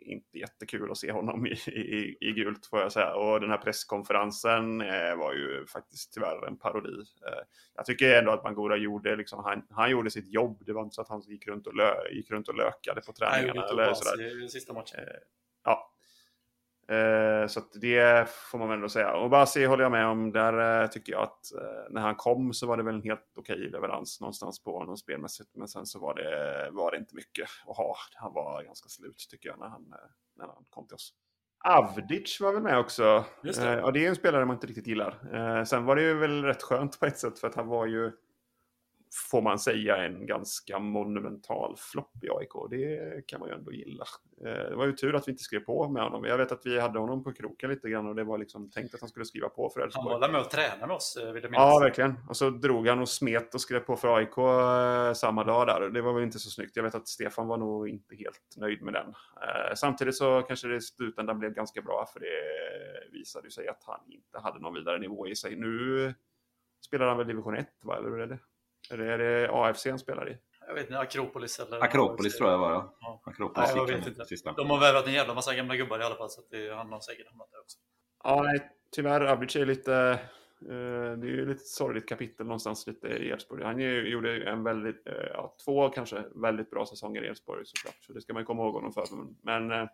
inte 0.00 0.38
jättekul 0.38 0.90
att 0.90 0.98
se 0.98 1.12
honom 1.12 1.46
i, 1.46 1.50
i, 1.66 2.16
i 2.20 2.32
gult 2.32 2.66
får 2.66 2.80
jag 2.80 2.92
säga. 2.92 3.14
Och 3.14 3.40
den 3.40 3.50
här 3.50 3.58
presskonferensen 3.58 4.80
eh, 4.80 5.16
var 5.16 5.32
ju 5.32 5.66
faktiskt 5.66 6.12
tyvärr 6.12 6.46
en 6.46 6.58
parodi. 6.58 6.98
Eh, 7.26 7.42
jag 7.74 7.86
tycker 7.86 8.18
ändå 8.18 8.32
att 8.32 8.42
Bangura 8.42 8.76
gjorde, 8.76 9.16
liksom, 9.16 9.44
han, 9.44 9.66
han 9.70 9.90
gjorde 9.90 10.10
sitt 10.10 10.28
jobb. 10.28 10.62
Det 10.66 10.72
var 10.72 10.82
inte 10.82 10.94
så 10.94 11.02
att 11.02 11.08
han 11.08 11.20
gick 11.20 11.46
runt 11.46 11.66
och, 11.66 11.74
lö, 11.74 12.08
gick 12.10 12.30
runt 12.30 12.48
och 12.48 12.56
lökade 12.56 13.00
på 13.00 13.12
träningarna. 13.12 13.64
ett 13.64 13.70
Eller 13.70 13.94
sådär. 13.94 14.42
i 14.42 14.44
i 14.44 14.48
sista 14.48 14.72
matchen. 14.72 15.00
Ja. 15.64 15.94
Eh, 16.88 17.46
Så 17.46 17.60
det 17.80 18.28
får 18.30 18.58
man 18.58 18.68
väl 18.68 18.76
ändå 18.76 18.88
säga. 18.88 19.12
Och 19.16 19.30
Basi 19.30 19.64
håller 19.64 19.82
jag 19.82 19.92
med 19.92 20.06
om. 20.06 20.32
Där 20.32 20.82
eh, 20.82 20.88
tycker 20.88 21.12
jag 21.12 21.22
att 21.22 21.52
eh, 21.54 21.90
när 21.90 22.00
han 22.00 22.14
kom 22.14 22.52
så 22.52 22.66
var 22.66 22.76
det 22.76 22.82
väl 22.82 22.94
en 22.94 23.02
helt 23.02 23.32
okej 23.38 23.58
leverans 23.58 24.20
någonstans 24.20 24.64
på 24.64 24.78
honom 24.78 24.96
spelmässigt. 24.96 25.50
Men 25.54 25.68
sen 25.68 25.86
så 25.86 25.98
var 25.98 26.14
det, 26.14 26.68
var 26.72 26.90
det 26.90 26.96
inte 26.96 27.14
mycket 27.14 27.48
att 27.66 27.76
ha. 27.76 27.96
Han 28.14 28.32
var 28.32 28.62
ganska 28.62 28.88
slut 28.88 29.26
tycker 29.30 29.48
jag 29.48 29.58
när 29.58 29.68
han, 29.68 29.94
när 30.36 30.46
han 30.46 30.64
kom 30.70 30.86
till 30.86 30.94
oss. 30.94 31.14
Avdic 31.64 32.40
var 32.40 32.52
väl 32.52 32.62
med 32.62 32.78
också. 32.78 33.24
Just 33.42 33.60
det. 33.62 33.68
Eh, 33.72 33.78
Ja, 33.78 33.90
det 33.90 34.04
är 34.04 34.08
en 34.08 34.16
spelare 34.16 34.44
man 34.44 34.56
inte 34.56 34.66
riktigt 34.66 34.86
gillar. 34.86 35.18
Eh, 35.58 35.64
Sen 35.64 35.84
var 35.84 35.96
det 35.96 36.02
ju 36.02 36.14
väl 36.14 36.44
rätt 36.44 36.62
skönt 36.62 37.00
på 37.00 37.06
ett 37.06 37.18
sätt 37.18 37.38
för 37.38 37.48
att 37.48 37.54
han 37.54 37.66
var 37.68 37.86
ju 37.86 38.12
får 39.30 39.42
man 39.42 39.58
säga, 39.58 39.96
en 39.96 40.26
ganska 40.26 40.78
monumental 40.78 41.76
flopp 41.76 42.24
i 42.24 42.28
AIK. 42.30 42.70
Det 42.70 43.26
kan 43.26 43.40
man 43.40 43.48
ju 43.48 43.54
ändå 43.54 43.72
gilla. 43.72 44.04
Eh, 44.44 44.70
Det 44.70 44.76
var 44.76 44.86
ju 44.86 44.92
tur 44.92 45.14
att 45.14 45.28
vi 45.28 45.32
inte 45.32 45.42
skrev 45.44 45.60
på 45.60 45.88
med 45.88 46.02
honom. 46.02 46.24
Jag 46.24 46.38
vet 46.38 46.52
att 46.52 46.66
vi 46.66 46.80
hade 46.80 46.98
honom 46.98 47.24
på 47.24 47.32
kroken 47.32 47.70
lite 47.70 47.88
grann 47.90 48.06
och 48.06 48.14
det 48.14 48.24
var 48.24 48.38
liksom 48.38 48.70
tänkt 48.70 48.94
att 48.94 49.00
han 49.00 49.08
skulle 49.08 49.24
skriva 49.24 49.48
på 49.48 49.70
för 49.70 49.80
Han 49.80 49.86
Elfsborg. 49.86 50.12
var 50.12 50.20
väl 50.20 50.32
med 50.32 50.40
och 50.40 50.50
tränade 50.50 50.86
med 50.86 50.96
oss, 50.96 51.16
eh, 51.22 51.32
vill 51.32 51.42
jag 51.42 51.50
minnas. 51.50 51.74
Ja, 51.74 51.78
verkligen. 51.78 52.14
Och 52.28 52.36
så 52.36 52.50
drog 52.50 52.88
han 52.88 52.98
och 52.98 53.08
smet 53.08 53.54
och 53.54 53.60
skrev 53.60 53.80
på 53.80 53.96
för 53.96 54.16
AIK 54.16 54.38
eh, 54.38 55.12
samma 55.14 55.44
dag 55.44 55.66
där. 55.66 55.88
Det 55.90 56.00
var 56.02 56.12
väl 56.12 56.22
inte 56.22 56.38
så 56.38 56.50
snyggt. 56.50 56.76
Jag 56.76 56.82
vet 56.82 56.94
att 56.94 57.08
Stefan 57.08 57.46
var 57.46 57.56
nog 57.56 57.88
inte 57.88 58.16
helt 58.16 58.56
nöjd 58.56 58.82
med 58.82 58.94
den. 58.94 59.14
Samtidigt 59.76 60.16
så 60.16 60.42
kanske 60.42 60.68
det 60.68 60.76
i 60.76 60.80
slutändan 60.80 61.38
blev 61.38 61.52
ganska 61.52 61.82
bra 61.82 62.06
för 62.12 62.20
det 62.20 62.26
visade 63.12 63.50
sig 63.50 63.68
att 63.68 63.82
han 63.86 64.00
inte 64.06 64.38
hade 64.38 64.58
någon 64.60 64.74
vidare 64.74 64.98
nivå 64.98 65.26
i 65.28 65.36
sig. 65.36 65.56
Nu 65.56 66.14
spelar 66.86 67.06
han 67.06 67.16
väl 67.18 67.26
division 67.26 67.56
1, 67.56 67.66
va? 67.82 67.96
eller 67.96 68.08
hur 68.10 68.20
är 68.20 68.26
det? 68.26 68.38
Är 68.90 68.96
det, 68.96 69.12
är 69.12 69.18
det 69.18 69.48
AFC 69.52 69.86
han 69.86 69.98
spelar 69.98 70.30
i? 70.30 70.38
Jag 70.66 70.74
vet 70.74 70.84
inte, 70.86 70.98
Akropolis 70.98 71.58
eller... 71.60 71.80
Akropolis 71.84 72.36
tror 72.36 72.50
jag 72.50 72.58
var 72.58 72.72
ja. 72.72 72.96
Ja. 73.00 73.22
Akropolis 73.24 73.70
Ja, 73.70 73.76
jag 73.76 73.86
vet 73.86 74.06
inte. 74.06 74.24
sista. 74.24 74.52
De 74.52 74.70
har 74.70 74.80
värvat 74.80 75.06
en 75.06 75.12
jävla 75.12 75.34
massa 75.34 75.54
gamla 75.54 75.76
gubbar 75.76 76.00
i 76.00 76.02
alla 76.02 76.14
fall, 76.14 76.30
så 76.30 76.40
att 76.40 76.50
det, 76.50 76.74
han 76.74 76.92
har 76.92 77.00
säkert 77.00 77.28
hamnat 77.28 77.50
där 77.50 77.60
också. 77.60 77.78
Ja, 78.24 78.42
nej, 78.42 78.70
tyvärr. 78.94 79.20
Avdic 79.20 79.56
är 79.56 79.66
lite... 79.66 79.94
eh, 80.62 81.18
det 81.18 81.26
är 81.26 81.30
ju 81.30 81.46
lite 81.48 81.64
sorgligt 81.64 82.08
kapitel 82.08 82.46
någonstans 82.46 82.86
lite 82.86 83.08
i 83.08 83.30
Elfsborg. 83.30 83.64
Han 83.64 83.78
gjorde 84.10 84.32
ju 84.32 84.44
en 84.44 84.64
väldigt, 84.64 85.06
eh, 85.06 85.14
ja, 85.32 85.56
två 85.64 85.88
kanske 85.88 86.24
väldigt 86.34 86.70
bra 86.70 86.86
säsonger 86.86 87.24
i 87.24 87.26
Elfsborg 87.26 87.62
såklart. 87.66 87.96
Så 88.00 88.12
det 88.12 88.20
ska 88.20 88.32
man 88.34 88.44
komma 88.44 88.62
ihåg 88.62 88.74
honom 88.74 88.92
för. 88.92 89.04
Men, 89.42 89.70
eh, 89.70 89.88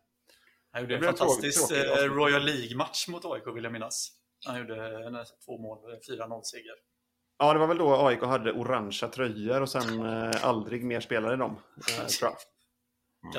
Han 0.70 0.82
gjorde 0.82 0.96
en 0.96 1.02
fantastisk 1.02 1.68
tråkigt, 1.68 1.86
tråkigt. 1.86 2.12
Royal 2.12 2.42
League-match 2.42 3.08
mot 3.08 3.24
AIK, 3.24 3.46
vill 3.54 3.64
jag 3.64 3.72
minnas. 3.72 4.10
Han 4.46 4.58
gjorde 4.58 5.24
två 5.46 5.58
mål, 5.58 5.78
4-0-seger. 6.08 6.74
Ja, 7.38 7.52
det 7.52 7.58
var 7.58 7.66
väl 7.66 7.78
då 7.78 8.06
AIK 8.06 8.20
hade 8.22 8.52
orangea 8.52 9.08
tröjor 9.08 9.60
och 9.60 9.68
sen 9.68 10.06
eh, 10.06 10.44
aldrig 10.44 10.84
mer 10.84 11.00
spelade 11.00 11.36
de. 11.36 11.50
Eh, 11.50 12.06
tror 12.06 12.30
jag. 12.30 12.36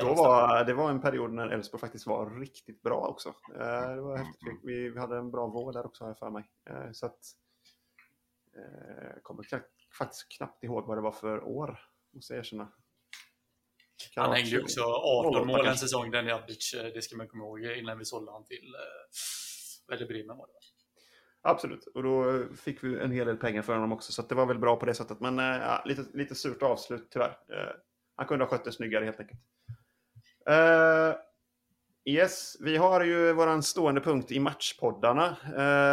Då 0.06 0.14
var, 0.14 0.64
det 0.64 0.74
var 0.74 0.90
en 0.90 1.00
period 1.00 1.32
när 1.32 1.48
Elfsborg 1.48 1.80
faktiskt 1.80 2.06
var 2.06 2.40
riktigt 2.40 2.82
bra 2.82 2.96
också. 3.06 3.28
Eh, 3.54 3.94
det 3.94 4.00
var 4.00 4.16
häftigt. 4.16 4.42
Mm. 4.46 4.60
Vi, 4.64 4.88
vi 4.90 4.98
hade 5.00 5.16
en 5.16 5.30
bra 5.30 5.46
vår 5.46 5.72
där 5.72 5.86
också 5.86 6.04
har 6.04 6.08
jag 6.10 6.18
för 6.18 6.30
mig. 6.30 6.44
Eh, 6.70 6.90
Så 6.92 7.06
att, 7.06 7.18
eh, 8.56 9.04
jag 9.14 9.22
kommer 9.22 9.42
kna- 9.42 9.62
faktiskt 9.98 10.28
knappt 10.36 10.64
ihåg 10.64 10.86
vad 10.86 10.96
det 10.98 11.02
var 11.02 11.12
för 11.12 11.44
år, 11.44 11.78
måste 12.14 12.32
jag 12.34 12.40
erkänna. 12.40 12.72
Kan 14.14 14.24
Han 14.24 14.32
hängde 14.32 14.50
ju 14.50 14.56
20. 14.56 14.62
också 14.62 14.80
18 14.82 15.32
Något 15.32 15.46
mål 15.46 15.66
en 15.66 15.76
säsong, 15.76 16.10
den 16.10 16.26
Jabic, 16.26 16.74
eh, 16.74 16.84
det 16.94 17.02
ska 17.02 17.16
man 17.16 17.28
komma 17.28 17.44
ihåg 17.44 17.64
innan 17.64 17.98
vi 17.98 18.04
sålde 18.04 18.32
han 18.32 18.44
till 18.44 18.74
eh, 18.74 19.88
Werder 19.88 20.06
Bremen 20.06 20.36
var 20.36 20.46
det 20.46 20.52
va? 20.52 20.60
Absolut, 21.48 21.86
och 21.86 22.02
då 22.02 22.30
eh, 22.30 22.46
fick 22.56 22.84
vi 22.84 23.00
en 23.00 23.10
hel 23.10 23.26
del 23.26 23.36
pengar 23.36 23.62
för 23.62 23.74
honom 23.74 23.92
också, 23.92 24.12
så 24.12 24.22
att 24.22 24.28
det 24.28 24.34
var 24.34 24.46
väl 24.46 24.58
bra 24.58 24.76
på 24.76 24.86
det 24.86 24.94
sättet. 24.94 25.20
Men 25.20 25.38
eh, 25.38 25.44
ja, 25.44 25.82
lite, 25.84 26.04
lite 26.12 26.34
surt 26.34 26.62
avslut 26.62 27.06
tyvärr. 27.10 27.38
Eh, 27.52 27.74
han 28.16 28.26
kunde 28.26 28.44
ha 28.44 28.50
skött 28.50 28.64
det 28.64 28.72
snyggare 28.72 29.04
helt 29.04 29.20
enkelt. 29.20 29.40
Eh, 30.48 31.14
yes, 32.04 32.56
vi 32.60 32.76
har 32.76 33.04
ju 33.04 33.32
våran 33.32 33.62
stående 33.62 34.00
punkt 34.00 34.32
i 34.32 34.40
matchpoddarna 34.40 35.36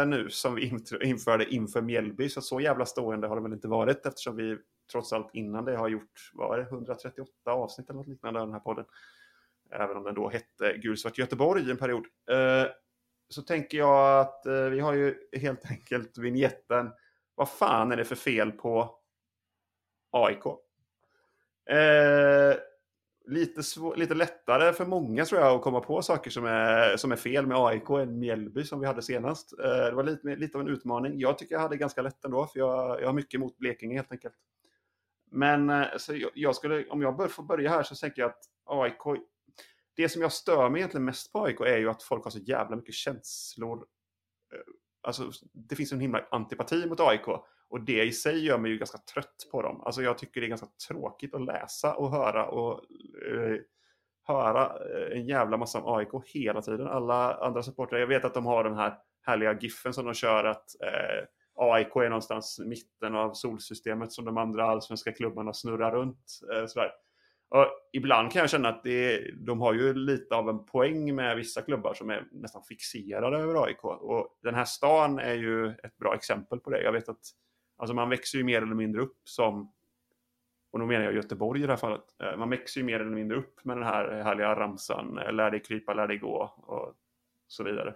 nu 0.06 0.30
som 0.30 0.54
vi 0.54 0.72
införde 1.02 1.54
inför 1.54 1.82
Mjällby. 1.82 2.28
Så 2.28 2.40
så 2.40 2.60
jävla 2.60 2.86
stående 2.86 3.26
har 3.26 3.36
det 3.36 3.42
väl 3.42 3.52
inte 3.52 3.68
varit 3.68 4.06
eftersom 4.06 4.36
vi 4.36 4.58
trots 4.92 5.12
allt 5.12 5.30
innan 5.34 5.64
det 5.64 5.76
har 5.76 5.88
gjort, 5.88 6.30
vad 6.32 6.58
är 6.58 6.62
det, 6.62 6.68
138 6.68 7.30
avsnitt 7.46 7.90
eller 7.90 7.98
något 7.98 8.08
liknande 8.08 8.40
av 8.40 8.46
den 8.46 8.54
här 8.54 8.60
podden. 8.60 8.84
Även 9.70 9.96
om 9.96 10.04
den 10.04 10.14
då 10.14 10.28
hette 10.28 10.76
Gulsvart 10.76 11.18
Göteborg 11.18 11.68
i 11.68 11.70
en 11.70 11.76
period. 11.76 12.06
Så 13.28 13.42
tänker 13.42 13.78
jag 13.78 14.20
att 14.20 14.46
eh, 14.46 14.64
vi 14.64 14.80
har 14.80 14.92
ju 14.92 15.14
helt 15.36 15.64
enkelt 15.70 16.18
vignetten 16.18 16.90
Vad 17.34 17.48
fan 17.48 17.92
är 17.92 17.96
det 17.96 18.04
för 18.04 18.16
fel 18.16 18.52
på 18.52 18.98
AIK? 20.10 20.46
Eh, 21.70 22.56
lite, 23.26 23.62
lite 23.96 24.14
lättare 24.14 24.72
för 24.72 24.86
många 24.86 25.24
tror 25.24 25.40
jag 25.40 25.54
att 25.54 25.62
komma 25.62 25.80
på 25.80 26.02
saker 26.02 26.30
som 26.30 26.44
är, 26.44 26.96
som 26.96 27.12
är 27.12 27.16
fel 27.16 27.46
med 27.46 27.56
AIK 27.58 27.90
än 27.90 28.18
Mjällby 28.18 28.64
som 28.64 28.80
vi 28.80 28.86
hade 28.86 29.02
senast. 29.02 29.58
Eh, 29.58 29.84
det 29.84 29.92
var 29.92 30.02
lite, 30.02 30.36
lite 30.36 30.58
av 30.58 30.60
en 30.60 30.68
utmaning. 30.68 31.18
Jag 31.18 31.38
tycker 31.38 31.54
jag 31.54 31.60
hade 31.60 31.76
ganska 31.76 32.02
lätt 32.02 32.24
ändå 32.24 32.46
för 32.46 32.58
jag, 32.58 33.00
jag 33.00 33.06
har 33.06 33.12
mycket 33.12 33.34
emot 33.34 33.58
Blekinge 33.58 33.94
helt 33.94 34.12
enkelt. 34.12 34.34
Men 35.30 35.70
eh, 35.70 35.86
så 35.96 36.14
jag, 36.14 36.30
jag 36.34 36.56
skulle, 36.56 36.88
om 36.88 37.02
jag 37.02 37.16
bör, 37.16 37.28
får 37.28 37.42
börja 37.42 37.70
här 37.70 37.82
så 37.82 37.94
tänker 37.94 38.22
jag 38.22 38.28
att 38.30 38.44
AIK 38.64 39.22
det 39.96 40.08
som 40.08 40.22
jag 40.22 40.32
stör 40.32 40.70
mig 40.70 40.78
egentligen 40.78 41.04
mest 41.04 41.32
på 41.32 41.44
AIK 41.44 41.60
är 41.60 41.78
ju 41.78 41.90
att 41.90 42.02
folk 42.02 42.24
har 42.24 42.30
så 42.30 42.38
jävla 42.38 42.76
mycket 42.76 42.94
känslor. 42.94 43.78
Eh, 44.52 44.60
alltså, 45.02 45.30
det 45.52 45.76
finns 45.76 45.92
en 45.92 46.00
himla 46.00 46.26
antipati 46.30 46.86
mot 46.86 47.00
AIK. 47.00 47.28
Och 47.68 47.80
det 47.80 48.04
i 48.04 48.12
sig 48.12 48.44
gör 48.44 48.58
mig 48.58 48.70
ju 48.70 48.78
ganska 48.78 48.98
trött 48.98 49.48
på 49.52 49.62
dem. 49.62 49.80
Alltså 49.80 50.02
jag 50.02 50.18
tycker 50.18 50.40
det 50.40 50.46
är 50.46 50.48
ganska 50.48 50.68
tråkigt 50.88 51.34
att 51.34 51.44
läsa 51.44 51.94
och 51.94 52.10
höra 52.10 52.46
och 52.48 52.72
eh, 53.32 53.60
höra 54.26 54.64
eh, 54.64 55.18
en 55.18 55.26
jävla 55.26 55.56
massa 55.56 55.80
om 55.80 55.96
AIK 55.96 56.08
hela 56.24 56.62
tiden. 56.62 56.86
Alla 56.86 57.34
andra 57.34 57.62
supportrar, 57.62 57.98
jag 57.98 58.06
vet 58.06 58.24
att 58.24 58.34
de 58.34 58.46
har 58.46 58.64
den 58.64 58.74
här 58.74 58.98
härliga 59.22 59.58
giffen 59.58 59.92
som 59.92 60.04
de 60.04 60.14
kör 60.14 60.44
att 60.44 60.66
eh, 60.82 61.26
AIK 61.54 61.96
är 61.96 62.08
någonstans 62.08 62.58
i 62.58 62.68
mitten 62.68 63.14
av 63.14 63.32
solsystemet 63.32 64.12
som 64.12 64.24
de 64.24 64.36
andra 64.36 64.64
allsvenska 64.64 65.12
klubbarna 65.12 65.52
snurrar 65.52 65.92
runt. 65.92 66.40
Eh, 66.54 66.66
sådär. 66.66 66.90
Och 67.48 67.66
ibland 67.92 68.32
kan 68.32 68.40
jag 68.40 68.50
känna 68.50 68.68
att 68.68 68.82
det, 68.82 69.30
de 69.46 69.60
har 69.60 69.74
ju 69.74 69.94
lite 69.94 70.34
av 70.34 70.48
en 70.48 70.64
poäng 70.64 71.14
med 71.14 71.36
vissa 71.36 71.62
klubbar 71.62 71.94
som 71.94 72.10
är 72.10 72.26
nästan 72.32 72.62
fixerade 72.62 73.36
över 73.36 73.64
AIK. 73.64 73.84
Och 73.84 74.38
den 74.42 74.54
här 74.54 74.64
stan 74.64 75.18
är 75.18 75.34
ju 75.34 75.68
ett 75.68 75.96
bra 75.96 76.14
exempel 76.14 76.60
på 76.60 76.70
det. 76.70 76.82
Jag 76.82 76.92
vet 76.92 77.08
att 77.08 77.20
alltså 77.76 77.94
man 77.94 78.08
växer 78.08 78.38
ju 78.38 78.44
mer 78.44 78.62
eller 78.62 78.74
mindre 78.74 79.02
upp 79.02 79.18
som, 79.24 79.72
och 80.70 80.78
då 80.78 80.86
menar 80.86 81.04
jag 81.04 81.14
Göteborg 81.14 81.62
i 81.62 81.66
det 81.66 81.72
här 81.72 81.76
fallet, 81.76 82.04
eh, 82.22 82.36
man 82.36 82.50
växer 82.50 82.80
ju 82.80 82.86
mer 82.86 83.00
eller 83.00 83.10
mindre 83.10 83.38
upp 83.38 83.64
med 83.64 83.76
den 83.76 83.84
här 83.84 84.22
härliga 84.22 84.56
ramsan, 84.56 85.18
eh, 85.18 85.32
lär 85.32 85.50
dig 85.50 85.62
krypa, 85.62 85.94
lär 85.94 86.08
dig 86.08 86.18
gå 86.18 86.54
och 86.56 86.94
så 87.46 87.64
vidare. 87.64 87.94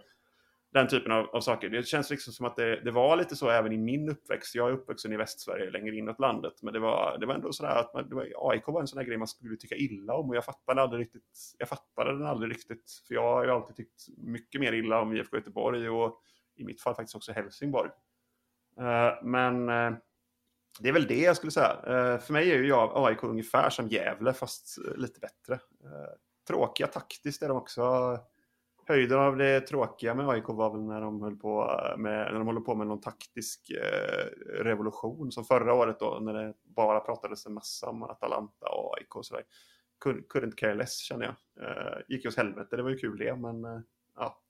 Den 0.72 0.88
typen 0.88 1.12
av, 1.12 1.26
av 1.26 1.40
saker. 1.40 1.68
Det 1.68 1.86
känns 1.86 2.10
liksom 2.10 2.32
som 2.32 2.46
att 2.46 2.56
det, 2.56 2.80
det 2.80 2.90
var 2.90 3.16
lite 3.16 3.36
så 3.36 3.50
även 3.50 3.72
i 3.72 3.78
min 3.78 4.08
uppväxt. 4.08 4.54
Jag 4.54 4.68
är 4.68 4.72
uppvuxen 4.72 5.12
i 5.12 5.16
Västsverige, 5.16 5.70
längre 5.70 5.96
inåt 5.96 6.20
landet. 6.20 6.62
Men 6.62 6.72
det 6.72 6.80
var, 6.80 7.18
det 7.18 7.26
var 7.26 7.34
ändå 7.34 7.52
sådär 7.52 7.76
att 7.76 7.94
man, 7.94 8.08
det 8.08 8.14
var, 8.14 8.50
AIK 8.50 8.66
var 8.66 8.80
en 8.80 8.86
sån 8.86 8.98
där 8.98 9.04
grej 9.04 9.18
man 9.18 9.28
skulle 9.28 9.56
tycka 9.56 9.76
illa 9.76 10.14
om. 10.14 10.28
Och 10.28 10.36
jag 10.36 10.44
fattade, 10.44 10.82
aldrig 10.82 11.00
riktigt, 11.00 11.54
jag 11.58 11.68
fattade 11.68 12.12
den 12.12 12.26
aldrig 12.26 12.50
riktigt. 12.50 13.02
För 13.06 13.14
jag 13.14 13.22
har 13.22 13.44
ju 13.44 13.50
alltid 13.50 13.76
tyckt 13.76 14.08
mycket 14.16 14.60
mer 14.60 14.72
illa 14.72 15.00
om 15.00 15.16
IFK 15.16 15.36
Göteborg 15.36 15.88
och 15.88 16.22
i 16.56 16.64
mitt 16.64 16.80
fall 16.80 16.94
faktiskt 16.94 17.16
också 17.16 17.32
Helsingborg. 17.32 17.90
Uh, 18.80 19.24
men 19.24 19.68
uh, 19.68 19.96
det 20.80 20.88
är 20.88 20.92
väl 20.92 21.06
det 21.06 21.20
jag 21.20 21.36
skulle 21.36 21.52
säga. 21.52 21.76
Uh, 21.76 22.20
för 22.20 22.32
mig 22.32 22.50
är 22.50 22.58
ju 22.58 22.68
jag 22.68 22.92
AIK 22.94 23.22
ungefär 23.22 23.70
som 23.70 23.88
Gävle 23.88 24.32
fast 24.32 24.78
lite 24.96 25.20
bättre. 25.20 25.60
Tråkiga 26.48 26.86
taktiskt 26.86 27.42
är 27.42 27.48
de 27.48 27.56
också. 27.56 27.82
Höjden 28.88 29.18
av 29.18 29.36
det 29.36 29.60
tråkiga 29.60 30.14
med 30.14 30.28
AIK 30.28 30.44
var 30.48 30.70
väl 30.70 30.82
när 30.82 31.00
de 31.00 31.22
höll 31.22 31.36
på 31.36 31.80
eh, 31.90 31.98
med, 31.98 32.32
när 32.32 32.38
de 32.38 32.46
håller 32.46 32.60
på 32.60 32.74
med 32.74 32.86
någon 32.86 33.00
taktisk 33.00 33.70
eh, 33.70 34.26
revolution 34.62 35.32
som 35.32 35.44
förra 35.44 35.74
året 35.74 36.00
då 36.00 36.18
när 36.20 36.32
det 36.34 36.54
bara 36.64 37.00
pratades 37.00 37.46
en 37.46 37.54
massa 37.54 37.88
om 37.88 38.02
Atalanta 38.02 38.68
och 38.68 38.98
AIK 38.98 39.16
och 39.16 39.26
sådär. 39.26 39.44
Couldn't 40.04 40.54
care 40.56 40.74
less 40.74 40.98
känner 40.98 41.24
jag. 41.24 41.66
Eh, 41.66 41.98
gick 42.08 42.24
ju 42.24 42.28
åt 42.28 42.36
helvete, 42.36 42.76
det 42.76 42.82
var 42.82 42.90
ju 42.90 42.98
kul 42.98 43.18
det 43.18 43.36
men 43.36 43.84
ja. 44.16 44.42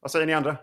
Vad 0.00 0.10
säger 0.10 0.26
ni 0.26 0.34
andra? 0.34 0.56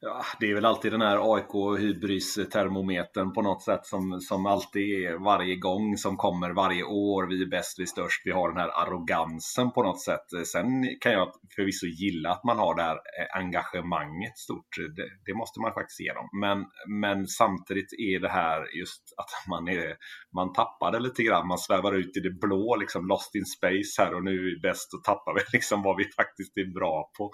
Ja, 0.00 0.24
det 0.40 0.50
är 0.50 0.54
väl 0.54 0.64
alltid 0.64 0.92
den 0.92 1.00
här 1.00 1.36
AIK-hybris-termometern 1.36 3.32
på 3.34 3.42
något 3.42 3.62
sätt 3.62 3.86
som, 3.86 4.20
som 4.20 4.46
alltid 4.46 4.82
är 4.82 5.24
varje 5.24 5.56
gång 5.56 5.96
som 5.96 6.16
kommer 6.16 6.50
varje 6.50 6.82
år. 6.82 7.26
Vi 7.26 7.42
är 7.42 7.50
bäst, 7.50 7.78
vi 7.78 7.82
är 7.82 7.86
störst. 7.86 8.22
Vi 8.24 8.30
har 8.30 8.48
den 8.48 8.58
här 8.58 8.68
arrogansen 8.82 9.70
på 9.72 9.82
något 9.82 10.02
sätt. 10.02 10.46
Sen 10.52 10.66
kan 11.00 11.12
jag 11.12 11.32
förvisso 11.56 11.86
gilla 11.86 12.30
att 12.30 12.44
man 12.44 12.58
har 12.58 12.74
det 12.74 12.82
här 12.82 12.96
eh, 12.96 13.36
engagemanget 13.40 14.38
stort. 14.38 14.76
Det, 14.96 15.08
det 15.26 15.34
måste 15.34 15.60
man 15.60 15.72
faktiskt 15.72 16.00
ge 16.00 16.12
dem. 16.12 16.28
Men, 16.40 16.64
men 17.00 17.26
samtidigt 17.26 17.92
är 17.92 18.20
det 18.20 18.28
här 18.28 18.78
just 18.78 19.02
att 19.16 19.48
man, 19.48 19.68
är, 19.68 19.96
man 20.34 20.52
tappar 20.52 20.92
det 20.92 21.00
lite 21.00 21.22
grann. 21.22 21.48
Man 21.48 21.58
svävar 21.58 21.92
ut 21.92 22.16
i 22.16 22.20
det 22.20 22.40
blå, 22.40 22.76
liksom 22.76 23.06
lost 23.06 23.34
in 23.34 23.46
space 23.46 24.02
här 24.02 24.14
och 24.14 24.24
nu 24.24 24.30
är 24.30 24.44
vi 24.44 24.60
bäst 24.60 24.94
och 24.94 25.04
tappar 25.04 25.34
vi 25.34 25.40
liksom 25.56 25.82
vad 25.82 25.96
vi 25.96 26.04
faktiskt 26.16 26.56
är 26.56 26.74
bra 26.74 27.10
på. 27.18 27.24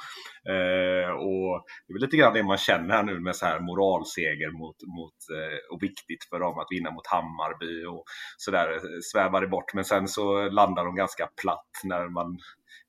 Eh, 0.52 1.10
och 1.28 1.64
det 1.84 1.90
är 1.90 1.94
väl 1.94 2.02
lite 2.02 2.16
grann 2.16 2.34
det 2.34 2.42
man 2.42 2.51
man 2.52 2.58
känner 2.58 2.94
här 2.94 3.02
nu 3.02 3.20
med 3.20 3.36
så 3.36 3.46
här 3.46 3.60
moralseger 3.60 4.50
mot, 4.50 4.76
mot 4.96 5.18
eh, 5.36 5.58
och 5.72 5.82
viktigt 5.82 6.24
för 6.30 6.38
dem 6.40 6.58
att 6.58 6.66
vinna 6.70 6.90
mot 6.90 7.06
Hammarby 7.06 7.84
och 7.84 8.04
sådär 8.36 8.72
eh, 8.72 9.00
svävar 9.12 9.40
det 9.40 9.48
bort. 9.48 9.74
Men 9.74 9.84
sen 9.84 10.08
så 10.08 10.50
landar 10.50 10.84
de 10.84 10.94
ganska 10.94 11.26
platt 11.42 11.72
när 11.84 12.08
man 12.08 12.38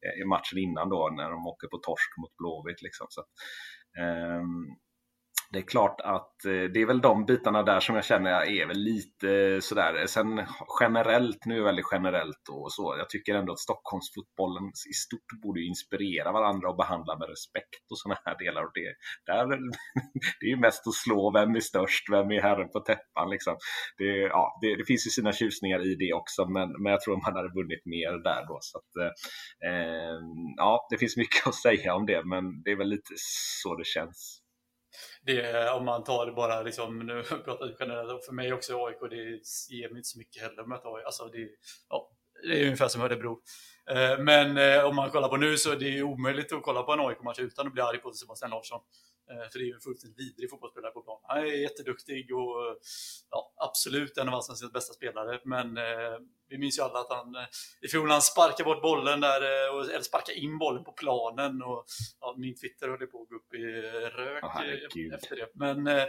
eh, 0.05 0.21
i 0.21 0.25
matchen 0.25 0.57
innan 0.57 0.89
då 0.89 1.09
när 1.17 1.29
de 1.29 1.47
åker 1.47 1.67
på 1.67 1.77
torsk 1.77 2.11
mot 2.21 2.37
Blåvitt 2.37 2.81
liksom. 2.81 3.07
Så, 3.09 3.21
att, 3.21 3.31
ehm, 3.99 4.65
det 5.53 5.59
är 5.59 5.63
klart 5.63 6.01
att 6.01 6.45
eh, 6.45 6.63
det 6.73 6.81
är 6.81 6.85
väl 6.85 7.01
de 7.01 7.25
bitarna 7.25 7.63
där 7.63 7.79
som 7.79 7.95
jag 7.95 8.05
känner 8.05 8.31
är 8.31 8.67
väl 8.67 8.77
lite 8.77 9.61
sådär. 9.61 10.05
Sen 10.07 10.41
generellt, 10.79 11.45
nu 11.45 11.53
är 11.53 11.59
det 11.59 11.65
väldigt 11.65 11.91
generellt 11.91 12.49
och 12.49 12.73
så. 12.73 12.95
Jag 12.97 13.09
tycker 13.09 13.35
ändå 13.35 13.53
att 13.53 13.59
Stockholmsfotbollen 13.59 14.63
i 14.89 14.93
stort 14.93 15.41
borde 15.43 15.61
inspirera 15.61 16.31
varandra 16.31 16.69
och 16.69 16.75
behandla 16.75 17.17
med 17.17 17.29
respekt 17.29 17.91
och 17.91 17.99
sådana 17.99 18.19
här 18.25 18.37
delar. 18.37 18.63
Och 18.63 18.71
det, 18.73 18.93
där, 19.25 19.47
det 20.39 20.45
är 20.45 20.49
ju 20.49 20.59
mest 20.59 20.87
att 20.87 20.93
slå 20.93 21.31
vem 21.31 21.55
är 21.55 21.59
störst, 21.59 22.09
vem 22.11 22.31
är 22.31 22.41
herren 22.41 22.69
på 22.69 22.79
täppan 22.79 23.29
liksom. 23.29 23.55
Det, 23.97 24.17
ja, 24.17 24.57
det, 24.61 24.75
det 24.75 24.85
finns 24.85 25.07
ju 25.07 25.09
sina 25.09 25.31
tjusningar 25.31 25.91
i 25.91 25.95
det 25.95 26.13
också, 26.13 26.45
men, 26.45 26.69
men 26.81 26.91
jag 26.91 27.01
tror 27.01 27.15
man 27.15 27.35
hade 27.35 27.53
vunnit 27.59 27.85
mer 27.85 28.23
där 28.23 28.41
då. 28.47 28.57
Så 28.61 28.77
att, 28.77 28.91
eh, 29.03 29.11
eh 29.69 30.19
ja, 30.57 30.87
det 30.89 30.97
finns 30.97 31.17
mycket 31.17 31.47
att 31.47 31.55
säga 31.55 31.95
om 31.95 32.05
det, 32.05 32.25
men 32.25 32.63
det 32.63 32.71
är 32.71 32.77
väl 32.77 32.89
lite 32.89 33.13
så 33.63 33.75
det 33.75 33.85
känns. 33.87 34.42
Det, 35.25 35.69
om 35.69 35.85
man 35.85 36.03
tar 36.03 36.25
det 36.25 36.31
bara 36.31 36.61
liksom, 36.61 36.99
nu 36.99 37.23
pratar 37.45 37.65
vi 37.65 37.75
generellt, 37.79 38.25
för 38.25 38.33
mig 38.33 38.53
också 38.53 38.85
AIK, 38.85 38.97
det 39.09 39.75
ger 39.75 39.89
mig 39.89 39.97
inte 39.97 40.09
så 40.09 40.17
mycket 40.17 40.41
heller 40.41 40.73
att 40.73 40.85
AIK. 40.85 41.05
Alltså 41.05 41.25
det, 41.25 41.49
ja, 41.89 42.11
det 42.43 42.59
är 42.59 42.63
ungefär 42.63 42.87
som 42.87 43.01
Örebro. 43.01 43.41
Eh, 43.91 44.19
men 44.19 44.57
eh, 44.57 44.85
om 44.85 44.95
man 44.95 45.09
kollar 45.09 45.29
på 45.29 45.37
nu 45.37 45.57
så 45.57 45.71
är 45.71 45.75
det 45.75 46.03
omöjligt 46.03 46.53
att 46.53 46.63
kolla 46.63 46.83
på 46.83 46.93
en 46.93 46.99
AIK-match 46.99 47.39
utan 47.39 47.67
att 47.67 47.73
bli 47.73 47.81
arg 47.81 47.97
på 47.97 48.11
Sebastian 48.11 48.51
Larsson. 48.51 48.81
Eh, 49.31 49.49
För 49.51 49.59
det 49.59 49.65
är 49.65 49.67
ju 49.67 49.73
en 49.73 49.79
fullständigt 49.81 50.19
vidrig 50.19 50.49
fotbollsspelare 50.49 50.91
på 50.91 51.01
plan. 51.01 51.19
Han 51.23 51.37
är 51.37 51.45
jätteduktig 51.45 52.35
och 52.35 52.79
ja, 53.29 53.53
absolut 53.57 54.17
en 54.17 54.27
av 54.29 54.33
allsvenskans 54.35 54.73
bästa 54.73 54.93
spelare. 54.93 55.41
Men 55.45 55.77
eh, 55.77 56.17
vi 56.47 56.57
minns 56.57 56.77
ju 56.79 56.83
alla 56.83 56.99
att 56.99 57.09
han 57.09 57.35
eh, 57.35 57.45
i 57.81 57.87
fjol 57.87 58.09
han 58.09 58.21
sparkade 58.21 58.63
bort 58.63 58.81
bollen 58.81 59.21
där, 59.21 59.41
eh, 59.67 59.75
och- 59.75 59.85
eller 59.89 60.01
sparkade 60.01 60.37
in 60.39 60.57
bollen 60.57 60.83
på 60.83 60.91
planen. 60.91 61.63
Och, 61.63 61.85
ja, 62.19 62.35
min 62.37 62.55
Twitter 62.55 62.87
höll 62.89 63.07
på 63.07 63.21
att 63.21 63.29
gå 63.29 63.35
upp 63.35 63.53
i 63.53 63.57
rök 64.17 64.43
herregud. 64.49 65.13
efter 65.13 65.35
det. 65.35 65.49
Men 65.55 65.87
eh, 65.87 66.05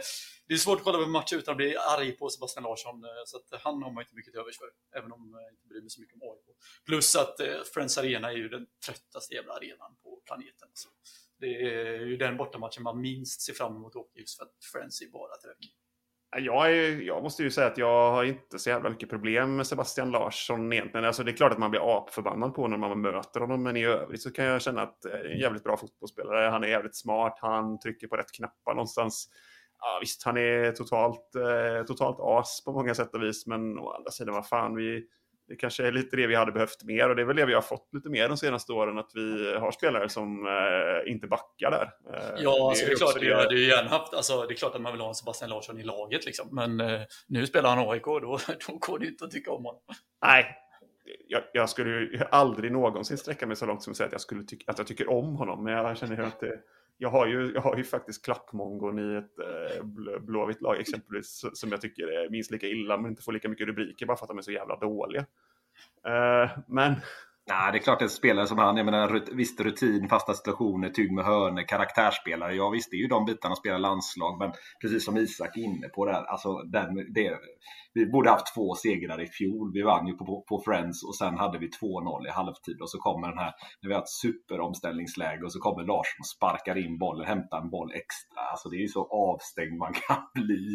det 0.47 0.53
är 0.53 0.57
svårt 0.57 0.77
att 0.77 0.83
kolla 0.83 0.97
på 0.97 1.03
en 1.03 1.11
match 1.11 1.33
utan 1.33 1.51
att 1.51 1.57
bli 1.57 1.77
arg 1.77 2.11
på 2.11 2.29
Sebastian 2.29 2.63
Larsson. 2.63 3.01
Så 3.25 3.37
att 3.37 3.61
han 3.61 3.83
har 3.83 3.91
man 3.91 4.01
inte 4.03 4.15
mycket 4.15 4.31
till 4.33 4.39
övers 4.41 4.57
för. 4.57 4.69
Även 4.99 5.11
om 5.11 5.31
jag 5.41 5.51
inte 5.53 5.67
bryr 5.67 5.81
mig 5.81 5.89
så 5.89 6.01
mycket 6.01 6.15
om 6.15 6.21
AIK. 6.31 6.57
Plus 6.85 7.15
att 7.15 7.39
eh, 7.39 7.61
Friends 7.73 7.97
Arena 7.97 8.31
är 8.31 8.35
ju 8.37 8.49
den 8.49 8.67
tröttaste 8.85 9.33
jävla 9.35 9.53
arenan 9.53 9.95
på 10.03 10.21
planeten. 10.25 10.69
Så 10.73 10.89
det 11.39 11.61
är 11.61 12.05
ju 12.05 12.17
den 12.17 12.37
bortamatchen 12.37 12.83
man 12.83 13.01
minst 13.01 13.41
ser 13.41 13.53
fram 13.53 13.75
emot 13.75 13.95
att 13.95 14.01
åka 14.01 14.19
just 14.19 14.37
för 14.37 14.45
att 14.45 14.53
Friends 14.73 15.01
är 15.01 15.11
bara 15.11 15.35
trög. 15.35 15.75
Jag, 16.37 16.71
är, 16.71 17.01
jag 17.01 17.23
måste 17.23 17.43
ju 17.43 17.51
säga 17.51 17.67
att 17.67 17.77
jag 17.77 18.11
har 18.11 18.23
inte 18.23 18.59
så 18.59 18.69
jävla 18.69 18.89
mycket 18.89 19.09
problem 19.09 19.55
med 19.55 19.67
Sebastian 19.67 20.11
Larsson 20.11 20.73
egentligen. 20.73 21.05
Alltså 21.05 21.23
det 21.23 21.31
är 21.31 21.35
klart 21.35 21.51
att 21.51 21.57
man 21.57 21.71
blir 21.71 21.97
apförbannad 21.97 22.55
på 22.55 22.67
när 22.67 22.77
man 22.77 23.01
möter 23.01 23.39
honom, 23.39 23.63
men 23.63 23.77
i 23.77 23.85
övrigt 23.85 24.21
så 24.21 24.31
kan 24.31 24.45
jag 24.45 24.61
känna 24.61 24.81
att 24.81 25.01
det 25.01 25.11
är 25.11 25.25
en 25.25 25.39
jävligt 25.39 25.63
bra 25.63 25.77
fotbollsspelare. 25.77 26.49
Han 26.49 26.63
är 26.63 26.67
jävligt 26.67 26.95
smart, 26.95 27.37
han 27.41 27.79
trycker 27.79 28.07
på 28.07 28.15
rätt 28.15 28.31
knappar 28.31 28.73
någonstans. 28.73 29.29
Ja, 29.79 29.97
visst, 30.01 30.23
han 30.23 30.37
är 30.37 30.71
totalt, 30.71 31.35
eh, 31.35 31.85
totalt 31.85 32.17
as 32.19 32.63
på 32.65 32.71
många 32.71 32.95
sätt 32.95 33.15
och 33.15 33.23
vis, 33.23 33.47
men 33.47 33.79
å 33.79 33.91
andra 33.91 34.11
sidan, 34.11 34.33
vad 34.35 34.47
fan, 34.47 34.75
vi, 34.75 35.07
det 35.47 35.55
kanske 35.55 35.87
är 35.87 35.91
lite 35.91 36.15
det 36.15 36.27
vi 36.27 36.35
hade 36.35 36.51
behövt 36.51 36.83
mer 36.83 37.09
och 37.09 37.15
det 37.15 37.21
är 37.21 37.25
väl 37.25 37.35
det 37.35 37.45
vi 37.45 37.53
har 37.53 37.61
fått 37.61 37.89
lite 37.93 38.09
mer 38.09 38.27
de 38.27 38.37
senaste 38.37 38.73
åren 38.73 38.97
att 38.97 39.11
vi 39.13 39.55
har 39.55 39.71
spelare 39.71 40.09
som 40.09 40.47
eh, 40.47 41.11
inte 41.11 41.27
backar 41.27 41.71
där. 41.71 41.91
Eh, 42.13 42.43
ja, 42.43 42.69
alltså, 42.69 42.85
det, 42.85 42.91
är 42.91 42.95
klart, 42.95 43.19
det, 43.19 43.35
hade 43.35 43.55
ju 43.55 43.67
gärna 43.67 43.89
haft, 43.89 44.13
alltså, 44.13 44.45
det 44.45 44.53
är 44.53 44.55
klart 44.55 44.75
att 44.75 44.81
man 44.81 44.91
vill 44.91 45.01
ha 45.01 45.07
en 45.07 45.15
Sebastian 45.15 45.49
Larsson 45.49 45.79
i 45.79 45.83
laget 45.83 46.25
liksom, 46.25 46.47
men 46.51 46.79
eh, 46.79 47.01
nu 47.27 47.47
spelar 47.47 47.75
han 47.75 47.89
AIK 47.89 48.07
och 48.07 48.21
då, 48.21 48.39
då 48.67 48.77
går 48.77 48.99
det 48.99 49.05
inte 49.05 49.25
att 49.25 49.31
tycka 49.31 49.51
om 49.51 49.65
honom. 49.65 49.81
Nej, 50.25 50.45
jag, 51.27 51.43
jag, 51.53 51.69
skulle 51.69 51.89
ju 51.89 52.19
aldrig 52.31 52.71
någonsin 52.71 53.17
sträcka 53.17 53.47
mig 53.47 53.55
så 53.55 53.65
långt 53.65 53.83
som 53.83 53.91
att 53.91 53.97
säga 53.97 54.07
att 54.07 54.11
jag, 54.11 54.21
skulle 54.21 54.43
tycka, 54.43 54.71
att 54.71 54.77
jag 54.77 54.87
tycker 54.87 55.09
om 55.09 55.35
honom, 55.35 55.63
men 55.63 55.73
jag 55.73 55.97
känner 55.97 56.21
att 56.21 56.39
det, 56.39 56.59
jag 56.97 57.09
har 57.09 57.27
ju, 57.27 57.51
jag 57.53 57.61
har 57.61 57.77
ju 57.77 57.83
faktiskt 57.83 58.25
klappmongon 58.25 58.99
i 58.99 59.17
ett 59.17 59.39
eh, 59.39 60.19
blåvitt 60.19 60.61
lag 60.61 60.79
exempelvis 60.79 61.45
som 61.53 61.71
jag 61.71 61.81
tycker 61.81 62.03
är 62.03 62.29
minst 62.29 62.51
lika 62.51 62.67
illa 62.67 62.97
men 62.97 63.11
inte 63.11 63.23
får 63.23 63.31
lika 63.31 63.49
mycket 63.49 63.67
rubriker 63.67 64.05
bara 64.05 64.17
för 64.17 64.25
att 64.25 64.29
de 64.29 64.37
är 64.37 64.41
så 64.41 64.51
jävla 64.51 64.75
dåliga. 64.75 65.25
Eh, 66.05 66.49
men 66.67 66.95
Nej, 67.47 67.71
det 67.71 67.77
är 67.77 67.81
klart 67.81 68.01
att 68.01 68.11
spelare 68.11 68.47
som 68.47 68.57
han, 68.57 68.77
jag 68.77 68.85
menar 68.85 69.35
visst 69.35 69.59
rutin, 69.59 70.09
fasta 70.09 70.33
situationer, 70.33 70.89
tyg 70.89 71.11
med 71.11 71.25
hörnor, 71.25 71.67
karaktärsspelare. 71.67 72.55
Ja 72.55 72.69
visst, 72.69 72.91
det 72.91 72.97
är 72.97 73.01
ju 73.01 73.07
de 73.07 73.25
bitarna 73.25 73.51
att 73.51 73.59
spela 73.59 73.77
landslag, 73.77 74.39
men 74.39 74.51
precis 74.81 75.05
som 75.05 75.17
Isak 75.17 75.57
är 75.57 75.61
inne 75.61 75.87
på 75.87 76.05
där, 76.05 76.23
alltså 76.23 76.53
den, 76.53 77.13
det, 77.13 77.37
vi 77.95 78.05
borde 78.05 78.29
haft 78.29 78.53
två 78.55 78.75
segrar 78.75 79.21
i 79.21 79.27
fjol. 79.27 79.71
Vi 79.73 79.81
vann 79.81 80.07
ju 80.07 80.13
på, 80.13 80.25
på, 80.25 80.43
på 80.49 80.61
Friends 80.65 81.03
och 81.07 81.15
sen 81.15 81.37
hade 81.37 81.57
vi 81.59 81.67
2-0 81.67 82.27
i 82.27 82.31
halvtid 82.31 82.77
och 82.81 82.89
så 82.89 82.97
kommer 82.97 83.27
den 83.27 83.37
här, 83.37 83.53
när 83.81 83.87
vi 83.89 83.93
har 83.93 84.01
ett 84.01 84.17
superomställningsläge 84.23 85.43
och 85.45 85.53
så 85.53 85.59
kommer 85.59 85.83
Larsson 85.91 86.21
och 86.23 86.31
sparkar 86.35 86.75
in 86.85 86.97
bollen, 86.97 87.25
hämtar 87.25 87.57
en 87.61 87.69
boll 87.69 87.91
extra. 88.01 88.41
Alltså 88.51 88.69
det 88.69 88.77
är 88.77 88.85
ju 88.87 88.93
så 88.99 89.03
avstängd 89.27 89.77
man 89.85 89.93
kan 89.93 90.21
bli. 90.43 90.65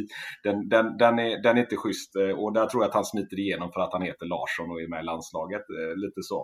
Den, 0.44 0.68
den, 0.68 0.86
den, 1.02 1.18
är, 1.18 1.42
den 1.42 1.56
är 1.56 1.60
inte 1.66 1.76
schysst 1.76 2.16
eh, 2.16 2.34
och 2.40 2.52
där 2.58 2.66
tror 2.66 2.82
jag 2.82 2.88
att 2.88 3.00
han 3.00 3.10
smiter 3.12 3.38
igenom 3.38 3.68
för 3.72 3.80
att 3.80 3.92
han 3.96 4.02
heter 4.02 4.26
Larsson 4.34 4.70
och 4.72 4.80
är 4.84 4.88
med 4.94 5.00
i 5.02 5.08
landslaget. 5.12 5.64
Eh, 5.78 5.92
lite 6.04 6.22
så. 6.30 6.38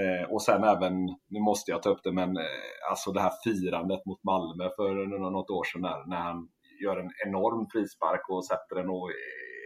Eh, 0.00 0.32
och 0.32 0.42
sen 0.42 0.64
även, 0.64 0.94
nu 1.28 1.40
måste 1.40 1.70
jag 1.70 1.82
ta 1.82 1.90
upp 1.90 2.02
det, 2.04 2.12
men 2.12 2.36
eh, 2.36 2.90
alltså 2.90 3.12
det 3.12 3.20
här 3.20 3.32
firandet 3.44 4.06
mot 4.06 4.24
Malmö 4.24 4.64
för 4.76 5.20
något 5.30 5.50
år 5.50 5.64
sedan 5.64 5.82
när, 5.82 6.08
när 6.08 6.22
han 6.28 6.48
gör 6.82 6.96
en 6.96 7.10
enorm 7.26 7.66
frispark 7.72 8.28
och 8.28 8.46
sätter 8.46 8.74
den 8.76 8.90
och 8.90 9.10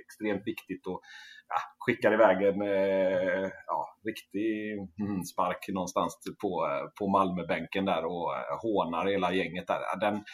extremt 0.06 0.42
viktigt 0.46 0.86
och 0.86 1.00
ja, 1.48 1.56
skickar 1.78 2.12
iväg 2.14 2.42
en 2.42 2.62
eh, 2.62 3.50
ja, 3.66 3.80
riktig 4.04 4.72
mm, 5.00 5.22
spark 5.22 5.68
någonstans 5.68 6.18
på, 6.42 6.68
eh, 6.70 6.88
på 6.98 7.08
Malmöbänken 7.08 7.84
där 7.84 8.04
och 8.04 8.36
eh, 8.36 8.58
hånar 8.62 9.06
hela 9.06 9.32
gänget 9.32 9.66
där. 9.66 9.80
Den, 10.00 10.24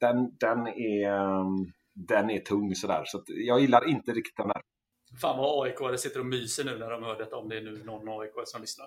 den, 0.00 0.36
den, 0.40 0.66
är, 0.66 1.08
mm, 1.40 1.72
den 1.94 2.30
är 2.30 2.38
tung 2.38 2.74
sådär, 2.74 3.02
så 3.04 3.22
jag 3.26 3.60
gillar 3.60 3.88
inte 3.88 4.12
riktigt 4.12 4.36
den 4.36 4.50
här. 4.54 4.62
Fan 5.20 5.38
vad 5.38 5.66
AIK 5.66 6.00
sitter 6.00 6.20
och 6.20 6.26
myser 6.26 6.64
nu 6.64 6.78
när 6.78 6.90
de 6.90 7.02
hör 7.02 7.18
detta, 7.18 7.36
om 7.36 7.48
det 7.48 7.56
är 7.56 7.60
nu 7.60 7.84
någon 7.84 8.20
AIK 8.20 8.32
som 8.44 8.60
lyssnar. 8.60 8.86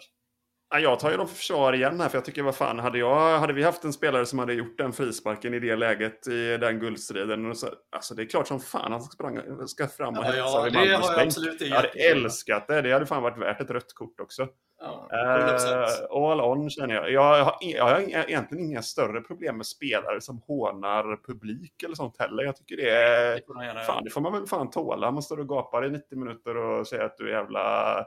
Jag 0.79 0.99
tar 0.99 1.11
ju 1.11 1.17
dem 1.17 1.27
för 1.27 1.35
försvar 1.35 1.73
igen 1.73 1.99
här, 2.01 2.09
för 2.09 2.17
jag 2.17 2.25
tycker 2.25 2.43
vad 2.43 2.55
fan, 2.55 2.79
hade, 2.79 2.99
jag, 2.99 3.39
hade 3.39 3.53
vi 3.53 3.63
haft 3.63 3.83
en 3.83 3.93
spelare 3.93 4.25
som 4.25 4.39
hade 4.39 4.53
gjort 4.53 4.77
den 4.77 4.93
frisparken 4.93 5.53
i 5.53 5.59
det 5.59 5.75
läget 5.75 6.27
i 6.27 6.57
den 6.57 6.79
guldstriden, 6.79 7.55
så, 7.55 7.67
alltså 7.91 8.15
det 8.15 8.21
är 8.21 8.25
klart 8.25 8.47
som 8.47 8.59
fan 8.59 8.91
han 8.91 9.01
ska, 9.01 9.13
sprang, 9.13 9.67
ska 9.67 9.87
fram 9.87 10.17
och 10.17 10.25
ja, 10.25 10.35
ja, 10.35 10.69
det 10.69 10.77
har 10.77 10.85
jag 10.85 11.19
absolut 11.19 11.61
Jag 11.61 11.75
hade 11.75 11.87
älskat 11.87 12.67
det, 12.67 12.81
det 12.81 12.91
hade 12.93 13.05
fan 13.05 13.23
varit 13.23 13.37
värt 13.37 13.61
ett 13.61 13.71
rött 13.71 13.93
kort 13.93 14.19
också. 14.19 14.47
Ja, 14.83 15.09
uh, 15.13 16.23
all 16.23 16.41
on 16.41 16.69
känner 16.69 16.95
jag. 16.95 17.11
Jag 17.11 17.43
har, 17.43 17.55
jag 17.59 17.85
har 17.85 17.99
egentligen 17.99 18.65
inga 18.65 18.81
större 18.81 19.21
problem 19.21 19.57
med 19.57 19.65
spelare 19.65 20.21
som 20.21 20.41
hånar 20.47 21.17
publik 21.27 21.83
eller 21.83 21.95
sånt 21.95 22.19
heller. 22.19 22.43
Jag 22.43 22.55
tycker 22.55 22.77
det 22.77 22.89
är... 22.89 23.33
Det, 23.73 23.85
fan, 23.85 24.03
det 24.03 24.09
får 24.09 24.21
man 24.21 24.33
väl 24.33 24.47
fan 24.47 24.69
tåla. 24.69 25.11
Man 25.11 25.23
står 25.23 25.39
och 25.39 25.49
gapar 25.49 25.85
i 25.85 25.89
90 25.89 26.17
minuter 26.17 26.57
och 26.57 26.87
säger 26.87 27.03
att 27.03 27.17
du 27.17 27.29
är 27.29 27.33
jävla 27.33 28.05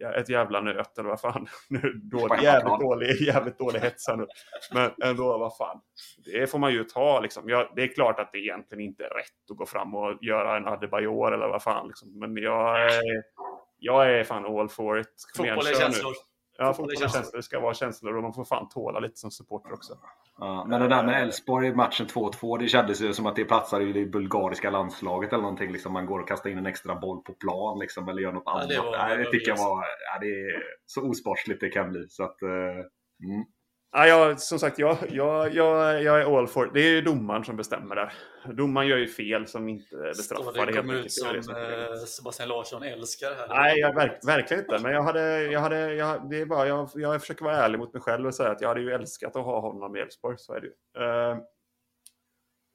ett 0.00 0.28
jävla 0.28 0.60
nöt 0.60 0.98
eller 0.98 1.08
vad 1.08 1.20
fan. 1.20 1.46
Nu, 1.68 2.00
då, 2.02 2.36
jävligt, 2.42 2.80
dålig, 2.80 3.20
jävligt 3.20 3.58
dålig 3.58 3.80
hets 3.80 4.08
nu. 4.08 4.26
Men 4.74 4.90
ändå, 5.02 5.38
vad 5.38 5.56
fan. 5.56 5.80
Det 6.24 6.50
får 6.50 6.58
man 6.58 6.72
ju 6.72 6.84
ta 6.84 7.20
liksom. 7.20 7.48
Jag, 7.48 7.72
det 7.76 7.82
är 7.82 7.94
klart 7.94 8.20
att 8.20 8.32
det 8.32 8.38
egentligen 8.38 8.84
inte 8.84 9.04
är 9.04 9.08
rätt 9.08 9.50
att 9.50 9.56
gå 9.56 9.66
fram 9.66 9.94
och 9.94 10.18
göra 10.20 10.56
en 10.56 10.66
Adebayor 10.66 11.34
eller 11.34 11.48
vad 11.48 11.62
fan. 11.62 11.88
Liksom. 11.88 12.18
Men 12.18 12.36
jag 12.36 12.90
jag 13.84 14.18
är 14.18 14.24
fan 14.24 14.58
all 14.58 14.68
for 14.68 15.00
it. 15.00 15.06
Fotboll 15.36 15.66
är 15.66 15.80
känslor. 15.80 16.12
Ja, 16.58 16.74
fotboll 16.74 16.92
är 16.92 16.96
känslor. 16.96 17.36
Det 17.36 17.42
ska 17.42 17.60
vara 17.60 17.74
känslor 17.74 18.16
och 18.16 18.22
man 18.22 18.32
får 18.32 18.44
fan 18.44 18.68
tåla 18.68 19.00
lite 19.00 19.16
som 19.16 19.30
supporter 19.30 19.72
också. 19.72 19.92
Ja, 20.38 20.66
men 20.68 20.80
det 20.80 20.88
där 20.88 21.02
med 21.02 21.22
Elfsborg 21.22 21.68
i 21.68 21.74
matchen 21.74 22.06
2-2, 22.06 22.58
det 22.58 22.68
kändes 22.68 23.00
ju 23.00 23.12
som 23.12 23.26
att 23.26 23.36
det 23.36 23.44
platsar 23.44 23.80
i 23.80 23.92
det 23.92 24.06
bulgariska 24.06 24.70
landslaget 24.70 25.32
eller 25.32 25.42
någonting. 25.42 25.72
Liksom 25.72 25.92
man 25.92 26.06
går 26.06 26.20
och 26.20 26.28
kastar 26.28 26.50
in 26.50 26.58
en 26.58 26.66
extra 26.66 26.94
boll 26.94 27.22
på 27.22 27.32
plan 27.32 27.78
liksom, 27.78 28.08
eller 28.08 28.22
gör 28.22 28.32
något 28.32 28.42
ja, 28.46 28.52
annat. 28.52 28.68
Det, 28.68 28.78
var, 28.78 28.98
Nej, 28.98 29.18
det 29.18 29.30
tycker 29.30 29.48
jag 29.48 29.56
var 29.56 29.84
ja, 30.12 30.20
det 30.20 30.26
är 30.26 30.62
så 30.86 31.10
osportsligt 31.10 31.60
det 31.60 31.68
kan 31.68 31.90
bli. 31.90 32.06
Så 32.08 32.24
att, 32.24 32.36
uh, 32.42 32.50
mm. 32.50 33.44
Ja, 33.96 34.06
jag, 34.06 34.40
som 34.40 34.58
sagt, 34.58 34.78
jag, 34.78 34.96
jag, 35.10 35.54
jag, 35.54 36.02
jag 36.02 36.20
är 36.20 36.38
all 36.38 36.46
for 36.46 36.70
Det 36.74 36.80
är 36.80 36.90
ju 36.90 37.00
domaren 37.00 37.44
som 37.44 37.56
bestämmer 37.56 37.96
där. 37.96 38.12
Domaren 38.52 38.88
gör 38.88 38.96
ju 38.96 39.08
fel 39.08 39.46
som 39.46 39.68
inte 39.68 39.96
bestraffar. 39.96 40.66
det 40.66 40.72
kommer 40.72 40.94
ut 40.94 41.12
som, 41.12 41.42
som 41.42 41.54
eh, 41.54 41.96
Sebastian 42.06 42.48
Larsson 42.48 42.82
älskar 42.82 43.34
här. 43.34 43.48
Nej, 43.48 43.78
jag, 43.78 43.94
verk, 43.94 44.18
verkligen 44.26 44.62
inte. 44.62 44.78
Men 44.82 44.92
jag 44.92 45.02
hade, 45.02 45.42
jag 45.42 45.60
hade, 45.60 45.94
jag, 45.94 46.30
det 46.30 46.40
är 46.40 46.46
bara, 46.46 46.66
jag, 46.66 46.90
jag 46.94 47.20
försöker 47.20 47.44
vara 47.44 47.56
ärlig 47.56 47.78
mot 47.78 47.92
mig 47.92 48.02
själv 48.02 48.26
och 48.26 48.34
säga 48.34 48.50
att 48.50 48.60
jag 48.60 48.68
hade 48.68 48.80
ju 48.80 48.92
älskat 48.92 49.36
att 49.36 49.44
ha 49.44 49.60
honom 49.60 49.96
i 49.96 50.00
Elfsborg. 50.00 50.36
Så 50.38 50.54
är 50.54 50.60
det 50.60 50.66
ju. 50.66 50.72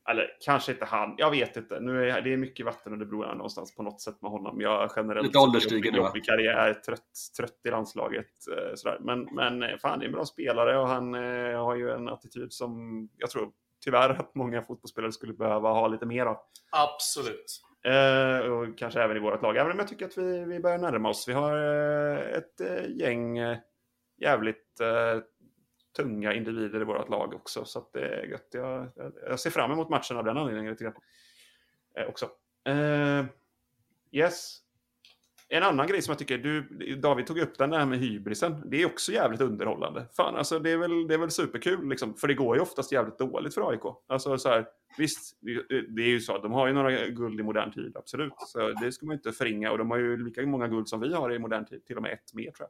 Eller 0.10 0.28
kanske 0.45 0.72
inte 0.72 0.86
han, 0.86 1.16
jag 1.18 1.32
vet 1.32 1.57
inte. 1.57 1.80
Nu 1.80 2.10
är 2.10 2.22
det 2.22 2.34
är 2.34 2.38
mycket 2.38 2.66
vatten 2.66 2.93
under 2.93 3.05
broarna 3.05 3.34
någonstans 3.34 3.76
på 3.76 3.84
något 3.84 4.01
sätt 4.01 4.22
med 4.22 4.32
honom. 4.32 4.62
Jag 4.62 4.91
generellt 4.95 5.28
Lite 5.28 5.39
ålderstigen 5.39 5.95
jobb, 5.95 6.05
jobbig 6.05 6.26
karriär, 6.26 6.74
trött, 6.74 7.12
trött 7.38 7.60
i 7.68 7.70
landslaget. 7.70 8.28
Eh, 8.57 8.76
sådär. 8.76 8.97
Men, 9.01 9.28
men 9.32 9.64
eh, 9.64 9.78
fan, 9.78 9.99
det 9.99 10.05
är 10.05 10.07
en 10.07 10.14
bra 10.14 10.26
spelare 10.26 10.80
och 10.80 10.88
han 10.88 11.16
eh, 11.16 11.64
har 11.64 11.76
ju 11.76 11.91
en 11.91 12.10
attityd 12.10 12.53
som 12.53 13.10
jag 13.18 13.30
tror 13.30 13.51
tyvärr 13.84 14.10
att 14.10 14.36
många 14.36 14.62
fotbollsspelare 14.62 15.12
skulle 15.12 15.34
behöva 15.34 15.70
ha 15.70 15.88
lite 15.88 16.05
mer 16.05 16.26
av. 16.26 16.38
Absolut. 16.72 17.62
Eh, 17.86 18.51
och 18.51 18.78
kanske 18.78 19.01
även 19.01 19.18
i 19.18 19.20
vårt 19.20 19.41
lag. 19.41 19.57
Även 19.57 19.72
om 19.72 19.80
jag 19.80 19.88
tycker 19.88 20.05
att 20.05 20.18
vi, 20.18 20.45
vi 20.45 20.60
börjar 20.60 20.78
närma 20.78 21.10
oss. 21.10 21.28
Vi 21.28 21.34
har 21.34 21.55
eh, 21.57 22.38
ett 22.38 22.62
eh, 22.62 22.89
gäng 22.89 23.38
jävligt 24.22 24.82
tunga 25.95 26.33
individer 26.33 26.81
i 26.81 26.83
vårt 26.83 27.09
lag 27.09 27.33
också. 27.33 27.65
Så 27.65 27.89
det 27.93 27.99
är 27.99 28.23
gött. 28.23 28.47
Jag, 28.51 28.91
jag, 29.29 29.39
ser 29.39 29.49
fram 29.49 29.71
emot 29.71 29.89
matchen 29.89 30.17
av 30.17 30.23
den 30.23 30.37
anledningen 30.37 30.71
lite 30.71 30.83
grann. 30.83 30.93
Eh, 31.95 32.07
också. 32.07 32.29
Eh, 32.67 33.25
yes. 34.11 34.61
En 35.51 35.63
annan 35.63 35.87
grej 35.87 36.01
som 36.01 36.11
jag 36.11 36.19
tycker, 36.19 36.37
du, 36.37 36.61
David 36.95 37.27
tog 37.27 37.39
upp 37.39 37.57
den 37.57 37.69
där 37.69 37.85
med 37.85 37.99
hybrisen. 37.99 38.63
Det 38.65 38.81
är 38.81 38.85
också 38.85 39.11
jävligt 39.11 39.41
underhållande. 39.41 40.05
Fan, 40.17 40.35
alltså 40.35 40.59
det 40.59 40.71
är 40.71 40.77
väl, 40.77 41.07
det 41.07 41.13
är 41.13 41.17
väl 41.17 41.31
superkul, 41.31 41.89
liksom, 41.89 42.15
för 42.15 42.27
det 42.27 42.33
går 42.33 42.55
ju 42.55 42.61
oftast 42.61 42.91
jävligt 42.91 43.17
dåligt 43.17 43.53
för 43.53 43.69
AIK. 43.69 43.81
Alltså 44.07 44.37
så 44.37 44.49
här, 44.49 44.65
visst, 44.97 45.37
det 45.95 46.01
är 46.01 46.07
ju 46.07 46.19
så 46.19 46.35
att 46.35 46.43
de 46.43 46.51
har 46.51 46.67
ju 46.67 46.73
några 46.73 47.07
guld 47.07 47.39
i 47.39 47.43
modern 47.43 47.71
tid, 47.71 47.97
absolut. 47.97 48.33
Så 48.37 48.71
det 48.71 48.91
ska 48.91 49.05
man 49.05 49.13
ju 49.13 49.17
inte 49.17 49.31
förringa. 49.31 49.71
Och 49.71 49.77
de 49.77 49.91
har 49.91 49.97
ju 49.97 50.25
lika 50.25 50.45
många 50.45 50.67
guld 50.67 50.87
som 50.87 50.99
vi 50.99 51.13
har 51.13 51.33
i 51.33 51.39
modern 51.39 51.65
tid, 51.65 51.85
till 51.85 51.95
och 51.95 52.03
med 52.03 52.13
ett 52.13 52.33
mer 52.33 52.51
tror 52.51 52.67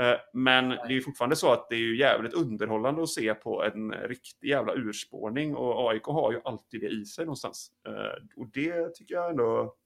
Eh, 0.00 0.16
men 0.32 0.68
det 0.68 0.96
är 0.96 1.00
fortfarande 1.00 1.36
så 1.36 1.52
att 1.52 1.68
det 1.68 1.74
är 1.74 1.80
ju 1.80 1.96
jävligt 1.96 2.34
underhållande 2.34 3.02
att 3.02 3.08
se 3.08 3.34
på 3.34 3.62
en 3.62 3.92
riktig 3.92 4.48
jävla 4.48 4.74
urspårning 4.74 5.56
och 5.56 5.90
AIK 5.90 6.04
har 6.04 6.32
ju 6.32 6.40
alltid 6.44 6.80
det 6.80 6.88
i 6.88 7.04
sig 7.04 7.24
någonstans. 7.24 7.72
Eh, 7.86 8.22
och 8.36 8.48
det 8.52 8.94
tycker 8.94 9.14
jag 9.14 9.30
ändå... 9.30 9.76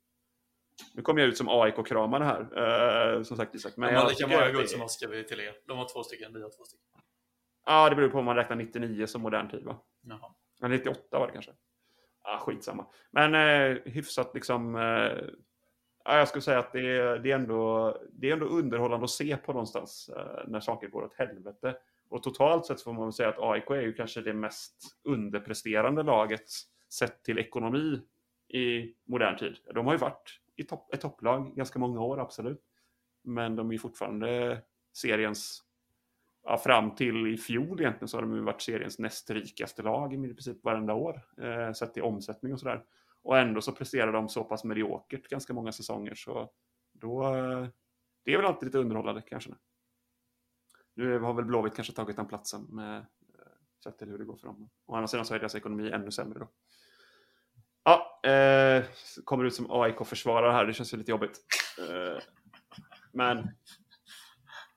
Nu 0.95 1.03
kommer 1.03 1.21
jag 1.21 1.29
ut 1.29 1.37
som 1.37 1.49
AIK-kramare 1.49 2.25
här, 2.25 3.17
eh, 3.17 3.23
som 3.23 3.37
sagt 3.37 3.55
Isak. 3.55 3.77
Men 3.77 3.95
De 3.95 4.01
har 4.01 4.09
lika 4.09 4.27
många 4.27 4.51
guld 4.51 4.69
som 4.69 4.83
oss 4.83 4.95
ska 4.95 5.09
vi 5.09 5.25
till 5.25 5.41
er. 5.41 5.55
De 5.67 5.79
har 5.79 5.89
två 5.95 6.03
stycken, 6.03 6.35
vi 6.35 6.43
har 6.43 6.51
två 6.51 6.65
stycken. 6.65 6.87
Ja, 7.67 7.91
det 7.91 7.97
beror 7.97 8.09
på 8.09 8.19
om 8.19 8.25
man 8.25 8.37
räknar 8.37 8.57
99 8.57 9.07
som 9.07 9.23
modern 9.23 9.49
tid 9.51 9.65
va? 9.65 9.81
Jaha. 10.03 10.35
Eller 10.63 10.77
98 10.77 11.19
var 11.19 11.27
det 11.27 11.33
kanske. 11.33 11.53
Ah, 12.23 12.39
skitsamma. 12.39 12.87
Men 13.11 13.35
eh, 13.35 13.79
hyfsat 13.85 14.35
liksom 14.35 14.75
eh, 14.77 15.25
Ja, 16.05 16.19
jag 16.19 16.29
skulle 16.29 16.43
säga 16.43 16.59
att 16.59 16.73
det 16.73 16.97
är, 16.97 17.19
det, 17.19 17.31
är 17.31 17.35
ändå, 17.35 17.97
det 18.13 18.29
är 18.29 18.33
ändå 18.33 18.47
underhållande 18.47 19.05
att 19.05 19.11
se 19.11 19.37
på 19.37 19.53
någonstans 19.53 20.11
eh, 20.17 20.49
när 20.49 20.61
saker 20.61 20.89
går 20.89 21.03
åt 21.03 21.15
helvete. 21.15 21.77
Och 22.09 22.23
totalt 22.23 22.67
sett 22.67 22.83
får 22.83 22.93
man 22.93 23.05
väl 23.05 23.13
säga 23.13 23.29
att 23.29 23.39
AIK 23.39 23.71
är 23.71 23.81
ju 23.81 23.93
kanske 23.93 24.21
det 24.21 24.35
mest 24.35 24.97
underpresterande 25.05 26.03
laget 26.03 26.45
sett 26.89 27.25
till 27.25 27.39
ekonomi 27.39 28.01
i 28.49 28.95
modern 29.05 29.39
tid. 29.39 29.57
De 29.75 29.87
har 29.87 29.93
ju 29.93 29.99
varit 29.99 30.41
i 30.57 30.63
topp, 30.63 30.95
ett 30.95 31.01
topplag 31.01 31.57
ganska 31.57 31.79
många 31.79 32.01
år, 32.01 32.21
absolut. 32.21 32.63
Men 33.23 33.57
de 33.57 33.73
är 33.73 33.79
fortfarande 33.79 34.59
seriens, 34.93 35.63
ja, 36.45 36.59
fram 36.59 36.95
till 36.95 37.27
i 37.27 37.37
fjol 37.37 37.81
egentligen 37.81 38.09
så 38.09 38.17
har 38.17 38.23
de 38.23 38.35
ju 38.35 38.41
varit 38.41 38.63
seriens 38.63 38.99
näst 38.99 39.31
rikaste 39.31 39.83
lag 39.83 40.15
i 40.15 40.17
princip 40.17 40.65
varenda 40.65 40.95
år, 40.95 41.21
eh, 41.43 41.73
sett 41.73 41.95
till 41.95 42.03
omsättning 42.03 42.53
och 42.53 42.61
sådär. 42.61 42.85
Och 43.25 43.39
ändå 43.39 43.61
så 43.61 43.73
presterar 43.73 44.13
de 44.13 44.29
så 44.29 44.45
pass 44.45 44.65
mediokert 44.65 45.29
ganska 45.29 45.53
många 45.53 45.73
säsonger. 45.73 46.15
Så 46.15 46.51
då, 46.93 47.23
det 48.25 48.33
är 48.33 48.37
väl 48.37 48.47
alltid 48.47 48.67
lite 48.67 48.79
underhållande 48.79 49.23
kanske. 49.23 49.51
Nu 50.95 51.19
har 51.19 51.35
väl 51.35 51.45
Blåvitt 51.45 51.75
kanske 51.75 51.93
tagit 51.93 52.17
den 52.17 52.27
platsen 52.27 52.63
med 52.63 53.07
sett 53.85 53.99
till 53.99 54.09
hur 54.09 54.19
det 54.19 54.25
går 54.25 54.37
för 54.37 54.47
dem. 54.47 54.71
Å 54.87 54.95
andra 54.95 55.09
sidan 55.09 55.27
så 55.27 55.35
är 55.35 55.39
deras 55.39 55.55
ekonomi 55.55 55.91
ännu 55.91 56.11
sämre 56.11 56.39
då. 56.39 56.49
Ja, 57.85 58.21
eh, 58.31 58.85
kommer 59.25 59.45
ut 59.45 59.55
som 59.55 59.71
AIK-försvarare 59.71 60.53
här, 60.53 60.67
det 60.67 60.73
känns 60.73 60.95
ju 60.95 60.99
lite 60.99 61.11
jobbigt. 61.11 61.41
Eh, 61.79 62.23
men 63.13 63.39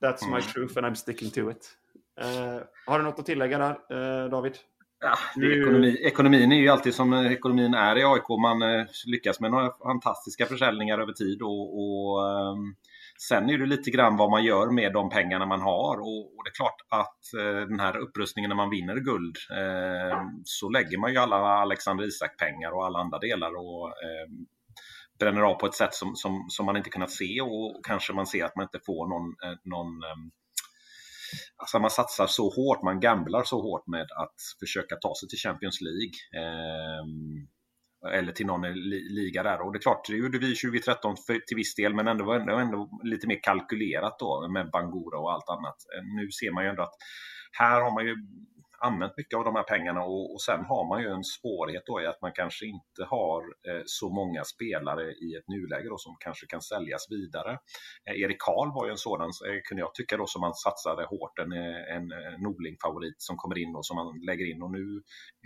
that's 0.00 0.24
my 0.24 0.38
mm. 0.38 0.42
truth 0.42 0.78
and 0.78 0.86
I'm 0.86 0.94
sticking 0.94 1.30
to 1.30 1.50
it. 1.50 1.76
Eh, 2.20 2.62
har 2.86 2.98
du 2.98 3.04
något 3.04 3.18
att 3.18 3.26
tillägga 3.26 3.58
där, 3.58 4.24
eh, 4.24 4.30
David? 4.30 4.58
Ja, 5.00 5.14
du... 5.34 5.62
ekonomi, 5.62 5.96
ekonomin 6.02 6.52
är 6.52 6.56
ju 6.56 6.68
alltid 6.68 6.94
som 6.94 7.12
ekonomin 7.12 7.74
är 7.74 7.98
i 7.98 8.04
AIK. 8.04 8.28
Man 8.28 8.62
eh, 8.62 8.86
lyckas 9.06 9.40
med 9.40 9.50
några 9.50 9.70
fantastiska 9.82 10.46
försäljningar 10.46 10.98
över 10.98 11.12
tid 11.12 11.42
och, 11.42 11.78
och 11.78 12.24
um, 12.24 12.76
Sen 13.20 13.50
är 13.50 13.58
det 13.58 13.66
lite 13.66 13.90
grann 13.90 14.16
vad 14.16 14.30
man 14.30 14.44
gör 14.44 14.70
med 14.70 14.92
de 14.92 15.10
pengarna 15.10 15.46
man 15.46 15.60
har. 15.60 16.00
Och, 16.00 16.36
och 16.36 16.44
det 16.44 16.50
är 16.50 16.54
klart 16.54 16.80
att 16.88 17.34
eh, 17.40 17.68
den 17.68 17.80
här 17.80 17.96
upprustningen 17.96 18.48
när 18.48 18.56
man 18.56 18.70
vinner 18.70 18.96
guld 18.96 19.36
eh, 19.50 20.20
så 20.44 20.68
lägger 20.68 20.98
man 20.98 21.12
ju 21.12 21.18
alla 21.18 21.36
Alexander 21.36 22.04
Isak-pengar 22.04 22.70
och 22.70 22.86
alla 22.86 22.98
andra 22.98 23.18
delar 23.18 23.56
och 23.56 23.88
eh, 23.88 24.28
bränner 25.18 25.40
av 25.40 25.54
på 25.54 25.66
ett 25.66 25.74
sätt 25.74 25.94
som, 25.94 26.16
som, 26.16 26.46
som 26.48 26.66
man 26.66 26.76
inte 26.76 26.90
kunnat 26.90 27.10
se. 27.10 27.40
Och, 27.40 27.76
och 27.76 27.84
kanske 27.84 28.12
man 28.12 28.26
ser 28.26 28.44
att 28.44 28.56
man 28.56 28.64
inte 28.64 28.84
får 28.86 29.08
någon, 29.08 29.28
eh, 29.44 29.58
någon 29.64 29.86
ehm, 29.86 30.30
Alltså 31.56 31.78
man 31.78 31.90
satsar 31.90 32.26
så 32.26 32.50
hårt, 32.50 32.82
man 32.82 33.00
gamblar 33.00 33.42
så 33.44 33.62
hårt 33.62 33.86
med 33.86 34.06
att 34.22 34.36
försöka 34.60 34.96
ta 34.96 35.14
sig 35.20 35.28
till 35.28 35.38
Champions 35.38 35.78
League. 35.80 36.16
Eh, 36.40 37.04
eller 38.14 38.32
till 38.32 38.46
någon 38.46 38.72
liga 39.18 39.42
där. 39.42 39.60
Och 39.60 39.72
det 39.72 39.78
är 39.78 39.80
klart, 39.80 40.06
det 40.08 40.16
gjorde 40.16 40.38
vi 40.38 40.54
2013 40.54 41.16
för, 41.26 41.38
till 41.38 41.56
viss 41.56 41.74
del, 41.74 41.94
men 41.94 42.08
ändå, 42.08 42.32
ändå, 42.32 42.56
ändå 42.56 42.90
lite 43.04 43.26
mer 43.26 43.42
kalkylerat 43.42 44.18
då 44.18 44.48
med 44.52 44.70
Bangura 44.70 45.18
och 45.18 45.32
allt 45.32 45.48
annat. 45.48 45.76
Nu 46.16 46.30
ser 46.30 46.52
man 46.52 46.64
ju 46.64 46.70
ändå 46.70 46.82
att 46.82 46.94
här 47.52 47.80
har 47.80 47.94
man 47.94 48.06
ju 48.06 48.16
använt 48.80 49.16
mycket 49.16 49.38
av 49.38 49.44
de 49.44 49.54
här 49.54 49.62
pengarna 49.62 50.02
och, 50.02 50.32
och 50.34 50.42
sen 50.42 50.64
har 50.64 50.88
man 50.88 51.02
ju 51.02 51.08
en 51.08 51.24
svårighet 51.24 51.82
då 51.86 52.00
i 52.02 52.06
att 52.06 52.22
man 52.22 52.32
kanske 52.34 52.66
inte 52.66 53.02
har 53.14 53.40
eh, 53.68 53.82
så 53.86 54.10
många 54.10 54.44
spelare 54.44 55.04
i 55.12 55.28
ett 55.38 55.48
nuläge 55.48 55.88
då 55.88 55.98
som 55.98 56.16
kanske 56.20 56.46
kan 56.46 56.60
säljas 56.60 57.06
vidare. 57.10 57.52
Eh, 58.08 58.14
Erik 58.22 58.40
Karl 58.46 58.68
var 58.74 58.84
ju 58.86 58.90
en 58.90 59.04
sådan, 59.08 59.30
eh, 59.46 59.60
kunde 59.68 59.80
jag 59.80 59.94
tycka 59.94 60.16
då, 60.16 60.26
som 60.26 60.40
man 60.40 60.54
satsade 60.54 61.02
hårt, 61.04 61.38
en, 61.38 61.52
eh, 61.52 61.96
en, 61.96 62.04
en 62.12 62.40
Norling-favorit 62.46 63.18
som 63.18 63.36
kommer 63.36 63.58
in 63.58 63.76
och 63.76 63.86
som 63.86 63.96
man 63.96 64.20
lägger 64.28 64.46
in 64.52 64.62
och 64.62 64.72
nu 64.78 64.84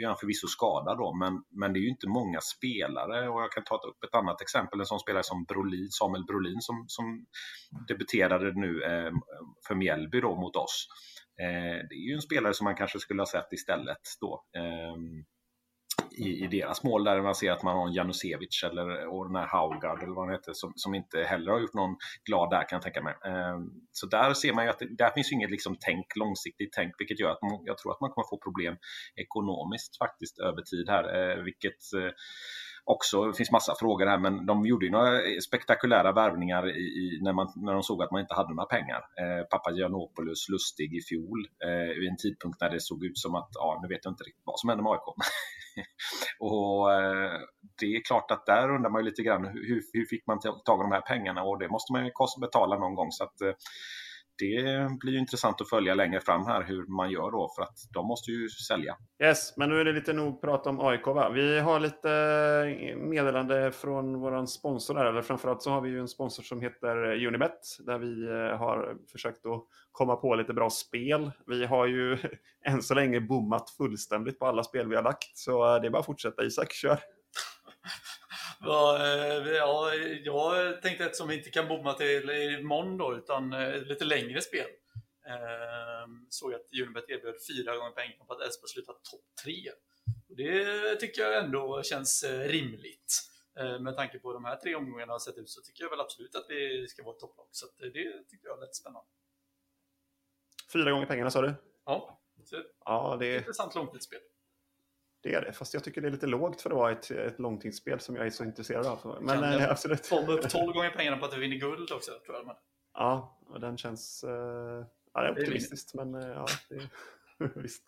är 0.02 0.06
han 0.06 0.16
förvisso 0.16 0.46
skadad 0.46 0.96
då, 0.98 1.14
men, 1.14 1.32
men 1.60 1.72
det 1.72 1.78
är 1.78 1.86
ju 1.86 1.94
inte 1.96 2.08
många 2.08 2.40
spelare 2.40 3.28
och 3.28 3.42
jag 3.42 3.52
kan 3.52 3.64
ta 3.64 3.76
upp 3.76 4.04
ett 4.04 4.14
annat 4.14 4.42
exempel, 4.42 4.80
en 4.80 4.86
sån 4.86 5.00
spelare 5.00 5.22
som 5.24 5.44
Brolin, 5.44 5.90
Samuel 5.90 6.24
Brolin 6.24 6.60
som, 6.60 6.84
som 6.88 7.26
debuterade 7.88 8.52
nu 8.64 8.82
eh, 8.82 9.12
för 9.66 9.74
Mjällby 9.74 10.20
då 10.20 10.36
mot 10.36 10.56
oss. 10.56 10.88
Eh, 11.40 11.86
det 11.88 11.94
är 11.94 12.08
ju 12.08 12.14
en 12.14 12.22
spelare 12.22 12.54
som 12.54 12.64
man 12.64 12.76
kanske 12.76 12.98
skulle 12.98 13.22
ha 13.22 13.26
sett 13.26 13.52
istället 13.52 13.98
då. 14.20 14.44
Ehm, 14.56 15.24
I, 16.16 16.44
i, 16.44 16.46
deras 16.46 16.82
mål 16.84 17.04
där 17.04 17.22
man 17.22 17.34
ser 17.34 17.52
att 17.52 17.62
man 17.62 17.76
har 17.76 17.88
en 17.88 17.94
Janusevic 17.94 18.62
eller 18.64 19.06
och 19.06 19.26
den 19.26 19.36
här 19.36 19.46
Haugard 19.46 20.02
eller 20.02 20.14
vad 20.14 20.24
han 20.26 20.34
heter 20.34 20.52
som, 20.52 20.72
som 20.76 20.94
inte 20.94 21.22
heller 21.22 21.52
har 21.52 21.60
gjort 21.60 21.74
någon 21.74 21.96
glad 22.28 22.50
där 22.50 22.68
kan 22.68 22.76
jag 22.76 22.82
tänka 22.82 23.02
mig. 23.02 23.14
Ehm, 23.24 23.70
så 23.92 24.06
där 24.06 24.34
ser 24.34 24.52
man 24.52 24.64
ju 24.64 24.70
att 24.70 24.78
det, 24.78 24.96
där 24.96 25.10
finns 25.10 25.32
inget 25.32 25.50
liksom 25.50 25.76
tänk, 25.80 26.06
långsiktigt 26.16 26.72
tänk 26.72 26.94
vilket 26.98 27.20
gör 27.20 27.30
att 27.30 27.42
man, 27.42 27.60
jag 27.64 27.78
tror 27.78 27.92
att 27.92 28.00
man 28.00 28.10
kommer 28.10 28.28
få 28.30 28.38
problem 28.38 28.76
ekonomiskt 29.16 29.98
faktiskt 29.98 30.38
över 30.38 30.62
tid 30.62 30.88
här. 30.88 31.04
Eh, 31.18 31.42
vilket 31.42 31.80
eh, 31.96 32.12
också, 32.84 33.26
det 33.26 33.36
finns 33.36 33.50
massa 33.50 33.74
frågor 33.80 34.06
här, 34.06 34.18
men 34.18 34.46
de 34.46 34.66
gjorde 34.66 34.86
ju 34.86 34.92
några 34.92 35.20
spektakulära 35.48 36.12
värvningar 36.12 36.68
i, 36.68 36.80
i, 36.80 37.18
när, 37.22 37.32
man, 37.32 37.52
när 37.56 37.72
de 37.72 37.82
såg 37.82 38.02
att 38.02 38.10
man 38.10 38.20
inte 38.20 38.34
hade 38.34 38.54
några 38.54 38.66
pengar. 38.66 39.00
Eh, 39.20 39.44
Papagiannopoulos 39.50 40.48
lustig 40.48 40.94
i 40.94 41.00
fjol, 41.08 41.40
eh, 41.64 41.94
vid 41.98 42.08
en 42.08 42.16
tidpunkt 42.16 42.60
när 42.60 42.70
det 42.70 42.80
såg 42.80 43.04
ut 43.04 43.18
som 43.18 43.34
att, 43.34 43.50
ja, 43.54 43.80
nu 43.82 43.88
vet 43.88 44.04
jag 44.04 44.12
inte 44.12 44.24
riktigt 44.24 44.46
vad 44.46 44.58
som 44.58 44.68
hände 44.68 44.82
med 44.82 44.92
AIK. 44.92 45.06
och 46.50 46.92
eh, 46.92 47.32
det 47.80 47.86
är 47.96 48.04
klart 48.04 48.30
att 48.30 48.46
där 48.46 48.74
undrar 48.74 48.90
man 48.90 49.00
ju 49.02 49.10
lite 49.10 49.22
grann, 49.22 49.44
hur, 49.44 49.82
hur 49.92 50.06
fick 50.06 50.26
man 50.26 50.40
tag 50.40 50.80
i 50.80 50.86
de 50.86 50.92
här 50.92 51.06
pengarna? 51.12 51.42
Och 51.42 51.58
det 51.58 51.68
måste 51.68 51.92
man 51.92 52.04
ju 52.04 52.10
betala 52.40 52.78
någon 52.78 52.94
gång. 52.94 53.10
Så 53.10 53.24
att, 53.24 53.40
eh, 53.40 53.54
det 54.43 54.99
blir 55.01 55.18
intressant 55.18 55.61
att 55.61 55.68
följa 55.68 55.95
längre 55.95 56.20
fram 56.20 56.47
här 56.47 56.62
hur 56.62 56.86
man 56.86 57.11
gör 57.11 57.30
då 57.30 57.53
för 57.57 57.62
att 57.62 57.76
de 57.95 58.07
måste 58.07 58.30
ju 58.30 58.49
sälja. 58.49 58.97
Yes, 59.22 59.57
men 59.57 59.68
nu 59.68 59.80
är 59.80 59.84
det 59.84 59.93
lite 59.93 60.12
nog 60.12 60.40
prat 60.40 60.66
om 60.66 60.80
AIK 60.80 61.07
va? 61.07 61.30
Vi 61.30 61.59
har 61.59 61.80
lite 61.80 62.97
meddelande 62.97 63.72
från 63.72 64.20
våran 64.20 64.49
sponsor 64.49 64.95
där, 64.95 65.05
eller 65.05 65.22
framförallt 65.22 65.62
så 65.62 65.70
har 65.70 65.80
vi 65.80 65.90
ju 65.90 66.01
en 66.01 66.09
sponsor 66.09 66.43
som 66.43 66.61
heter 66.61 67.26
Unibet 67.26 67.61
där 67.78 67.99
vi 67.99 68.28
eh, 68.28 68.59
har 68.59 68.97
försökt 69.12 69.47
att 69.47 69.64
komma 69.93 70.16
på 70.16 70.34
lite 70.34 70.53
bra 70.53 70.70
spel. 70.70 71.30
Vi 71.47 71.64
har 71.64 71.86
ju 71.86 72.18
än 72.66 72.82
så 72.82 72.95
länge 72.95 73.20
bommat 73.20 73.70
fullständigt 73.70 74.38
på 74.38 74.47
alla 74.47 74.62
spel 74.62 74.88
vi 74.88 74.97
har 74.97 75.03
lagt 75.03 75.38
så 75.38 75.78
det 75.78 75.86
är 75.86 75.90
bara 75.90 76.01
att 76.01 76.07
fortsätta 76.07 76.45
Isak, 76.45 76.72
kör! 76.72 76.99
Eh, 78.64 79.52
ja, 79.52 79.94
jag 80.24 80.82
tänkte 80.82 81.06
att 81.06 81.16
som 81.16 81.28
vi 81.28 81.36
inte 81.36 81.50
kan 81.50 81.68
bomma 81.68 81.94
till 81.94 82.30
imorgon 82.30 82.98
då, 82.98 83.16
utan 83.16 83.52
eh, 83.52 83.82
lite 83.82 84.04
längre 84.04 84.40
spel. 84.40 84.66
Eh, 85.26 86.08
såg 86.28 86.54
att 86.54 86.66
Unibet 86.82 87.10
erbjöd 87.10 87.34
fyra 87.48 87.76
gånger 87.76 87.90
pengarna 87.90 88.24
på 88.24 88.32
att 88.32 88.40
Elfsborg 88.40 88.70
slutar 88.70 88.92
topp 88.92 89.24
tre. 89.44 89.70
Det 90.28 90.96
tycker 90.96 91.22
jag 91.22 91.44
ändå 91.44 91.82
känns 91.82 92.24
rimligt. 92.24 93.28
Med 93.80 93.96
tanke 93.96 94.18
på 94.18 94.32
de 94.32 94.44
här 94.44 94.56
tre 94.56 94.74
omgångarna 94.74 95.12
har 95.12 95.18
sett 95.18 95.38
ut 95.38 95.50
så 95.50 95.60
tycker 95.60 95.84
jag 95.84 95.90
väl 95.90 96.00
absolut 96.00 96.34
att 96.34 96.46
vi 96.48 96.88
ska 96.88 97.02
vara 97.02 97.14
ett 97.14 97.20
topplag. 97.20 97.46
Så 97.50 97.66
det 97.78 98.28
tycker 98.28 98.48
jag 98.48 98.56
är 98.56 98.60
lite 98.60 98.74
spännande. 98.74 99.08
Fyra 100.72 100.90
gånger 100.90 101.06
pengarna 101.06 101.30
sa 101.30 101.42
du? 101.42 101.54
Ja. 101.84 102.20
ja 102.84 103.16
det 103.20 103.26
är... 103.26 103.38
Intressant 103.38 103.74
långtidsspel. 103.74 104.20
Det 105.22 105.34
är 105.34 105.40
det, 105.40 105.52
fast 105.52 105.74
jag 105.74 105.84
tycker 105.84 106.00
det 106.00 106.08
är 106.08 106.12
lite 106.12 106.26
lågt 106.26 106.62
för 106.62 106.70
att 106.70 106.76
vara 106.76 106.92
ett, 106.92 107.10
ett 107.10 107.38
långtidsspel 107.38 108.00
som 108.00 108.16
jag 108.16 108.26
är 108.26 108.30
så 108.30 108.44
intresserad 108.44 108.86
av. 108.86 109.18
Men 109.20 109.40
kan 109.40 109.44
äh, 109.44 109.70
absolut. 109.70 110.10
Bomba 110.10 110.32
upp 110.32 110.48
12 110.48 110.72
gånger 110.72 110.90
pengarna 110.90 111.16
på 111.16 111.24
att 111.24 111.36
vi 111.36 111.40
vinner 111.40 111.56
guld 111.56 111.92
också, 111.92 112.10
tror 112.26 112.36
jag. 112.36 112.56
Ja, 112.94 113.38
och 113.46 113.60
den 113.60 113.78
känns... 113.78 114.24
Uh, 114.24 114.30
ja, 115.14 115.20
det 115.20 115.28
är 115.28 115.32
optimistiskt, 115.32 115.94
men 115.94 116.14
uh, 116.14 116.28
ja, 116.28 116.46
det, 116.68 116.88
visst 117.54 117.82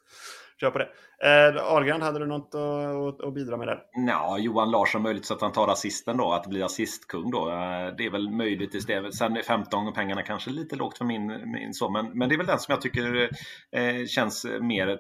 kör 0.61 0.71
på 0.71 0.79
det. 0.79 0.89
Eh, 1.25 1.73
Ahlgren, 1.73 2.03
hade 2.03 2.19
du 2.19 2.27
något 2.27 2.55
att, 2.55 3.25
att, 3.25 3.35
bidra 3.35 3.57
med 3.57 3.69
där? 3.69 3.83
Ja, 4.09 4.39
Johan 4.39 4.71
Larsson 4.71 5.03
möjligt 5.03 5.25
så 5.25 5.35
att 5.35 5.41
han 5.41 5.53
tar 5.53 5.69
assisten 5.69 6.17
då, 6.17 6.33
att 6.33 6.47
bli 6.47 6.63
assistkung 6.63 7.31
då. 7.31 7.51
Eh, 7.51 7.97
det 7.97 8.07
är 8.07 8.11
väl 8.11 8.31
möjligt 8.31 8.75
istället. 8.75 9.15
Sen 9.15 9.37
är 9.37 9.43
15 9.43 9.93
pengarna 9.93 10.23
kanske 10.23 10.51
lite 10.51 10.77
lågt 10.77 10.99
för 10.99 11.05
min, 11.05 11.27
min 11.27 11.75
så, 11.75 11.91
men, 11.91 12.19
men 12.19 12.29
det 12.29 12.35
är 12.35 12.37
väl 12.37 12.47
den 12.47 12.59
som 12.59 12.73
jag 12.73 12.81
tycker 12.81 13.31
eh, 13.73 14.07
känns 14.07 14.47
mer 14.61 14.99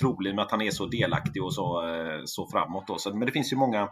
trolig 0.00 0.34
med 0.34 0.42
att 0.44 0.50
han 0.50 0.62
är 0.62 0.70
så 0.70 0.86
delaktig 0.86 1.44
och 1.44 1.54
så, 1.54 1.88
eh, 1.88 2.20
så 2.24 2.48
framåt. 2.48 2.86
Då. 2.86 2.98
Så, 2.98 3.16
men 3.16 3.26
det 3.26 3.32
finns 3.32 3.52
ju 3.52 3.56
många 3.56 3.88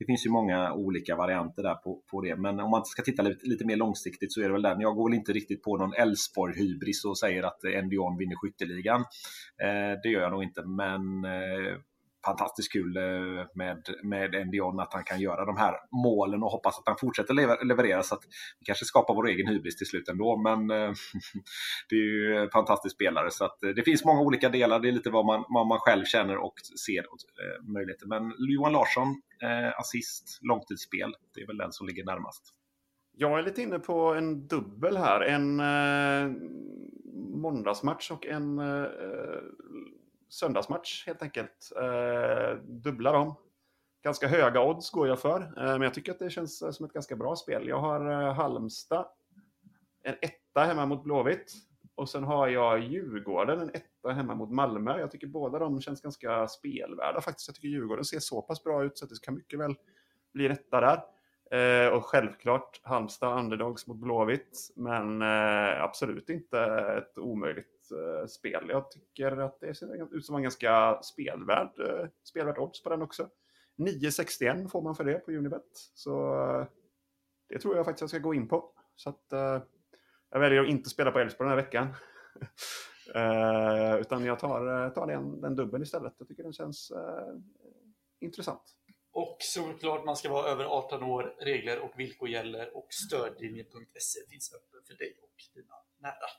det 0.00 0.06
finns 0.06 0.26
ju 0.26 0.30
många 0.30 0.72
olika 0.72 1.16
varianter 1.16 1.62
där 1.62 1.74
på, 1.74 2.00
på 2.10 2.20
det. 2.20 2.36
Men 2.36 2.60
om 2.60 2.70
man 2.70 2.84
ska 2.84 3.02
titta 3.02 3.22
lite, 3.22 3.46
lite 3.46 3.64
mer 3.64 3.76
långsiktigt 3.76 4.32
så 4.32 4.40
är 4.40 4.44
det 4.44 4.52
väl 4.52 4.62
den. 4.62 4.80
Jag 4.80 4.94
går 4.94 5.10
väl 5.10 5.18
inte 5.18 5.32
riktigt 5.32 5.62
på 5.62 5.76
någon 5.76 5.94
Elfsborg-hybris 5.94 7.04
och 7.06 7.18
säger 7.18 7.42
att 7.42 7.64
Endion 7.64 8.18
vinner 8.18 8.36
skytteligan. 8.36 9.00
Eh, 9.62 10.00
det 10.02 10.08
gör 10.08 10.20
jag 10.20 10.29
nog 10.30 10.42
inte, 10.42 10.62
men 10.64 11.24
eh, 11.24 11.76
fantastiskt 12.24 12.72
kul 12.72 12.96
eh, 12.96 13.46
med, 13.54 13.88
med 14.02 14.34
Endion 14.34 14.80
att 14.80 14.94
han 14.94 15.04
kan 15.04 15.20
göra 15.20 15.44
de 15.44 15.56
här 15.56 15.74
målen 16.04 16.42
och 16.42 16.50
hoppas 16.50 16.78
att 16.78 16.86
han 16.86 16.96
fortsätter 17.00 17.64
leverera 17.64 18.02
så 18.02 18.14
att 18.14 18.24
vi 18.60 18.64
kanske 18.64 18.84
skapar 18.84 19.14
vår 19.14 19.28
egen 19.28 19.46
hybris 19.46 19.76
till 19.76 19.86
slut 19.86 20.08
ändå. 20.08 20.36
Men 20.36 20.70
eh, 20.70 20.92
det 21.88 21.96
är 21.96 22.04
ju 22.04 22.36
en 22.36 22.50
fantastisk 22.50 22.94
spelare 22.94 23.30
så 23.30 23.44
att 23.44 23.62
eh, 23.62 23.70
det 23.70 23.82
finns 23.82 24.04
många 24.04 24.20
olika 24.20 24.48
delar. 24.48 24.80
Det 24.80 24.88
är 24.88 24.92
lite 24.92 25.10
vad 25.10 25.26
man, 25.26 25.44
vad 25.48 25.66
man 25.66 25.78
själv 25.78 26.04
känner 26.04 26.36
och 26.36 26.54
ser 26.86 27.00
eh, 27.00 27.72
möjligheter. 27.72 28.06
Men 28.06 28.32
Johan 28.38 28.72
Larsson, 28.72 29.22
assist, 29.76 30.38
långtidsspel, 30.42 31.14
det 31.34 31.40
är 31.40 31.46
väl 31.46 31.56
den 31.56 31.72
som 31.72 31.86
ligger 31.86 32.04
närmast. 32.04 32.54
Jag 33.12 33.38
är 33.38 33.42
lite 33.42 33.62
inne 33.62 33.78
på 33.78 34.14
en 34.14 34.46
dubbel 34.46 34.96
här. 34.96 35.20
En 35.20 35.60
eh, 35.60 36.32
måndagsmatch 37.14 38.10
och 38.10 38.26
en 38.26 38.58
eh, 38.58 38.86
söndagsmatch 40.30 41.06
helt 41.06 41.22
enkelt. 41.22 41.72
Eh, 41.76 42.56
dubbla 42.64 43.12
dem. 43.12 43.34
Ganska 44.02 44.28
höga 44.28 44.62
odds 44.62 44.90
går 44.90 45.08
jag 45.08 45.20
för, 45.20 45.40
eh, 45.40 45.72
men 45.72 45.82
jag 45.82 45.94
tycker 45.94 46.12
att 46.12 46.18
det 46.18 46.30
känns 46.30 46.62
eh, 46.62 46.70
som 46.70 46.86
ett 46.86 46.92
ganska 46.92 47.16
bra 47.16 47.36
spel. 47.36 47.68
Jag 47.68 47.80
har 47.80 48.10
eh, 48.10 48.34
Halmstad, 48.34 49.06
en 50.02 50.14
etta 50.20 50.60
hemma 50.60 50.86
mot 50.86 51.04
Blåvitt. 51.04 51.54
Och 51.94 52.08
sen 52.08 52.24
har 52.24 52.48
jag 52.48 52.80
Djurgården, 52.80 53.60
en 53.60 53.70
etta 53.70 54.12
hemma 54.12 54.34
mot 54.34 54.50
Malmö. 54.50 55.00
Jag 55.00 55.10
tycker 55.10 55.26
båda 55.26 55.58
de 55.58 55.80
känns 55.80 56.00
ganska 56.00 56.48
spelvärda 56.48 57.20
faktiskt. 57.20 57.48
Jag 57.48 57.54
tycker 57.54 57.68
Djurgården 57.68 58.04
ser 58.04 58.18
så 58.18 58.42
pass 58.42 58.64
bra 58.64 58.84
ut 58.84 58.98
så 58.98 59.04
att 59.04 59.10
det 59.10 59.22
kan 59.22 59.34
mycket 59.34 59.58
väl 59.58 59.74
bli 60.32 60.46
en 60.46 60.52
etta 60.52 60.80
där. 60.80 61.02
Eh, 61.50 61.88
och 61.92 62.04
självklart 62.04 62.80
Halmstad 62.82 63.38
underdogs 63.38 63.86
mot 63.86 63.96
Blåvitt, 63.96 64.72
men 64.76 65.22
eh, 65.22 65.82
absolut 65.82 66.28
inte 66.28 66.60
ett 66.98 67.18
omöjligt 67.18 67.79
eh, 67.92 68.26
spel. 68.26 68.66
Jag 68.68 68.90
tycker 68.90 69.36
att 69.36 69.60
det 69.60 69.74
ser 69.74 70.16
ut 70.16 70.26
som 70.26 70.36
en 70.36 70.42
ganska 70.42 71.02
spelvärd, 71.02 71.80
eh, 71.80 72.08
spelvärd 72.24 72.58
odds 72.58 72.82
på 72.82 72.90
den 72.90 73.02
också. 73.02 73.28
9,61 73.80 74.68
får 74.68 74.82
man 74.82 74.96
för 74.96 75.04
det 75.04 75.18
på 75.18 75.32
Unibet. 75.32 75.90
Så 75.94 76.34
eh, 76.34 76.66
det 77.48 77.58
tror 77.58 77.76
jag 77.76 77.84
faktiskt 77.84 78.00
jag 78.00 78.10
ska 78.10 78.18
gå 78.18 78.34
in 78.34 78.48
på. 78.48 78.72
Så 78.96 79.10
att, 79.10 79.32
eh, 79.32 79.62
jag 80.30 80.40
väljer 80.40 80.60
att 80.60 80.68
inte 80.68 80.90
spela 80.90 81.10
på 81.10 81.18
Elfsborg 81.18 81.48
den 81.48 81.58
här 81.58 81.64
veckan. 81.64 81.86
uh, 83.16 84.00
utan 84.00 84.24
jag 84.24 84.38
tar, 84.38 84.84
eh, 84.84 84.92
tar 84.92 85.06
den, 85.06 85.40
den 85.40 85.56
dubbeln 85.56 85.82
istället. 85.82 86.14
Jag 86.18 86.28
tycker 86.28 86.42
den 86.42 86.52
känns 86.52 86.90
uh, 86.90 87.40
intressant. 88.20 88.62
Och 89.12 89.36
såklart 89.40 90.04
man 90.04 90.16
ska 90.16 90.30
vara 90.30 90.46
över 90.46 90.64
18 90.64 91.02
år. 91.02 91.36
Regler 91.40 91.80
och 91.80 91.98
villkor 91.98 92.28
gäller 92.28 92.76
och 92.76 92.86
stödlinjen.se 92.90 94.20
finns 94.30 94.54
öppen 94.54 94.80
för 94.86 94.94
dig 94.94 95.16
och 95.22 95.34
dina 95.54 95.74
nära. 95.98 96.30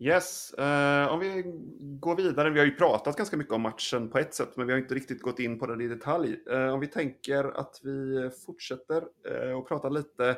Yes, 0.00 0.54
uh, 0.58 1.12
om 1.12 1.20
vi 1.20 1.42
går 1.78 2.16
vidare. 2.16 2.50
Vi 2.50 2.58
har 2.58 2.66
ju 2.66 2.74
pratat 2.74 3.16
ganska 3.16 3.36
mycket 3.36 3.52
om 3.52 3.62
matchen 3.62 4.08
på 4.10 4.18
ett 4.18 4.34
sätt, 4.34 4.56
men 4.56 4.66
vi 4.66 4.72
har 4.72 4.80
inte 4.80 4.94
riktigt 4.94 5.22
gått 5.22 5.38
in 5.38 5.58
på 5.58 5.66
den 5.66 5.80
i 5.80 5.88
detalj. 5.88 6.36
Uh, 6.52 6.68
om 6.68 6.80
vi 6.80 6.86
tänker 6.86 7.44
att 7.44 7.80
vi 7.82 8.30
fortsätter 8.46 9.04
uh, 9.30 9.52
och 9.52 9.68
pratar 9.68 9.90
lite 9.90 10.36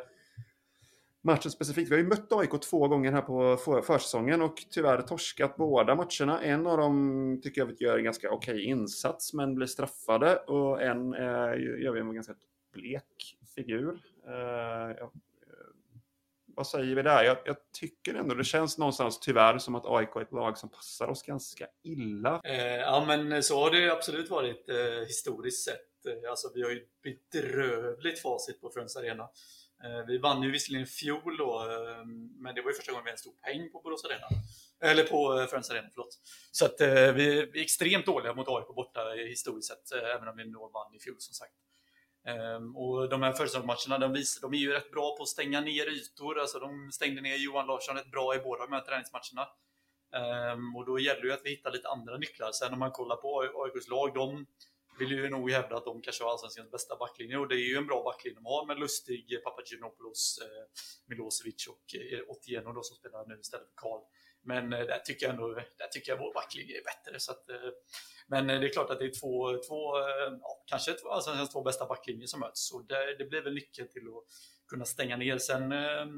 matchen 1.23 1.51
specifikt. 1.51 1.91
Vi 1.91 1.95
har 1.95 2.03
ju 2.03 2.09
mött 2.09 2.33
AIK 2.33 2.61
två 2.61 2.89
gånger 2.89 3.13
här 3.13 3.23
på 3.23 3.57
för 3.57 3.83
försäsongen 3.83 4.43
och 4.43 4.55
tyvärr 4.71 5.03
torskat 5.03 5.57
båda 5.57 5.95
matcherna. 5.95 6.43
En 6.43 6.67
av 6.67 6.79
dem 6.79 7.41
tycker 7.43 7.61
jag 7.61 7.81
gör 7.81 7.99
en 7.99 8.05
ganska 8.05 8.31
okej 8.31 8.55
okay 8.55 8.65
insats, 8.65 9.35
men 9.35 9.55
blir 9.55 9.67
straffade 9.67 10.37
och 10.37 10.83
en 10.83 11.13
gör 11.13 11.93
vi 11.93 12.01
en 12.01 12.15
ganska 12.15 12.35
blek 12.73 13.39
figur. 13.55 14.01
Jag 14.99 15.11
vad 16.59 16.67
säger 16.67 16.95
vi 16.95 17.03
där? 17.03 17.25
Jag, 17.25 17.37
jag, 17.45 17.57
tycker 17.73 18.15
ändå 18.15 18.35
det 18.35 18.45
känns 18.45 18.79
någonstans 18.79 19.21
tyvärr 19.21 19.59
som 19.59 19.75
att 19.75 19.87
AIK 19.87 20.17
är 20.17 20.21
ett 20.21 20.33
lag 20.33 20.59
som 20.59 20.71
passar 20.71 21.09
oss 21.09 21.23
ganska 21.23 21.67
illa. 21.85 22.41
Eh, 22.45 22.77
ja, 22.77 23.05
men 23.07 23.43
så 23.43 23.61
har 23.61 23.71
det 23.71 23.93
absolut 23.93 24.31
varit 24.31 24.69
eh, 24.69 25.07
historiskt 25.07 25.65
sett. 25.65 26.07
Eh, 26.07 26.31
alltså, 26.31 26.51
vi 26.55 26.63
har 26.63 26.71
ju 26.71 26.87
bedrövligt 27.03 28.23
facit 28.23 28.61
på 28.61 28.71
Friends 28.71 28.97
Arena. 28.97 29.23
Eh, 29.85 30.07
vi 30.07 30.19
vann 30.19 30.43
ju 30.43 30.51
visserligen 30.51 30.85
i 30.85 30.87
fjol 30.87 31.37
då, 31.37 31.71
eh, 31.71 32.05
men 32.43 32.55
det 32.55 32.63
var 32.63 32.71
ju 32.71 32.75
första 32.75 32.93
gången 32.93 33.05
vi 33.05 33.11
ens 33.11 33.23
tog 33.23 33.41
peng 33.41 33.73
på 33.73 33.81
Borås 33.81 34.05
Arena. 34.05 34.27
Eller 34.93 35.05
på 35.05 35.41
eh, 35.41 35.47
Friends 35.47 35.71
Arena, 35.71 35.89
förlåt. 35.95 36.19
Så 36.53 36.65
att 36.65 36.81
eh, 36.81 37.13
vi 37.13 37.39
är 37.39 37.57
extremt 37.57 38.07
dåliga 38.07 38.35
mot 38.35 38.49
AIK 38.49 38.69
borta 38.77 39.01
historiskt 39.29 39.69
sett, 39.69 39.93
även 39.93 40.29
om 40.29 40.37
vi 40.37 40.45
då 40.45 40.71
vann 40.75 40.95
i 40.95 40.99
fjol 41.01 41.17
som 41.19 41.35
sagt. 41.35 41.55
Ehm, 42.27 42.77
och 42.77 43.09
de 43.09 43.23
här 43.23 43.33
försäsongsmatcherna, 43.33 43.99
de, 43.99 44.25
de 44.43 44.55
är 44.55 44.59
ju 44.59 44.73
rätt 44.73 44.91
bra 44.91 45.17
på 45.17 45.23
att 45.23 45.29
stänga 45.29 45.61
ner 45.61 45.87
ytor. 45.87 46.39
Alltså 46.39 46.59
de 46.59 46.93
stängde 46.93 47.21
ner 47.21 47.37
Johan 47.37 47.67
Larsson 47.67 47.97
rätt 47.97 48.11
bra 48.11 48.35
i 48.35 48.39
båda 48.39 48.67
de 48.67 48.73
här 48.73 48.81
träningsmatcherna. 48.81 49.49
Ehm, 50.13 50.77
och 50.77 50.87
då 50.87 50.99
gäller 50.99 51.21
det 51.21 51.27
ju 51.27 51.33
att 51.33 51.45
vi 51.45 51.51
hittar 51.51 51.73
lite 51.73 51.89
andra 51.89 52.17
nycklar. 52.17 52.53
Sen 52.53 52.73
om 52.73 52.79
man 52.79 52.91
kollar 52.91 53.17
på 53.17 53.41
AIKs 53.41 53.89
lag, 53.89 54.15
de 54.15 54.47
vill 54.99 55.11
ju 55.11 55.31
nog 55.31 55.51
hävda 55.51 55.77
att 55.77 55.85
de 55.85 56.03
kanske 56.03 56.25
har 56.25 56.31
allsvenskans 56.31 56.71
bästa 56.71 56.97
backlinje. 56.97 57.39
Och 57.39 57.49
det 57.49 57.55
är 57.55 57.69
ju 57.69 57.77
en 57.77 57.87
bra 57.87 58.03
backlinje 58.03 58.39
de 58.39 58.47
har 58.47 58.67
med 58.67 58.79
Lustig, 58.79 59.41
Papagiannopoulos, 59.45 60.39
eh, 60.43 60.65
Milosevic 61.07 61.67
och 61.67 61.95
eh, 61.95 62.21
Otieno 62.29 62.73
då 62.73 62.83
som 62.83 62.97
spelar 62.97 63.27
nu 63.27 63.39
istället 63.41 63.67
för 63.67 63.75
Karl. 63.75 64.01
Men 64.49 64.73
eh, 64.73 64.87
där 64.87 64.99
tycker 64.99 65.27
jag 65.27 65.35
ändå, 65.35 65.55
där 65.55 65.87
tycker 65.93 66.13
jag 66.13 66.19
vår 66.19 66.35
backlinje 66.35 66.79
är 66.79 66.85
bättre. 66.85 67.21
Så 67.21 67.33
att, 67.33 67.51
eh, 67.51 67.71
men 68.27 68.51
eh, 68.51 68.61
det 68.61 68.67
är 68.67 68.73
klart 68.73 68.91
att 68.91 68.99
det 68.99 69.05
är 69.05 69.21
två, 69.21 69.63
två 69.69 69.99
ja, 70.41 70.65
kanske 70.67 70.93
två, 70.93 71.09
alltså, 71.09 71.47
två 71.53 71.63
bästa 71.63 71.87
backlinjer 71.87 72.27
som 72.27 72.41
möts. 72.41 72.69
Så 72.69 72.83
det, 72.83 73.17
det 73.19 73.25
blir 73.25 73.43
väl 73.43 73.55
nyckeln 73.55 73.89
till 73.89 74.03
att 74.09 74.25
kunna 74.69 74.85
stänga 74.85 75.17
ner. 75.17 75.39
Sen 75.39 75.73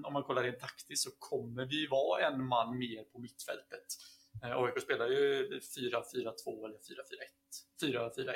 om 0.05 0.13
man 0.13 0.23
kollar 0.23 0.43
rent 0.43 0.61
taktiskt 0.61 1.05
så 1.05 1.11
kommer 1.19 1.65
vi 1.65 1.87
vara 1.87 2.27
en 2.27 2.45
man 2.45 2.79
mer 2.79 3.05
på 3.05 3.19
mittfältet. 3.19 3.87
AIK 4.43 4.83
spelar 4.83 5.07
ju 5.09 5.49
4-4-2 5.49 6.65
eller 6.65 6.79
4-4-1. 6.79 6.81
4-4-1-1. 7.83 8.35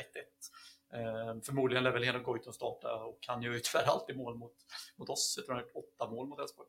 Eh, 0.93 1.41
förmodligen 1.43 1.85
lär 1.85 1.91
väl 1.91 2.05
Henok 2.05 2.24
Goitom 2.24 2.53
starta 2.53 2.95
och 2.95 3.18
han 3.26 3.43
gör 3.43 3.53
ju 3.53 3.61
tyvärr 3.64 3.85
alltid 3.85 4.16
mål 4.16 4.37
mot, 4.37 4.55
mot 4.97 5.09
oss. 5.09 5.35
Jag 5.37 5.47
tror 5.47 5.55
han 5.55 5.64
har 5.64 5.68
gjort 5.68 5.85
åtta 5.85 6.11
mål 6.11 6.26
mot 6.26 6.41
Elfsborg. 6.41 6.68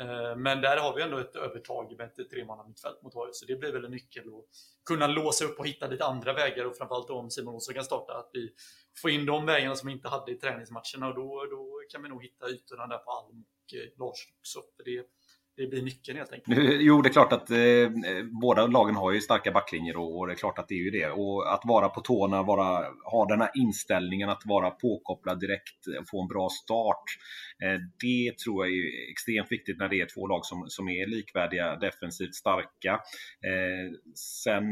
Eh, 0.00 0.36
men 0.36 0.60
där 0.60 0.76
har 0.76 0.94
vi 0.94 1.02
ändå 1.02 1.18
ett 1.18 1.36
övertag 1.36 1.96
med 1.98 2.06
ett 2.06 2.30
tremannamittfält 2.30 3.02
mot 3.02 3.16
AIK, 3.16 3.34
så 3.34 3.46
det 3.46 3.56
blir 3.56 3.72
väl 3.72 3.84
en 3.84 3.90
nyckel 3.90 4.22
att 4.28 4.44
kunna 4.84 5.06
låsa 5.06 5.44
upp 5.44 5.58
och 5.58 5.66
hitta 5.66 5.86
lite 5.86 6.04
andra 6.04 6.32
vägar 6.32 6.64
och 6.64 6.76
framförallt 6.76 7.10
om 7.10 7.30
Simon 7.30 7.54
Olsson 7.54 7.74
kan 7.74 7.84
starta, 7.84 8.12
att 8.12 8.30
vi 8.32 8.54
får 9.02 9.10
in 9.10 9.26
de 9.26 9.46
vägarna 9.46 9.76
som 9.76 9.86
vi 9.86 9.92
inte 9.92 10.08
hade 10.08 10.32
i 10.32 10.34
träningsmatcherna 10.34 11.08
och 11.08 11.14
då, 11.14 11.46
då 11.50 11.80
kan 11.90 12.02
vi 12.02 12.08
nog 12.08 12.22
hitta 12.22 12.50
ytorna 12.50 12.86
där 12.86 12.98
på 12.98 13.10
Alm 13.10 13.44
och 13.44 13.74
eh, 13.74 13.88
Larsson 13.98 14.32
också. 14.38 14.62
För 14.76 14.84
det, 14.84 15.06
det 15.56 15.66
blir 15.66 15.82
nyckeln 15.82 16.18
helt 16.18 16.32
enkelt. 16.32 16.58
Jo, 16.80 17.02
det 17.02 17.08
är 17.08 17.12
klart 17.12 17.32
att 17.32 17.50
eh, 17.50 17.56
båda 18.40 18.66
lagen 18.66 18.96
har 18.96 19.12
ju 19.12 19.20
starka 19.20 19.52
backlinjer 19.52 19.96
och, 19.96 20.18
och, 20.18 20.26
det 20.26 20.32
är 20.32 20.36
klart 20.36 20.58
att 20.58 20.68
det 20.68 20.74
är 20.74 20.84
ju 20.84 20.90
det. 20.90 21.10
Och 21.10 21.54
att 21.54 21.60
vara 21.64 21.88
på 21.88 22.00
tårna, 22.00 22.42
vara, 22.42 22.84
ha 23.04 23.26
den 23.28 23.40
här 23.40 23.50
inställningen 23.54 24.28
att 24.28 24.42
vara 24.44 24.70
påkopplad 24.70 25.40
direkt, 25.40 26.08
få 26.10 26.22
en 26.22 26.28
bra 26.28 26.48
start. 26.48 27.04
Eh, 27.62 27.80
det 28.00 28.38
tror 28.38 28.66
jag 28.66 28.76
är 28.76 29.10
extremt 29.10 29.52
viktigt 29.52 29.78
när 29.78 29.88
det 29.88 30.00
är 30.00 30.06
två 30.14 30.26
lag 30.26 30.44
som, 30.44 30.64
som 30.68 30.88
är 30.88 31.06
likvärdiga, 31.06 31.76
defensivt 31.76 32.34
starka. 32.34 32.92
Eh, 33.46 33.92
sen 34.14 34.64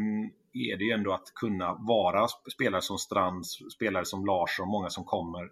är 0.52 0.76
det 0.76 0.84
ju 0.84 0.92
ändå 0.92 1.12
att 1.12 1.34
kunna 1.34 1.74
vara 1.74 2.28
spelare 2.54 2.82
som 2.82 2.98
Strand, 2.98 3.46
spelare 3.46 4.04
som 4.04 4.26
Larsson, 4.26 4.68
många 4.68 4.90
som 4.90 5.04
kommer, 5.04 5.48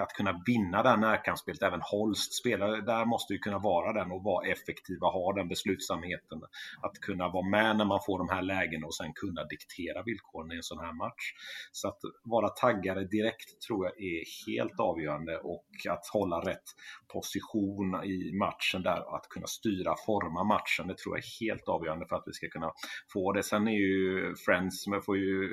att 0.00 0.12
kunna 0.12 0.42
vinna 0.46 0.82
det 0.82 0.88
här 0.88 0.96
närkampsspelet. 0.96 1.62
Även 1.62 1.80
Holst, 1.82 2.34
spelare 2.34 2.80
där 2.80 3.04
måste 3.04 3.32
ju 3.32 3.38
kunna 3.38 3.58
vara 3.58 3.92
den 3.92 4.12
och 4.12 4.22
vara 4.22 4.46
effektiva, 4.46 5.06
ha 5.06 5.32
den 5.32 5.48
beslutsamheten. 5.48 6.42
Att 6.82 7.00
kunna 7.00 7.28
vara 7.28 7.48
med 7.48 7.76
när 7.76 7.84
man 7.84 8.00
får 8.06 8.18
de 8.18 8.28
här 8.28 8.42
lägena 8.42 8.86
och 8.86 8.94
sen 8.94 9.12
kunna 9.12 9.44
diktera 9.44 10.02
villkoren 10.02 10.52
i 10.52 10.56
en 10.56 10.62
sån 10.62 10.78
här 10.78 10.92
match. 10.92 11.32
Så 11.72 11.88
att 11.88 11.98
vara 12.24 12.48
taggade 12.48 13.04
direkt 13.04 13.60
tror 13.66 13.86
jag 13.86 14.02
är 14.02 14.46
helt 14.46 14.80
avgörande 14.80 15.38
och 15.38 15.66
att 15.90 16.06
hålla 16.12 16.36
rätt 16.40 16.68
position 17.12 18.04
i 18.04 18.32
matchen 18.32 18.82
där, 18.82 19.16
att 19.16 19.28
kunna 19.28 19.46
styra, 19.46 19.94
forma 20.06 20.44
matchen, 20.44 20.88
det 20.88 20.98
tror 20.98 21.16
jag 21.16 21.24
är 21.24 21.46
helt 21.46 21.68
avgörande 21.68 22.06
för 22.06 22.16
att 22.16 22.24
vi 22.26 22.32
ska 22.32 22.48
kunna 22.48 22.72
få 23.12 23.32
det. 23.32 23.42
Sen 23.42 23.68
är 23.68 23.72
ju 23.72 24.34
Friends, 24.46 24.86
man 24.86 25.02
får 25.02 25.16
ju 25.16 25.50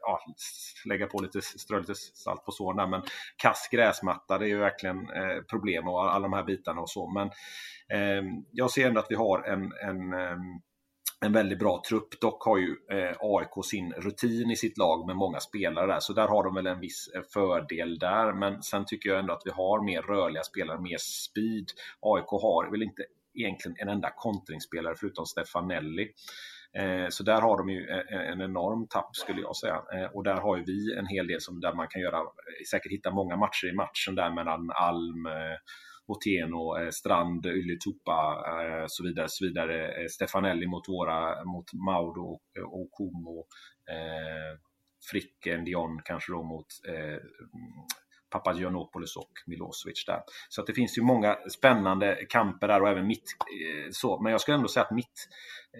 ja, 0.00 0.20
lägga 0.84 1.06
på 1.06 1.18
lite, 1.22 1.42
strö 1.42 1.78
lite 1.78 1.94
salt 1.94 2.44
på 2.44 2.52
såren 2.52 2.76
där, 2.76 2.86
men 2.86 3.02
kass 3.36 3.68
gräsmatta, 3.72 4.38
det 4.38 4.44
är 4.44 4.48
ju 4.48 4.58
verkligen 4.58 5.10
eh, 5.10 5.42
problem 5.50 5.88
och 5.88 6.14
alla 6.14 6.22
de 6.28 6.32
här 6.32 6.44
bitarna 6.44 6.80
och 6.80 6.90
så. 6.90 7.10
Men 7.10 7.26
eh, 7.98 8.24
jag 8.52 8.70
ser 8.70 8.88
ändå 8.88 9.00
att 9.00 9.10
vi 9.10 9.14
har 9.14 9.42
en, 9.42 9.62
en 9.62 10.12
eh, 10.12 10.36
en 11.24 11.32
väldigt 11.32 11.58
bra 11.58 11.82
trupp. 11.88 12.20
Dock 12.20 12.42
har 12.42 12.58
ju 12.58 12.76
eh, 12.90 13.16
AIK 13.20 13.64
sin 13.64 13.92
rutin 13.92 14.50
i 14.50 14.56
sitt 14.56 14.78
lag 14.78 15.06
med 15.06 15.16
många 15.16 15.40
spelare 15.40 15.86
där, 15.86 16.00
så 16.00 16.12
där 16.12 16.28
har 16.28 16.44
de 16.44 16.54
väl 16.54 16.66
en 16.66 16.80
viss 16.80 17.08
eh, 17.14 17.22
fördel 17.32 17.98
där. 17.98 18.32
Men 18.32 18.62
sen 18.62 18.84
tycker 18.86 19.10
jag 19.10 19.18
ändå 19.18 19.32
att 19.32 19.42
vi 19.44 19.50
har 19.50 19.84
mer 19.84 20.02
rörliga 20.02 20.42
spelare, 20.42 20.80
mer 20.80 20.98
speed. 20.98 21.66
AIK 22.00 22.26
har 22.26 22.70
väl 22.70 22.82
inte 22.82 23.02
egentligen 23.34 23.76
en 23.80 23.88
enda 23.88 24.10
kontringsspelare 24.16 24.94
förutom 24.98 25.26
Stefanelli. 25.26 26.08
Eh, 26.78 27.08
så 27.08 27.22
där 27.22 27.40
har 27.40 27.58
de 27.58 27.68
ju 27.68 27.88
eh, 27.88 27.98
eh, 27.98 28.30
en 28.32 28.40
enorm 28.40 28.86
tapp 28.88 29.16
skulle 29.16 29.40
jag 29.40 29.56
säga. 29.56 29.82
Eh, 29.94 30.04
och 30.04 30.24
där 30.24 30.36
har 30.36 30.56
ju 30.56 30.64
vi 30.64 30.94
en 30.98 31.06
hel 31.06 31.26
del 31.26 31.40
som 31.40 31.60
där 31.60 31.74
man 31.74 31.88
kan 31.88 32.00
göra, 32.02 32.18
säkert 32.70 32.92
hitta 32.92 33.10
många 33.10 33.36
matcher 33.36 33.66
i 33.66 33.72
matchen 33.72 34.14
där 34.14 34.30
mellan 34.30 34.70
Alm, 34.70 35.28
eh, 36.12 36.16
Otieno, 36.16 36.90
Strand, 36.92 37.46
Ylätupa 37.46 38.44
eh, 38.46 38.84
så 38.88 39.04
vidare, 39.04 39.26
så 39.28 39.44
vidare. 39.44 40.02
Eh, 40.02 40.06
Stefanelli 40.08 40.66
mot 40.66 40.88
våra, 40.88 41.44
mot 41.44 41.72
Maudo 41.72 42.20
och 42.20 42.42
eh, 42.58 42.64
och 42.64 42.90
Como. 42.90 43.46
Fricken, 45.10 45.64
Dion 45.64 46.00
kanske 46.04 46.32
då 46.32 46.42
mot 46.42 46.66
eh, 46.88 47.18
Papagiannopoulos 48.32 49.16
och 49.16 49.30
Milosevic 49.46 50.04
där. 50.06 50.20
Så 50.48 50.60
att 50.60 50.66
det 50.66 50.72
finns 50.72 50.98
ju 50.98 51.02
många 51.02 51.36
spännande 51.50 52.18
kamper 52.28 52.68
där 52.68 52.82
och 52.82 52.88
även 52.88 53.06
mitt 53.06 53.24
eh, 53.40 53.90
så. 53.90 54.20
Men 54.22 54.32
jag 54.32 54.40
skulle 54.40 54.56
ändå 54.56 54.68
säga 54.68 54.84
att 54.84 54.90
mitt 54.90 55.28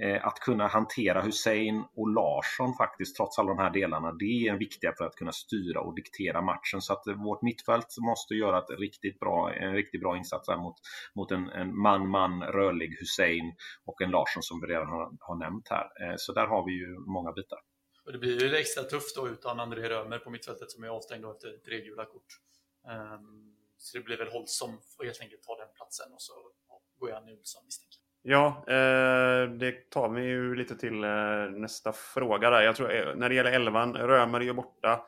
eh, 0.02 0.26
att 0.26 0.38
kunna 0.40 0.66
hantera 0.66 1.22
Hussein 1.22 1.84
och 1.96 2.08
Larsson 2.08 2.74
faktiskt 2.74 3.16
trots 3.16 3.38
alla 3.38 3.48
de 3.48 3.58
här 3.58 3.70
delarna. 3.70 4.12
Det 4.12 4.48
är 4.48 4.56
viktiga 4.56 4.92
för 4.98 5.04
att 5.04 5.16
kunna 5.16 5.32
styra 5.32 5.80
och 5.80 5.94
diktera 5.94 6.42
matchen. 6.42 6.80
Så 6.80 6.92
att 6.92 7.02
vårt 7.16 7.42
mittfält 7.42 7.96
måste 8.00 8.34
göra 8.34 8.58
ett 8.58 8.78
riktigt 8.78 9.20
bra, 9.20 9.52
en 9.54 9.72
riktigt 9.72 10.00
bra 10.00 10.16
insats 10.16 10.48
här 10.48 10.56
mot, 10.56 10.76
mot 11.14 11.30
en 11.30 11.76
man-man 11.82 12.42
rörlig 12.42 12.96
Hussein 13.00 13.54
och 13.86 14.02
en 14.02 14.10
Larsson 14.10 14.42
som 14.42 14.60
vi 14.60 14.66
redan 14.66 14.88
har, 14.88 15.10
har 15.20 15.36
nämnt 15.36 15.68
här. 15.70 15.84
Eh, 16.02 16.14
så 16.16 16.32
där 16.32 16.46
har 16.46 16.66
vi 16.66 16.72
ju 16.72 16.98
många 17.06 17.32
bitar. 17.32 17.58
Och 18.12 18.18
det 18.20 18.26
blir 18.26 18.42
ju 18.42 18.56
extra 18.56 18.82
tufft 18.82 19.16
då 19.16 19.28
utan 19.28 19.60
André 19.60 19.88
Römer 19.88 20.18
på 20.18 20.30
mittfältet 20.30 20.70
som 20.70 20.84
är 20.84 20.88
avstängd 20.88 21.24
efter 21.24 21.58
tre 21.64 21.80
gula 21.80 22.04
kort. 22.04 22.40
Um, 23.16 23.56
så 23.78 23.98
det 23.98 24.04
blir 24.04 24.16
väl 24.16 24.28
Holt 24.28 24.48
som 24.48 24.78
får 24.96 25.04
helt 25.04 25.20
enkelt 25.20 25.42
ta 25.42 25.56
den 25.56 25.68
platsen 25.76 26.12
och 26.12 26.22
så 26.22 26.32
går 26.98 27.10
jag 27.10 27.24
Nilsson 27.24 27.64
misstänker 27.64 27.98
Ja, 28.22 28.64
eh, 28.66 29.50
det 29.50 29.90
tar 29.90 30.08
vi 30.08 30.22
ju 30.22 30.54
lite 30.54 30.76
till 30.76 31.04
eh, 31.04 31.50
nästa 31.50 31.92
fråga 31.92 32.50
där. 32.50 32.62
Jag 32.62 32.76
tror 32.76 32.94
eh, 32.94 33.14
när 33.14 33.28
det 33.28 33.34
gäller 33.34 33.52
elvan, 33.52 33.96
Römer 33.96 34.40
är 34.40 34.44
ju 34.44 34.52
borta. 34.52 35.06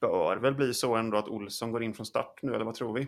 Bör 0.00 0.36
väl 0.36 0.54
bli 0.54 0.74
så 0.74 0.94
ändå 0.94 1.16
att 1.16 1.28
Olsson 1.28 1.72
går 1.72 1.82
in 1.82 1.94
från 1.94 2.06
start 2.06 2.38
nu, 2.42 2.54
eller 2.54 2.64
vad 2.64 2.74
tror 2.74 2.94
vi? 2.94 3.06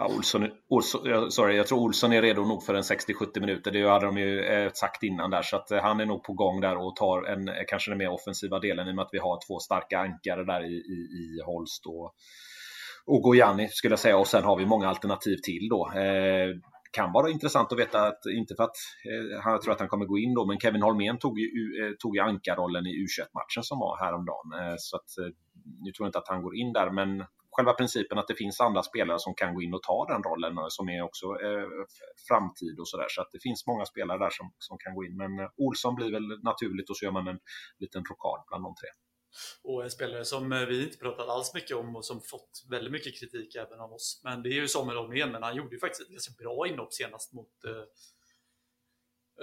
Ja, 0.00 0.06
Olsson, 0.16 0.48
Olsson, 0.68 1.30
sorry, 1.30 1.56
jag 1.56 1.66
tror 1.66 1.78
Olsson 1.78 2.12
är 2.12 2.22
redo 2.22 2.44
nog 2.44 2.62
för 2.62 2.74
en 2.74 2.82
60-70 2.82 3.40
minuter. 3.40 3.70
Det 3.70 3.88
hade 3.88 4.06
de 4.06 4.18
ju 4.18 4.44
eh, 4.44 4.70
sagt 4.72 5.02
innan 5.02 5.30
där. 5.30 5.42
Så 5.42 5.56
att 5.56 5.70
eh, 5.70 5.78
han 5.78 6.00
är 6.00 6.06
nog 6.06 6.24
på 6.24 6.32
gång 6.32 6.60
där 6.60 6.76
och 6.76 6.96
tar 6.96 7.22
en, 7.22 7.48
eh, 7.48 7.54
kanske 7.68 7.90
den 7.90 7.98
mer 7.98 8.08
offensiva 8.08 8.58
delen 8.58 8.88
i 8.88 8.90
och 8.90 8.94
med 8.94 9.02
att 9.02 9.08
vi 9.12 9.18
har 9.18 9.38
två 9.48 9.58
starka 9.58 9.98
ankare 9.98 10.44
där 10.44 10.64
i, 10.64 10.74
i, 10.74 10.98
i 11.20 11.40
Holst 11.46 11.86
och, 11.86 12.14
och 13.06 13.22
Gojani 13.22 13.68
skulle 13.68 13.92
jag 13.92 13.98
säga. 13.98 14.18
Och 14.18 14.26
sen 14.26 14.44
har 14.44 14.56
vi 14.56 14.66
många 14.66 14.88
alternativ 14.88 15.36
till 15.36 15.68
då. 15.70 15.92
Eh, 15.94 16.48
kan 16.92 17.12
vara 17.12 17.30
intressant 17.30 17.72
att 17.72 17.78
veta 17.78 18.06
att, 18.06 18.26
inte 18.36 18.54
för 18.54 18.64
att 18.64 18.76
eh, 19.10 19.42
han 19.42 19.60
tror 19.60 19.72
att 19.72 19.80
han 19.80 19.88
kommer 19.88 20.06
gå 20.06 20.18
in 20.18 20.34
då, 20.34 20.46
men 20.46 20.60
Kevin 20.60 20.82
Holmén 20.82 21.18
tog 21.18 21.38
ju, 21.38 21.46
eh, 21.46 21.92
tog 21.98 22.16
ju 22.16 22.22
ankarrollen 22.22 22.86
i 22.86 22.90
U21-matchen 22.90 23.62
som 23.62 23.78
var 23.78 24.04
häromdagen. 24.04 24.52
Eh, 24.60 24.74
så 24.78 24.96
att, 24.96 25.18
eh, 25.18 25.32
nu 25.84 25.92
tror 25.92 26.04
jag 26.04 26.08
inte 26.08 26.18
att 26.18 26.28
han 26.28 26.42
går 26.42 26.56
in 26.56 26.72
där, 26.72 26.90
men 26.90 27.24
själva 27.50 27.72
principen 27.72 28.18
att 28.18 28.28
det 28.28 28.34
finns 28.34 28.60
andra 28.60 28.82
spelare 28.82 29.18
som 29.18 29.34
kan 29.34 29.54
gå 29.54 29.62
in 29.62 29.74
och 29.74 29.82
ta 29.82 30.06
den 30.06 30.22
rollen 30.22 30.54
som 30.68 30.88
är 30.88 31.02
också 31.02 31.26
eh, 31.26 31.68
framtid 32.28 32.78
och 32.80 32.88
sådär. 32.88 33.06
Så 33.08 33.20
att 33.20 33.32
det 33.32 33.42
finns 33.42 33.66
många 33.66 33.84
spelare 33.84 34.18
där 34.18 34.30
som, 34.30 34.52
som 34.58 34.78
kan 34.78 34.94
gå 34.94 35.04
in. 35.04 35.16
Men 35.16 35.38
eh, 35.38 35.48
Olsson 35.56 35.94
blir 35.94 36.12
väl 36.12 36.42
naturligt 36.42 36.90
och 36.90 36.96
så 36.96 37.04
gör 37.04 37.12
man 37.12 37.28
en 37.28 37.38
liten 37.78 38.04
rockad 38.04 38.44
bland 38.48 38.64
de 38.64 38.74
tre. 38.74 38.88
Och 39.62 39.84
en 39.84 39.90
spelare 39.90 40.24
som 40.24 40.52
eh, 40.52 40.66
vi 40.66 40.84
inte 40.84 40.98
pratat 40.98 41.28
alls 41.28 41.54
mycket 41.54 41.76
om 41.76 41.96
och 41.96 42.04
som 42.04 42.20
fått 42.20 42.64
väldigt 42.70 42.92
mycket 42.92 43.20
kritik 43.20 43.54
även 43.54 43.80
av 43.80 43.92
oss. 43.92 44.20
Men 44.24 44.42
det 44.42 44.48
är 44.48 44.54
ju 44.54 44.68
Samuel 44.68 44.98
Holmén, 44.98 45.32
men 45.32 45.42
han 45.42 45.56
gjorde 45.56 45.74
ju 45.74 45.80
faktiskt 45.80 46.02
ett 46.02 46.08
ganska 46.08 46.32
bra 46.38 46.66
inhopp 46.68 46.92
senast 46.92 47.32
mot 47.32 47.64
eh, 47.64 47.84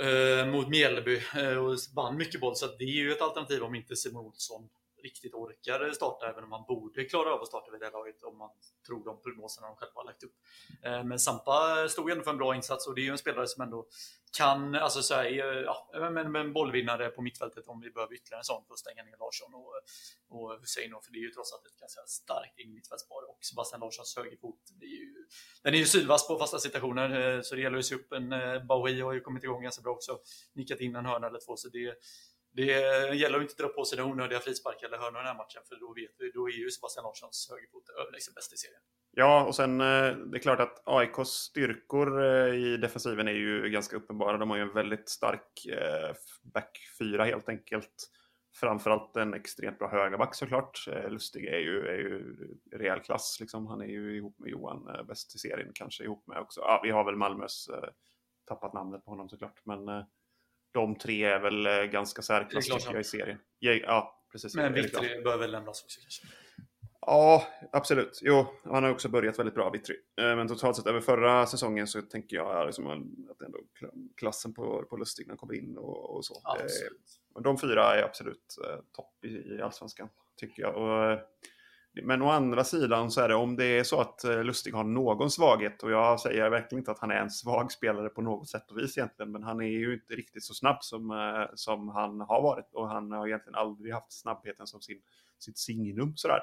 eh 0.05 0.51
mot 0.51 0.67
Mjällby 0.69 1.21
eh, 1.35 1.57
och 1.57 1.77
vann 1.95 2.17
mycket 2.17 2.41
boll. 2.41 2.55
Så 2.55 2.65
det 2.65 2.83
är 2.83 3.03
ju 3.03 3.11
ett 3.11 3.21
alternativ 3.21 3.63
om 3.63 3.75
inte 3.75 3.95
Simon 3.95 4.25
Olsson 4.25 4.69
riktigt 5.07 5.33
orkar 5.33 5.91
starta, 5.91 6.29
även 6.31 6.43
om 6.43 6.49
man 6.49 6.63
borde 6.67 7.05
klara 7.05 7.33
av 7.33 7.41
att 7.41 7.47
starta 7.47 7.71
vid 7.71 7.81
det 7.81 7.91
laget 7.91 8.23
om 8.23 8.37
man 8.37 8.49
tror 8.87 9.05
de 9.05 9.21
prognoserna 9.21 9.67
de 9.67 9.75
själva 9.75 9.93
har 9.95 10.05
lagt 10.05 10.23
upp. 10.23 10.35
Eh, 10.85 11.03
men 11.03 11.19
Sampa 11.19 11.87
stod 11.89 12.11
ändå 12.11 12.23
för 12.23 12.31
en 12.31 12.37
bra 12.37 12.55
insats 12.55 12.87
och 12.87 12.95
det 12.95 13.01
är 13.01 13.03
ju 13.03 13.11
en 13.11 13.17
spelare 13.17 13.47
som 13.47 13.61
ändå 13.63 13.87
kan, 14.37 14.75
alltså 14.75 15.01
så 15.01 15.13
här, 15.15 15.25
eh, 15.25 15.61
ja, 15.69 16.09
men, 16.11 16.31
men 16.31 16.53
bollvinnare 16.53 17.09
på 17.09 17.21
mittfältet 17.21 17.67
om 17.67 17.81
vi 17.81 17.89
behöver 17.91 18.13
ytterligare 18.13 18.39
en 18.39 18.43
sån 18.43 18.65
för 18.65 18.73
att 18.73 18.79
stänga 18.79 19.03
ner 19.03 19.17
Larsson 19.19 19.53
och, 19.53 19.73
och 20.35 20.59
Hussein. 20.59 20.91
För 21.03 21.11
det 21.11 21.19
är 21.19 21.25
ju 21.27 21.31
trots 21.31 21.53
allt 21.53 21.65
ett 21.65 21.79
ganska 21.79 22.01
starkt 22.07 22.57
mittfältspar 22.57 23.29
och 23.29 23.39
Sebastian 23.41 23.81
Larssons 23.81 24.17
högerfot. 24.17 24.59
Det 24.79 24.85
är 24.85 24.99
ju, 25.05 25.25
den 25.63 25.73
är 25.73 25.77
ju 25.77 25.85
sylvass 25.85 26.27
på 26.27 26.39
fasta 26.39 26.59
situationer 26.59 27.09
eh, 27.19 27.41
så 27.41 27.55
det 27.55 27.61
gäller 27.61 27.77
att 27.77 27.85
se 27.85 27.95
upp. 27.95 28.11
En 28.11 28.29
Bowie 28.67 29.03
har 29.03 29.13
ju 29.13 29.21
kommit 29.21 29.43
igång 29.43 29.63
ganska 29.63 29.81
bra 29.81 29.93
också, 29.93 30.19
nickat 30.53 30.79
in 30.79 30.95
en 30.95 31.05
hörna 31.05 31.27
eller 31.27 31.39
två. 31.45 31.55
Så 31.57 31.69
det, 31.69 31.95
det 32.57 33.15
gäller 33.21 33.37
att 33.37 33.43
inte 33.47 33.63
dra 33.63 33.69
på 33.69 33.85
sig 33.85 33.97
den 33.97 34.05
onödiga 34.11 34.39
frisparkar 34.39 34.87
eller 34.87 34.97
hörnor 34.97 35.19
i 35.19 35.23
den 35.23 35.31
här 35.33 35.41
matchen, 35.43 35.61
för 35.69 35.75
då 35.75 35.93
vet 35.93 36.13
vi, 36.17 36.31
då 36.31 36.49
är 36.49 36.53
ju 36.53 36.69
Sebastian 36.71 37.03
Larssons 37.03 37.47
högerfot 37.51 37.89
överlägset 37.89 38.13
liksom 38.13 38.33
bäst 38.33 38.53
i 38.53 38.57
serien. 38.57 38.81
Ja, 39.19 39.45
och 39.45 39.55
sen 39.55 39.81
eh, 39.81 40.15
det 40.29 40.37
är 40.37 40.39
klart 40.39 40.59
att 40.59 40.81
AIKs 40.85 41.29
styrkor 41.29 42.23
eh, 42.23 42.55
i 42.55 42.77
defensiven 42.77 43.27
är 43.27 43.31
ju 43.31 43.69
ganska 43.69 43.95
uppenbara. 43.95 44.37
De 44.37 44.49
har 44.49 44.57
ju 44.57 44.63
en 44.63 44.73
väldigt 44.73 45.09
stark 45.09 45.65
eh, 45.65 46.15
back 46.53 46.77
4 46.99 47.25
helt 47.25 47.49
enkelt. 47.49 48.11
Framförallt 48.55 49.17
en 49.17 49.33
extremt 49.33 49.79
bra 49.79 49.89
högerback 49.89 50.35
såklart. 50.35 50.87
Lustig 51.09 51.45
är 51.45 51.59
ju, 51.59 51.87
är 51.87 51.97
ju 51.97 52.35
rejäl 52.71 52.99
klass. 52.99 53.37
Liksom. 53.39 53.67
Han 53.67 53.81
är 53.81 53.85
ju 53.85 54.17
ihop 54.17 54.39
med 54.39 54.49
Johan 54.49 55.05
bäst 55.07 55.35
i 55.35 55.37
serien, 55.37 55.71
kanske 55.73 56.03
ihop 56.03 56.27
med 56.27 56.39
också. 56.39 56.61
Ja, 56.61 56.81
vi 56.83 56.91
har 56.91 57.03
väl 57.03 57.15
Malmös 57.15 57.69
tappat 58.47 58.73
namnet 58.73 59.05
på 59.05 59.11
honom 59.11 59.29
såklart. 59.29 59.61
Men 59.63 59.79
de 60.71 60.95
tre 60.97 61.23
är 61.23 61.39
väl 61.39 61.65
eh, 61.65 61.83
ganska 61.83 62.21
särklass 62.21 62.65
tycker 62.65 62.91
jag 62.91 63.01
i 63.01 63.03
serien. 63.03 63.39
Ja, 63.59 64.25
precis. 64.31 64.55
Men 64.55 64.73
Vittry 64.73 65.21
bör 65.23 65.37
väl 65.37 65.51
lämnas 65.51 65.83
också 65.83 65.99
kanske? 66.01 66.27
Ja, 67.01 67.47
absolut. 67.71 68.19
Jo, 68.21 68.45
han 68.63 68.83
har 68.83 68.91
också 68.91 69.09
börjat 69.09 69.39
väldigt 69.39 69.55
bra, 69.55 69.69
Vittry. 69.69 69.95
Eh, 70.21 70.35
men 70.35 70.47
totalt 70.47 70.75
sett 70.75 70.87
över 70.87 71.01
förra 71.01 71.45
säsongen 71.45 71.87
så 71.87 72.01
tänker 72.01 72.35
jag 72.35 72.65
liksom 72.65 72.87
att 73.31 73.41
ändå 73.41 73.59
klassen 74.17 74.53
på, 74.53 74.83
på 74.89 74.97
Lustig 74.97 75.37
kommer 75.37 75.53
in 75.53 75.77
och, 75.77 76.15
och 76.15 76.25
så. 76.25 76.41
Absolut. 76.43 77.19
De 77.43 77.57
fyra 77.57 77.95
är 77.95 78.03
absolut 78.03 78.57
eh, 78.65 78.79
topp 78.91 79.25
i, 79.25 79.27
i 79.27 79.61
allsvenskan, 79.61 80.09
tycker 80.35 80.61
jag. 80.61 80.75
Och, 80.75 81.19
men 82.03 82.21
å 82.21 82.29
andra 82.29 82.63
sidan 82.63 83.11
så 83.11 83.21
är 83.21 83.27
det 83.27 83.35
om 83.35 83.55
det 83.55 83.65
är 83.65 83.83
så 83.83 84.01
att 84.01 84.23
eh, 84.23 84.43
Lustig 84.43 84.73
har 84.73 84.83
någon 84.83 85.31
svaghet 85.31 85.83
och 85.83 85.91
jag 85.91 86.19
säger 86.19 86.49
verkligen 86.49 86.81
inte 86.81 86.91
att 86.91 86.99
han 86.99 87.11
är 87.11 87.21
en 87.21 87.29
svag 87.29 87.71
spelare 87.71 88.09
på 88.09 88.21
något 88.21 88.49
sätt 88.49 88.71
och 88.71 88.77
vis 88.77 88.97
egentligen. 88.97 89.31
Men 89.31 89.43
han 89.43 89.61
är 89.61 89.65
ju 89.65 89.93
inte 89.93 90.13
riktigt 90.13 90.43
så 90.43 90.53
snabb 90.53 90.77
som, 90.81 91.11
eh, 91.11 91.49
som 91.55 91.89
han 91.89 92.21
har 92.21 92.41
varit 92.41 92.73
och 92.73 92.89
han 92.89 93.11
har 93.11 93.27
egentligen 93.27 93.55
aldrig 93.55 93.93
haft 93.93 94.11
snabbheten 94.11 94.67
som 94.67 94.81
sin, 94.81 95.01
sitt 95.39 95.57
signum 95.57 96.13
sådär. 96.15 96.41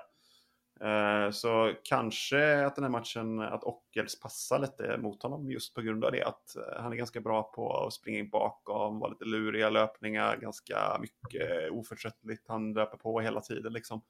Eh, 0.81 1.31
så 1.31 1.73
kanske 1.83 2.67
att 2.67 2.75
den 2.75 2.85
här 2.85 2.91
matchen, 2.91 3.41
att 3.41 3.65
Ockels 3.65 4.21
passar 4.21 4.59
lite 4.59 4.99
mot 4.99 5.23
honom 5.23 5.51
just 5.51 5.75
på 5.75 5.83
grund 5.83 6.05
av 6.05 6.13
det. 6.13 6.25
Att 6.25 6.57
han 6.77 6.93
är 6.93 6.97
ganska 6.97 7.21
bra 7.21 7.43
på 7.43 7.87
att 7.87 7.93
springa 7.93 8.19
in 8.19 8.31
bakom, 8.31 8.99
vara 8.99 9.11
lite 9.11 9.25
luriga 9.25 9.71
löpningar, 9.71 10.37
ganska 10.37 10.99
mycket 11.01 11.71
oförtröttligt. 11.71 12.49
Han 12.49 12.73
löper 12.73 12.97
på 12.97 13.21
hela 13.21 13.41
tiden 13.41 13.73
liksom 13.73 14.03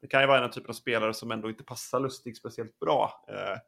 det 0.00 0.06
kan 0.06 0.20
ju 0.20 0.26
vara 0.26 0.44
en 0.44 0.50
typ 0.50 0.68
av 0.68 0.72
spelare 0.72 1.14
som 1.14 1.30
ändå 1.30 1.48
inte 1.48 1.64
passar 1.64 2.00
Lustig 2.00 2.36
speciellt 2.36 2.78
bra. 2.78 3.24
Eh, 3.28 3.58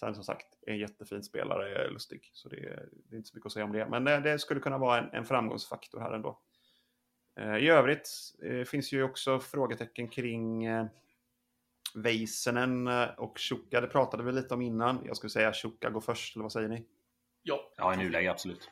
sen 0.00 0.14
som 0.14 0.24
sagt, 0.24 0.46
en 0.66 0.78
jättefin 0.78 1.22
spelare 1.22 1.90
Lustig, 1.90 2.30
så 2.32 2.48
det 2.48 2.56
är, 2.56 2.88
det 2.92 3.14
är, 3.14 3.16
inte 3.16 3.28
så 3.28 3.36
mycket 3.36 3.46
att 3.46 3.52
säga 3.52 3.64
om 3.64 3.72
det. 3.72 3.86
Men 3.88 4.04
det, 4.04 4.20
det 4.20 4.38
skulle 4.38 4.60
kunna 4.60 4.78
vara 4.78 4.98
en, 4.98 5.10
en 5.12 5.24
framgångsfaktor 5.24 6.00
här 6.00 6.12
ändå. 6.12 6.38
Eh, 7.40 7.56
I 7.56 7.68
övrigt 7.68 8.08
eh, 8.42 8.64
finns 8.64 8.92
ju 8.92 9.02
också 9.02 9.40
frågetecken 9.40 10.08
kring 10.08 10.64
eh, 10.64 10.86
Väisänen 11.94 12.86
eh, 12.86 13.08
och 13.16 13.40
Shuka. 13.40 13.80
Det 13.80 13.86
pratade 13.86 14.22
vi 14.22 14.32
lite 14.32 14.54
om 14.54 14.62
innan. 14.62 15.02
Jag 15.06 15.16
skulle 15.16 15.30
säga 15.30 15.52
Shuka 15.52 15.90
går 15.90 16.00
först, 16.00 16.36
eller 16.36 16.42
vad 16.42 16.52
säger 16.52 16.68
ni? 16.68 16.84
Ja, 17.42 17.72
ja 17.76 17.94
i 17.94 17.96
nuläget 17.96 18.30
absolut. 18.30 18.70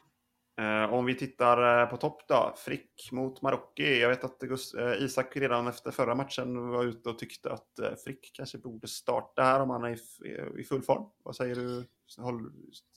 Eh, 0.58 0.94
om 0.94 1.04
vi 1.04 1.14
tittar 1.14 1.82
eh, 1.82 1.88
på 1.88 1.96
topp 1.96 2.28
då, 2.28 2.54
Frick 2.56 3.08
mot 3.12 3.42
Marocki. 3.42 4.00
Jag 4.00 4.08
vet 4.08 4.24
att 4.24 4.42
eh, 4.42 5.02
Isak 5.04 5.36
redan 5.36 5.66
efter 5.66 5.90
förra 5.90 6.14
matchen 6.14 6.68
var 6.68 6.84
ute 6.84 7.08
och 7.08 7.18
tyckte 7.18 7.52
att 7.52 7.78
eh, 7.78 7.94
Frick 8.04 8.30
kanske 8.34 8.58
borde 8.58 8.88
starta 8.88 9.42
här 9.42 9.60
om 9.60 9.70
han 9.70 9.84
är 9.84 9.98
i 10.26 10.60
eh, 10.60 10.64
full 10.68 10.82
form. 10.82 11.04
Vad 11.24 11.36
säger 11.36 11.54
du? 11.54 11.84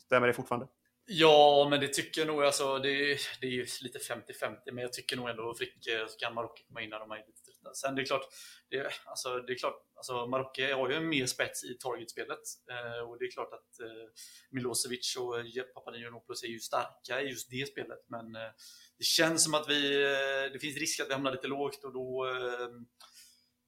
Stämmer 0.05 0.27
det 0.27 0.33
fortfarande? 0.33 0.67
Ja, 1.07 1.67
men 1.69 1.79
det 1.79 1.87
tycker 1.87 2.21
jag 2.21 2.27
nog. 2.27 2.43
Alltså, 2.43 2.79
det, 2.79 3.17
det 3.41 3.47
är 3.47 3.51
ju 3.51 3.65
lite 3.81 3.99
50-50, 3.99 4.57
men 4.71 4.77
jag 4.77 4.93
tycker 4.93 5.17
nog 5.17 5.29
ändå 5.29 5.53
Frick 5.53 5.73
så 6.07 6.17
kan 6.17 6.33
Marocko 6.33 6.63
komma 6.67 6.81
in 6.81 6.89
när 6.89 6.99
de 6.99 7.11
är 7.11 7.17
lite. 7.17 7.44
Sen 7.73 7.95
det 7.95 8.01
är 8.01 8.05
klart, 8.05 8.25
det, 8.69 8.91
alltså, 9.05 9.37
det 9.37 9.53
är 9.53 9.57
klart, 9.57 9.75
alltså 9.95 10.27
Marocko 10.27 10.61
har 10.61 10.89
ju 10.89 10.95
en 10.95 11.09
mer 11.09 11.25
spets 11.25 11.63
i 11.63 11.77
targetspelet 11.77 12.43
eh, 12.71 13.09
och 13.09 13.19
det 13.19 13.25
är 13.25 13.31
klart 13.31 13.53
att 13.53 13.79
eh, 13.79 14.07
Milosevic 14.51 15.15
och 15.15 15.33
Papagiannopoulos 15.73 16.43
är 16.43 16.47
ju 16.47 16.59
starka 16.59 17.21
i 17.21 17.29
just 17.29 17.49
det 17.49 17.67
spelet, 17.67 18.05
men 18.07 18.35
eh, 18.35 18.51
det 18.97 19.03
känns 19.03 19.43
som 19.43 19.53
att 19.53 19.69
vi, 19.69 20.03
eh, 20.03 20.51
det 20.53 20.59
finns 20.59 20.77
risk 20.77 20.99
att 20.99 21.09
vi 21.09 21.13
hamnar 21.13 21.31
lite 21.31 21.47
lågt 21.47 21.83
och 21.83 21.93
då 21.93 22.27
eh, 22.27 22.69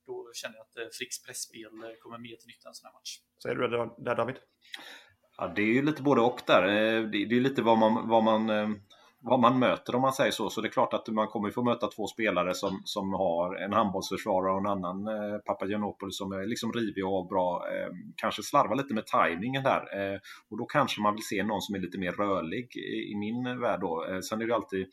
då 0.05 0.31
känner 0.33 0.55
jag 0.55 0.63
att 0.63 0.77
eh, 0.77 0.97
Fricks 0.97 1.23
pressspel 1.23 1.69
kommer 1.99 2.17
mer 2.17 2.35
till 2.35 2.47
nytta 2.47 2.69
en 2.69 2.75
sån 2.75 2.85
här 2.85 2.93
match. 2.93 3.19
Säger 3.43 3.55
du 3.55 3.67
det 3.67 3.89
där 3.97 4.15
David? 4.15 4.35
Ja, 5.37 5.53
det 5.55 5.61
är 5.61 5.65
ju 5.65 5.81
lite 5.81 6.01
både 6.01 6.21
och 6.21 6.41
där. 6.47 6.63
Det 7.11 7.17
är 7.17 7.41
lite 7.41 7.61
vad 7.61 7.77
man, 7.77 8.09
vad 8.09 8.23
man, 8.23 8.49
eh, 8.49 8.69
vad 9.19 9.39
man 9.39 9.59
möter 9.59 9.95
om 9.95 10.01
man 10.01 10.13
säger 10.13 10.31
så. 10.31 10.49
Så 10.49 10.61
det 10.61 10.67
är 10.67 10.71
klart 10.71 10.93
att 10.93 11.07
man 11.07 11.27
kommer 11.27 11.51
få 11.51 11.63
möta 11.63 11.87
två 11.87 12.07
spelare 12.07 12.53
som, 12.53 12.81
som 12.83 13.13
har 13.13 13.55
en 13.55 13.73
handbollsförsvarare 13.73 14.53
och 14.53 14.59
en 14.59 14.67
annan 14.67 15.07
eh, 15.07 15.37
Papagiannopoulos 15.37 16.17
som 16.17 16.31
är 16.31 16.45
liksom 16.45 16.73
rivig 16.73 17.05
och 17.05 17.27
bra. 17.27 17.67
Eh, 17.71 17.89
kanske 18.15 18.43
slarvar 18.43 18.75
lite 18.75 18.93
med 18.93 19.05
tajmingen 19.05 19.63
där. 19.63 20.13
Eh, 20.13 20.19
och 20.49 20.57
då 20.57 20.65
kanske 20.65 21.01
man 21.01 21.13
vill 21.13 21.25
se 21.25 21.43
någon 21.43 21.61
som 21.61 21.75
är 21.75 21.79
lite 21.79 21.99
mer 21.99 22.11
rörlig 22.11 22.75
i, 22.75 23.11
i 23.11 23.15
min 23.15 23.59
värld 23.59 23.79
då. 23.79 24.05
Eh, 24.09 24.19
sen 24.19 24.41
är 24.41 24.47
det 24.47 24.55
alltid 24.55 24.87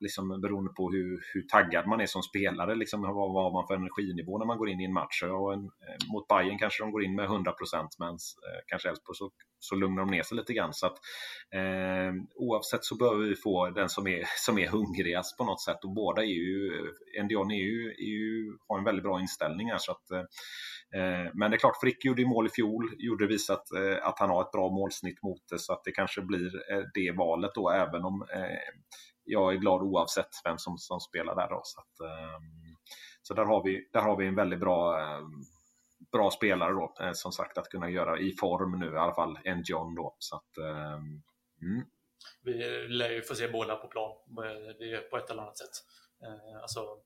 liksom 0.00 0.40
beroende 0.40 0.72
på 0.72 0.90
hur, 0.90 1.22
hur 1.34 1.42
taggad 1.42 1.86
man 1.86 2.00
är 2.00 2.06
som 2.06 2.22
spelare, 2.22 2.74
liksom, 2.74 3.02
vad, 3.02 3.14
vad 3.14 3.44
har 3.44 3.52
man 3.52 3.66
för 3.66 3.74
energinivå 3.74 4.38
när 4.38 4.46
man 4.46 4.58
går 4.58 4.68
in 4.68 4.80
i 4.80 4.84
en 4.84 4.92
match. 4.92 5.22
Och 5.22 5.52
en, 5.52 5.64
eh, 5.64 6.12
mot 6.12 6.28
Bayern 6.28 6.58
kanske 6.58 6.82
de 6.82 6.90
går 6.90 7.04
in 7.04 7.14
med 7.14 7.24
100 7.24 7.52
procent, 7.52 7.96
men 7.98 8.08
eh, 8.08 8.60
kanske 8.66 8.88
Elfsborg 8.88 9.16
så, 9.16 9.30
så 9.58 9.74
lugnar 9.74 10.02
de 10.02 10.10
ner 10.10 10.22
sig 10.22 10.36
lite 10.36 10.52
grann. 10.52 10.72
Så 10.72 10.86
att, 10.86 10.98
eh, 11.54 12.12
oavsett 12.34 12.84
så 12.84 12.96
behöver 12.96 13.24
vi 13.24 13.36
få 13.36 13.70
den 13.70 13.88
som 13.88 14.06
är, 14.06 14.24
som 14.46 14.58
är 14.58 14.68
hungrigast 14.68 15.38
på 15.38 15.44
något 15.44 15.62
sätt 15.62 15.84
och 15.84 15.94
båda 15.94 16.22
är 16.22 16.26
ju, 16.26 16.78
eh, 16.78 17.20
Endion 17.20 17.50
är 17.50 17.64
ju, 17.64 17.90
är 17.90 18.10
ju, 18.10 18.56
har 18.68 18.78
en 18.78 18.84
väldigt 18.84 19.04
bra 19.04 19.20
inställning 19.20 19.70
här. 19.70 19.78
Så 19.78 19.92
att, 19.92 20.10
eh, 20.10 20.24
eh 21.00 21.30
men 21.34 21.50
det 21.50 21.56
är 21.56 21.58
klart, 21.58 21.80
Frick 21.80 22.04
gjorde 22.04 22.26
mål 22.26 22.46
i 22.46 22.50
fjol, 22.50 22.94
gjorde 22.98 23.26
visat 23.26 23.72
eh, 23.72 24.06
att 24.06 24.18
han 24.18 24.30
har 24.30 24.42
ett 24.42 24.52
bra 24.52 24.70
målsnitt 24.70 25.22
mot 25.22 25.48
det 25.50 25.58
så 25.58 25.72
att 25.72 25.84
det 25.84 25.92
kanske 25.92 26.22
blir 26.22 26.72
eh, 26.72 26.82
det 26.94 27.10
valet 27.16 27.50
då 27.54 27.70
även 27.70 28.04
om 28.04 28.24
jag 29.26 29.52
är 29.52 29.56
glad 29.56 29.82
oavsett 29.82 30.30
vem 30.44 30.58
som, 30.58 30.78
som 30.78 31.00
spelar 31.00 31.34
där. 31.34 31.48
Då, 31.48 31.60
så 31.64 31.80
att, 31.80 32.00
ehm, 32.00 32.76
så 33.22 33.34
där 33.34 33.44
har, 33.44 33.64
vi, 33.64 33.88
där 33.92 34.00
har 34.00 34.16
vi 34.16 34.26
en 34.26 34.34
väldigt 34.34 34.60
bra, 34.60 35.00
ehm, 35.00 35.30
bra 36.12 36.30
spelare 36.30 36.72
då, 36.72 36.94
eh, 37.00 37.12
som 37.12 37.32
sagt 37.32 37.58
att 37.58 37.68
kunna 37.68 37.90
göra 37.90 38.18
i 38.18 38.32
form 38.32 38.78
nu 38.78 38.94
i 38.94 38.98
alla 38.98 39.14
fall, 39.14 39.38
en 39.44 39.62
John 39.66 39.94
då. 39.94 40.16
Så 40.18 40.36
att, 40.36 40.58
ehm, 40.58 41.22
mm. 41.62 41.86
Vi 42.42 42.52
lär 42.88 43.10
ju 43.10 43.22
få 43.22 43.34
se 43.34 43.48
båda 43.48 43.76
på 43.76 43.88
plan 43.88 44.16
eh, 44.28 44.76
det 44.78 45.10
på 45.10 45.16
ett 45.16 45.30
eller 45.30 45.42
annat 45.42 45.58
sätt. 45.58 45.76
Eh, 46.22 46.62
alltså, 46.62 46.98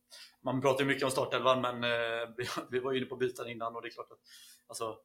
man 0.45 0.61
pratar 0.61 0.81
ju 0.81 0.87
mycket 0.87 1.05
om 1.05 1.11
startelvan, 1.11 1.61
men 1.61 1.81
vi 2.71 2.81
var 2.81 2.93
ju 2.93 2.99
inne 2.99 3.07
på 3.07 3.17
byten 3.17 3.49
innan 3.49 3.77
och 3.77 3.83
det 3.83 3.89
är 3.89 3.93
klart 3.93 4.13
att 4.13 4.21
alltså, 4.67 4.99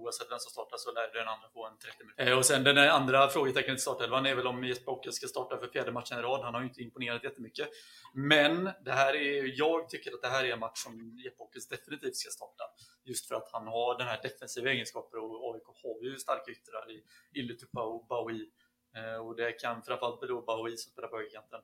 oavsett 0.00 0.30
vem 0.30 0.38
som 0.38 0.50
startar 0.50 0.76
så 0.76 0.92
lär 0.92 1.12
den 1.12 1.28
andra 1.28 1.48
få 1.54 1.66
en 1.66 1.78
30 1.78 2.04
minuter. 2.04 2.26
Eh, 2.26 2.38
och 2.38 2.46
sen 2.46 2.64
den 2.64 2.78
andra 2.78 3.28
frågetecknet 3.28 3.76
i 3.76 3.80
startelvan 3.80 4.26
är 4.26 4.34
väl 4.34 4.46
om 4.46 4.64
Jesper 4.64 4.92
Ockel 4.92 5.12
ska 5.12 5.26
starta 5.26 5.58
för 5.58 5.66
fjärde 5.66 5.92
matchen 5.92 6.18
i 6.18 6.22
rad. 6.22 6.44
Han 6.44 6.54
har 6.54 6.60
ju 6.60 6.68
inte 6.68 6.82
imponerat 6.82 7.24
jättemycket. 7.24 7.68
Men 8.14 8.70
det 8.84 8.92
här 8.92 9.14
är, 9.14 9.58
jag 9.58 9.88
tycker 9.88 10.14
att 10.14 10.22
det 10.22 10.28
här 10.28 10.44
är 10.44 10.52
en 10.52 10.58
match 10.58 10.78
som 10.78 11.18
Jesper 11.24 11.44
Ockels 11.44 11.68
definitivt 11.68 12.16
ska 12.16 12.30
starta. 12.30 12.64
Just 13.04 13.28
för 13.28 13.34
att 13.34 13.48
han 13.52 13.66
har 13.66 13.98
den 13.98 14.06
här 14.06 14.20
defensiva 14.22 14.70
egenskapen 14.70 15.20
och 15.20 15.54
AIK 15.54 15.66
har 15.82 16.04
ju 16.04 16.18
starka 16.18 16.50
yttrar 16.50 16.90
i 16.90 17.02
Illetupa 17.40 17.82
och 17.82 18.06
Baui. 18.06 18.50
Eh, 18.96 19.26
och 19.26 19.36
det 19.36 19.52
kan 19.52 19.82
framförallt 19.82 20.20
bero 20.20 20.40
på 20.40 20.46
Baui 20.46 20.76
som 20.76 20.92
spelar 20.92 21.08
på 21.08 21.16
högerkanten. 21.16 21.60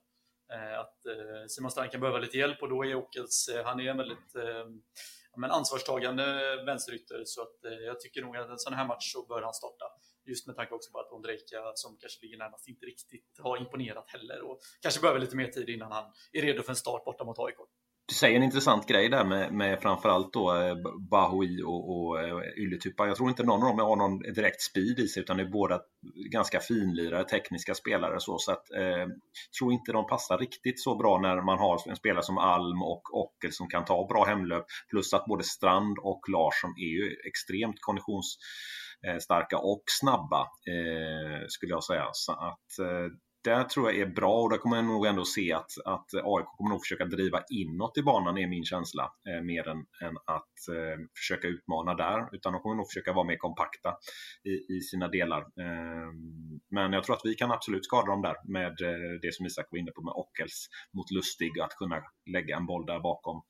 Eh, 0.53 0.81
att 0.81 0.97
Simon 1.51 1.71
Strand 1.71 1.91
kan 1.91 2.01
behöva 2.01 2.19
lite 2.19 2.39
hjälp 2.39 2.63
och 2.63 2.69
då 2.69 2.85
är 2.85 2.95
Ockels, 2.95 3.51
han 3.65 3.81
är 3.81 3.91
en 3.91 3.97
väldigt 3.97 4.35
men 5.37 5.51
ansvarstagande 5.51 6.25
vänsterytter 6.67 7.23
så 7.25 7.43
att 7.43 7.65
eh, 7.65 7.73
jag 7.73 8.01
tycker 8.01 8.23
nog 8.23 8.37
att 8.37 8.51
en 8.51 8.59
sån 8.59 8.73
här 8.73 8.87
match 8.87 9.13
så 9.13 9.27
bör 9.27 9.43
han 9.43 9.55
starta. 9.55 9.85
Just 10.25 10.47
med 10.47 10.57
tanke 10.57 10.75
också 10.75 10.93
på 10.93 10.99
att 10.99 11.13
Ondrejka 11.13 11.73
som 11.75 11.97
kanske 12.01 12.23
ligger 12.23 12.39
närmast 12.39 12.69
inte 12.69 12.87
riktigt 12.87 13.39
har 13.39 13.59
imponerat 13.59 14.09
heller 14.09 14.43
och 14.43 14.59
kanske 14.83 15.01
behöver 15.01 15.21
lite 15.21 15.37
mer 15.37 15.49
tid 15.49 15.69
innan 15.69 15.93
han 15.93 16.13
är 16.33 16.43
redo 16.43 16.63
för 16.63 16.71
en 16.71 16.77
start 16.77 17.05
borta 17.05 17.25
mot 17.25 17.39
AIK. 17.39 17.57
Du 18.09 18.15
säger 18.15 18.37
en 18.37 18.43
intressant 18.43 18.87
grej 18.87 19.09
där 19.09 19.25
med, 19.25 19.53
med 19.53 19.81
framförallt 19.83 20.33
då 20.33 20.57
eh, 20.57 20.75
Bahoui 21.11 21.63
och, 21.63 21.91
och 21.91 22.21
eh, 22.21 22.43
Jag 22.97 23.17
tror 23.17 23.29
inte 23.29 23.43
någon 23.43 23.63
av 23.63 23.69
dem 23.69 23.79
har 23.79 23.97
någon 23.97 24.19
direkt 24.19 24.63
speed 24.63 24.99
i 24.99 25.09
sig 25.09 25.23
utan 25.23 25.37
det 25.37 25.43
är 25.43 25.49
båda 25.49 25.81
ganska 26.31 26.61
finlirare, 26.61 27.25
tekniska 27.25 27.75
spelare 27.75 28.21
så, 28.21 28.39
så 28.39 28.53
att 28.53 28.71
eh, 28.71 29.07
tror 29.59 29.73
inte 29.73 29.93
de 29.93 30.07
passar 30.07 30.39
riktigt 30.39 30.81
så 30.81 30.97
bra 30.97 31.19
när 31.21 31.43
man 31.43 31.59
har 31.59 31.89
en 31.89 31.97
spelare 31.97 32.23
som 32.23 32.39
Alm 32.39 32.83
och 32.83 33.03
Ockel 33.21 33.53
som 33.53 33.69
kan 33.69 33.85
ta 33.85 34.07
bra 34.07 34.25
hemlöp. 34.25 34.65
Plus 34.91 35.15
att 35.15 35.25
både 35.25 35.45
Strand 35.45 35.99
och 35.99 36.29
Larsson 36.29 36.71
är 36.77 36.91
ju 36.99 37.17
extremt 37.29 37.81
konditionsstarka 37.81 39.59
och 39.59 39.83
snabba 39.87 40.41
eh, 40.41 41.47
skulle 41.49 41.73
jag 41.73 41.85
säga. 41.85 42.09
Så 42.13 42.33
att 42.33 42.79
eh, 42.79 43.11
det 43.47 43.69
tror 43.69 43.91
jag 43.91 44.01
är 44.01 44.07
bra 44.07 44.43
och 44.43 44.51
där 44.51 44.59
kommer 44.59 44.77
jag 44.77 44.85
nog 44.85 45.07
ändå 45.07 45.25
se 45.25 45.53
att, 45.53 45.71
att 45.85 46.15
AIK 46.15 46.47
kommer 46.57 46.71
nog 46.71 46.81
försöka 46.81 47.05
driva 47.05 47.43
inåt 47.51 47.99
i 47.99 48.03
banan 48.03 48.39
är 48.39 48.47
min 48.47 48.65
känsla. 48.65 49.13
Eh, 49.29 49.43
mer 49.43 49.69
än, 49.69 49.79
än 49.79 50.17
att 50.17 50.59
eh, 50.77 50.99
försöka 51.19 51.47
utmana 51.49 51.95
där. 51.95 52.35
Utan 52.35 52.53
de 52.53 52.63
kommer 52.63 52.77
nog 52.77 52.87
försöka 52.89 53.13
vara 53.13 53.27
mer 53.27 53.37
kompakta 53.37 53.97
i, 54.45 54.77
i 54.77 54.81
sina 54.81 55.09
delar. 55.09 55.41
Eh, 55.41 56.11
men 56.71 56.93
jag 56.93 57.05
tror 57.05 57.17
att 57.17 57.25
vi 57.25 57.35
kan 57.35 57.53
absolut 57.53 57.85
skada 57.85 58.07
dem 58.07 58.23
där 58.23 58.37
med 58.45 58.81
eh, 58.81 59.21
det 59.23 59.35
som 59.35 59.47
Isak 59.47 59.67
var 59.71 59.79
inne 59.79 59.91
på 59.91 60.03
med 60.03 60.15
Ockels 60.15 60.69
mot 60.93 61.11
Lustig. 61.11 61.61
Att 61.61 61.77
kunna 61.77 62.03
lägga 62.33 62.57
en 62.57 62.67
boll 62.67 62.87
där 62.87 63.01
bakom 63.01 63.43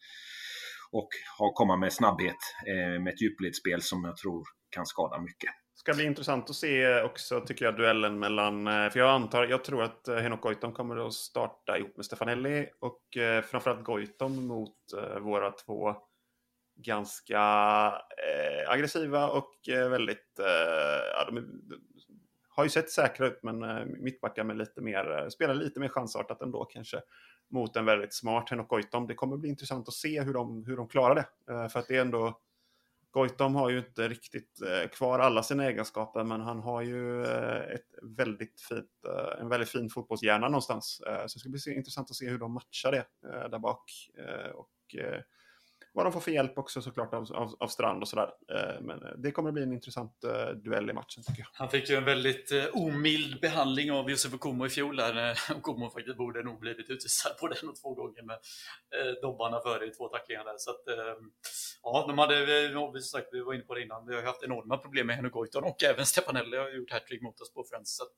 och 0.92 1.08
ha, 1.38 1.52
komma 1.52 1.76
med 1.76 1.92
snabbhet 1.92 2.40
eh, 2.66 3.02
med 3.02 3.12
ett 3.12 3.22
djupledsspel 3.22 3.82
som 3.82 4.04
jag 4.04 4.16
tror 4.16 4.44
kan 4.70 4.86
skada 4.86 5.20
mycket 5.20 5.50
ska 5.86 5.94
bli 5.94 6.04
intressant 6.04 6.50
att 6.50 6.56
se 6.56 7.02
också, 7.02 7.40
tycker 7.40 7.64
jag, 7.64 7.76
duellen 7.76 8.18
mellan... 8.18 8.66
Eh, 8.66 8.90
för 8.90 8.98
jag 8.98 9.10
antar, 9.10 9.44
jag 9.46 9.64
tror 9.64 9.82
att 9.82 10.08
eh, 10.08 10.16
Henok 10.16 10.40
Goitom 10.40 10.72
kommer 10.72 11.06
att 11.06 11.12
starta 11.12 11.78
ihop 11.78 11.96
med 11.96 12.06
Stefanelli 12.06 12.68
och 12.80 13.16
eh, 13.16 13.42
framförallt 13.42 13.84
Goitom 13.84 14.46
mot 14.46 14.76
eh, 14.96 15.18
våra 15.18 15.50
två 15.50 15.96
ganska 16.76 17.38
eh, 18.26 18.70
aggressiva 18.70 19.28
och 19.28 19.68
eh, 19.68 19.88
väldigt... 19.88 20.38
Eh, 20.38 21.04
ja, 21.14 21.24
de, 21.30 21.60
har 22.48 22.64
ju 22.64 22.70
sett 22.70 22.90
säkra 22.90 23.26
ut, 23.26 23.42
men 23.42 23.62
eh, 23.62 23.84
mittbackar 23.84 24.44
med 24.44 24.56
lite 24.58 24.80
mer, 24.80 25.28
spelar 25.30 25.54
lite 25.54 25.80
mer 25.80 25.88
chansartat 25.88 26.42
ändå 26.42 26.64
kanske 26.64 27.00
mot 27.50 27.76
en 27.76 27.84
väldigt 27.84 28.14
smart 28.14 28.50
Henok 28.50 28.68
Goitom. 28.68 29.06
Det 29.06 29.14
kommer 29.14 29.36
bli 29.36 29.48
intressant 29.48 29.88
att 29.88 29.94
se 29.94 30.22
hur 30.22 30.34
de, 30.34 30.64
hur 30.64 30.76
de 30.76 30.88
klarar 30.88 31.14
det. 31.14 31.68
för 31.68 31.80
att 31.80 31.88
det 31.88 31.96
är 31.96 32.00
ändå 32.00 32.40
Goitom 33.16 33.54
har 33.54 33.70
ju 33.70 33.78
inte 33.78 34.08
riktigt 34.08 34.62
eh, 34.62 34.88
kvar 34.88 35.18
alla 35.18 35.42
sina 35.42 35.64
egenskaper 35.64 36.24
men 36.24 36.40
han 36.40 36.60
har 36.60 36.82
ju 36.82 37.24
eh, 37.24 37.74
ett 37.74 37.94
väldigt 38.02 38.60
fint, 38.60 38.90
eh, 39.08 39.40
en 39.40 39.48
väldigt 39.48 39.68
fin 39.68 39.90
fotbollshjärna 39.90 40.48
någonstans. 40.48 41.02
Så 41.26 41.38
det 41.38 41.40
ska 41.40 41.48
bli 41.48 41.76
intressant 41.76 42.10
att 42.10 42.16
se 42.16 42.28
hur 42.28 42.38
de 42.38 42.52
matchar 42.52 42.92
det 42.92 43.06
där 43.48 43.58
bak. 43.58 43.90
Och 44.54 44.96
vad 45.96 46.06
de 46.06 46.12
får 46.12 46.20
för 46.20 46.30
hjälp 46.30 46.58
också 46.58 46.82
såklart 46.82 47.14
av, 47.14 47.32
av, 47.32 47.56
av 47.60 47.68
Strand 47.68 48.02
och 48.02 48.08
sådär. 48.08 48.30
Eh, 48.52 48.80
men 48.80 49.02
eh, 49.02 49.12
det 49.18 49.32
kommer 49.32 49.48
att 49.48 49.54
bli 49.54 49.62
en 49.62 49.72
intressant 49.72 50.24
eh, 50.24 50.48
duell 50.48 50.90
i 50.90 50.92
matchen 50.92 51.22
tycker 51.26 51.40
jag. 51.40 51.48
Han 51.52 51.70
fick 51.70 51.90
ju 51.90 51.96
en 51.96 52.04
väldigt 52.04 52.52
omild 52.72 53.40
behandling 53.40 53.92
av 53.92 54.10
Josef 54.10 54.34
Okumo 54.34 54.66
i 54.66 54.68
fjol 54.68 54.96
där 54.96 55.14
när 55.14 55.38
Okumo 55.58 55.90
faktiskt 55.90 56.16
borde 56.16 56.42
nog 56.42 56.60
blivit 56.60 56.90
utvisad 56.90 57.36
på 57.40 57.48
den 57.48 57.68
och 57.68 57.76
två 57.76 57.94
gånger 57.94 58.22
med 58.22 58.38
dobbarna 59.22 59.60
före 59.60 59.86
i 59.86 59.90
två 59.90 60.08
tacklingar 60.08 60.44
där. 60.44 60.54
Så 60.58 60.70
att, 60.70 60.84
ja, 61.82 62.04
de 62.08 62.18
hade, 62.18 62.46
vi, 62.94 63.00
sagt, 63.00 63.28
vi 63.32 63.40
var 63.40 63.54
inne 63.54 63.64
på 63.64 63.74
det 63.74 63.82
innan, 63.82 64.06
vi 64.06 64.14
har 64.14 64.22
haft 64.22 64.42
enorma 64.42 64.78
problem 64.78 65.06
med 65.06 65.16
Henrik 65.16 65.32
Goitom 65.32 65.64
och 65.64 65.84
även 65.84 66.06
Stepanelli 66.06 66.56
har 66.56 66.70
gjort 66.70 66.92
hattrick 66.92 67.22
mot 67.22 67.40
oss 67.40 67.52
på 67.54 67.64
Friends. 67.70 67.96
Så 67.96 68.02
att, 68.04 68.16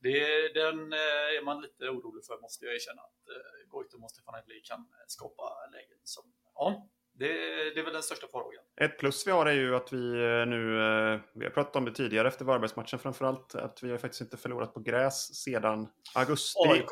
det, 0.00 0.18
den 0.54 0.92
är 0.92 1.44
man 1.44 1.62
lite 1.62 1.84
orolig 1.84 2.24
för 2.26 2.40
måste 2.40 2.64
jag 2.64 2.74
erkänna. 2.74 3.02
Att 3.02 3.22
Goitom 3.68 4.04
och 4.04 4.10
Stepanelli 4.10 4.60
kan 4.60 4.88
skapa 5.06 5.44
lägen 5.72 6.00
som 6.04 6.24
Ja, 6.60 6.88
det, 7.12 7.28
det, 7.74 7.80
är 7.80 7.84
väl 7.84 7.92
den 7.92 8.02
största 8.02 8.26
farhågan. 8.26 8.62
Ett 8.80 8.98
plus 8.98 9.26
vi 9.26 9.30
har 9.30 9.46
är 9.46 9.52
ju 9.52 9.76
att 9.76 9.92
vi 9.92 10.10
eh, 10.10 10.46
nu, 10.46 10.78
eh, 10.78 11.20
vi 11.34 11.44
har 11.44 11.50
pratat 11.50 11.76
om 11.76 11.84
det 11.84 11.94
tidigare 11.94 12.28
efter 12.28 12.44
Varbergsmatchen 12.44 12.98
framförallt, 12.98 13.54
att 13.54 13.82
vi 13.82 13.90
har 13.90 13.98
faktiskt 13.98 14.20
inte 14.20 14.36
förlorat 14.36 14.74
på 14.74 14.80
gräs 14.80 15.34
sedan 15.34 15.88
augusti. 16.14 16.68
AIK. 16.68 16.90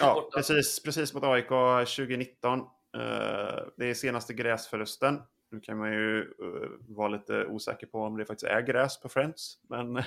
Ja, 0.00 0.28
precis, 0.34 0.82
precis 0.82 1.14
mot 1.14 1.24
AIK 1.24 1.48
2019. 1.48 2.58
Eh, 2.58 2.64
det 3.76 3.86
är 3.86 3.94
senaste 3.94 4.34
gräsförlusten. 4.34 5.22
Nu 5.50 5.60
kan 5.60 5.78
man 5.78 5.92
ju 5.92 6.34
vara 6.88 7.08
lite 7.08 7.46
osäker 7.46 7.86
på 7.86 7.98
om 8.02 8.16
det 8.16 8.26
faktiskt 8.26 8.52
är 8.52 8.60
gräs 8.60 9.00
på 9.00 9.08
Friends, 9.08 9.58
men 9.68 9.94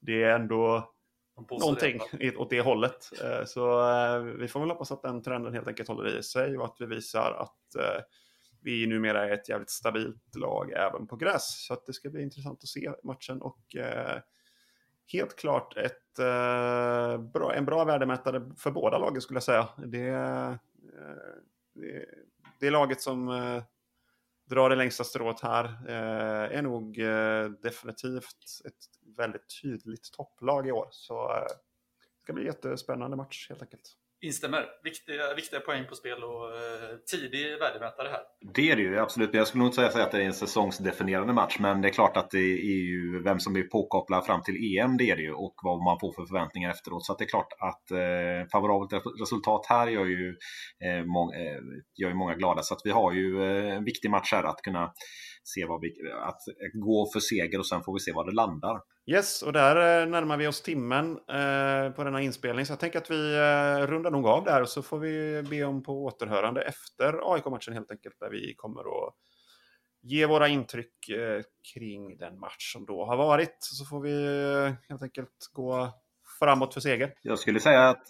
det 0.00 0.22
är 0.22 0.34
ändå 0.34 0.92
någonting 1.36 2.00
det. 2.12 2.36
åt 2.36 2.50
det 2.50 2.60
hållet. 2.60 3.10
Eh, 3.24 3.44
så 3.44 3.90
eh, 3.90 4.20
vi 4.20 4.48
får 4.48 4.60
väl 4.60 4.70
hoppas 4.70 4.92
att 4.92 5.02
den 5.02 5.22
trenden 5.22 5.54
helt 5.54 5.68
enkelt 5.68 5.88
håller 5.88 6.18
i 6.18 6.22
sig 6.22 6.58
och 6.58 6.64
att 6.64 6.76
vi 6.78 6.86
visar 6.86 7.32
att 7.32 7.74
eh, 7.74 8.02
vi 8.62 8.86
numera 8.86 9.28
är 9.28 9.30
ett 9.30 9.48
jävligt 9.48 9.70
stabilt 9.70 10.36
lag 10.36 10.72
även 10.72 11.06
på 11.06 11.16
gräs. 11.16 11.66
Så 11.66 11.76
det 11.86 11.92
ska 11.92 12.10
bli 12.10 12.22
intressant 12.22 12.62
att 12.62 12.68
se 12.68 12.92
matchen 13.02 13.42
och 13.42 13.76
helt 15.12 15.36
klart 15.36 15.76
ett, 15.76 16.18
en 17.54 17.64
bra 17.64 17.84
värdemätare 17.84 18.50
för 18.56 18.70
båda 18.70 18.98
lagen 18.98 19.20
skulle 19.20 19.36
jag 19.36 19.42
säga. 19.42 19.68
Det, 19.76 20.10
det, 21.74 22.04
det 22.60 22.70
laget 22.70 23.00
som 23.00 23.28
Dra 24.48 24.68
det 24.68 24.76
längsta 24.76 25.04
strået 25.04 25.40
här 25.40 25.64
eh, 25.64 26.58
är 26.58 26.62
nog 26.62 26.98
eh, 26.98 27.44
definitivt 27.44 28.60
ett 28.64 29.16
väldigt 29.16 29.60
tydligt 29.62 30.12
topplag 30.12 30.68
i 30.68 30.72
år. 30.72 30.88
Så 30.90 31.30
eh, 31.32 31.42
det 31.42 32.22
ska 32.22 32.32
bli 32.32 32.42
en 32.42 32.46
jättespännande 32.46 33.16
match 33.16 33.46
helt 33.48 33.62
enkelt. 33.62 33.96
Instämmer. 34.20 34.66
Viktiga, 34.84 35.34
viktiga 35.34 35.60
poäng 35.60 35.84
på 35.88 35.94
spel 35.94 36.24
och 36.24 36.56
eh, 36.56 36.96
tidig 37.10 37.58
värdemätare 37.58 38.08
här. 38.08 38.20
Det 38.54 38.70
är 38.70 38.76
det 38.76 38.82
ju 38.82 38.98
absolut. 38.98 39.34
Jag 39.34 39.46
skulle 39.46 39.64
nog 39.64 39.68
inte 39.68 39.90
säga 39.92 40.04
att 40.04 40.12
det 40.12 40.22
är 40.22 40.26
en 40.26 40.34
säsongsdefinierande 40.34 41.32
match. 41.32 41.56
Men 41.60 41.82
det 41.82 41.88
är 41.88 41.92
klart 41.92 42.16
att 42.16 42.30
det 42.30 42.38
är 42.38 42.82
ju 42.82 43.22
vem 43.22 43.40
som 43.40 43.52
blir 43.52 43.62
påkopplad 43.62 44.26
fram 44.26 44.42
till 44.42 44.78
EM. 44.78 44.96
Det 44.96 45.10
är 45.10 45.16
det 45.16 45.22
ju. 45.22 45.32
Och 45.32 45.54
vad 45.62 45.82
man 45.82 45.98
får 46.00 46.12
för 46.12 46.26
förväntningar 46.26 46.70
efteråt. 46.70 47.04
Så 47.04 47.12
att 47.12 47.18
det 47.18 47.24
är 47.24 47.28
klart 47.28 47.52
att 47.58 47.90
eh, 47.90 48.48
favorabelt 48.52 49.04
resultat 49.20 49.66
här 49.68 49.86
gör 49.86 50.06
ju, 50.06 50.36
eh, 50.84 51.04
må, 51.04 51.32
eh, 51.32 51.60
gör 52.02 52.08
ju 52.08 52.14
många 52.14 52.34
glada. 52.34 52.62
Så 52.62 52.74
att 52.74 52.80
vi 52.84 52.90
har 52.90 53.12
ju 53.12 53.42
eh, 53.42 53.76
en 53.76 53.84
viktig 53.84 54.10
match 54.10 54.32
här 54.32 54.44
att 54.44 54.62
kunna 54.62 54.92
se 55.46 55.64
vad 55.64 55.80
vi, 55.80 55.94
att 56.22 56.40
gå 56.74 57.10
för 57.12 57.20
seger 57.20 57.58
och 57.58 57.66
sen 57.66 57.82
får 57.82 57.94
vi 57.94 58.00
se 58.00 58.12
var 58.12 58.24
det 58.24 58.32
landar. 58.32 58.80
Yes, 59.06 59.42
och 59.42 59.52
där 59.52 60.02
eh, 60.02 60.08
närmar 60.08 60.36
vi 60.36 60.46
oss 60.46 60.62
timmen 60.62 61.10
eh, 61.10 61.90
på 61.90 62.04
denna 62.04 62.20
inspelning. 62.20 62.66
Så 62.66 62.72
jag 62.72 62.80
tänker 62.80 62.98
att 62.98 63.10
vi 63.10 63.34
eh, 63.34 63.86
rundar 63.86 64.10
nog 64.10 64.26
av 64.26 64.44
där 64.44 64.62
och 64.62 64.68
så 64.68 64.82
får 64.82 64.98
vi 64.98 65.42
be 65.50 65.64
om 65.64 65.82
på 65.82 66.04
återhörande 66.04 66.62
efter 66.62 67.34
AIK-matchen 67.34 67.74
helt 67.74 67.90
enkelt. 67.90 68.20
Där 68.20 68.30
vi 68.30 68.54
kommer 68.54 68.80
att 68.80 69.14
ge 70.02 70.26
våra 70.26 70.48
intryck 70.48 71.08
eh, 71.08 71.42
kring 71.74 72.18
den 72.18 72.38
match 72.38 72.72
som 72.72 72.86
då 72.86 73.04
har 73.04 73.16
varit. 73.16 73.56
Så 73.60 73.84
får 73.84 74.00
vi 74.00 74.26
helt 74.88 75.02
enkelt 75.02 75.50
gå 75.52 75.92
framåt 76.38 76.74
för 76.74 76.80
seger. 76.80 77.14
Jag 77.22 77.38
skulle 77.38 77.60
säga 77.60 77.88
att 77.88 78.04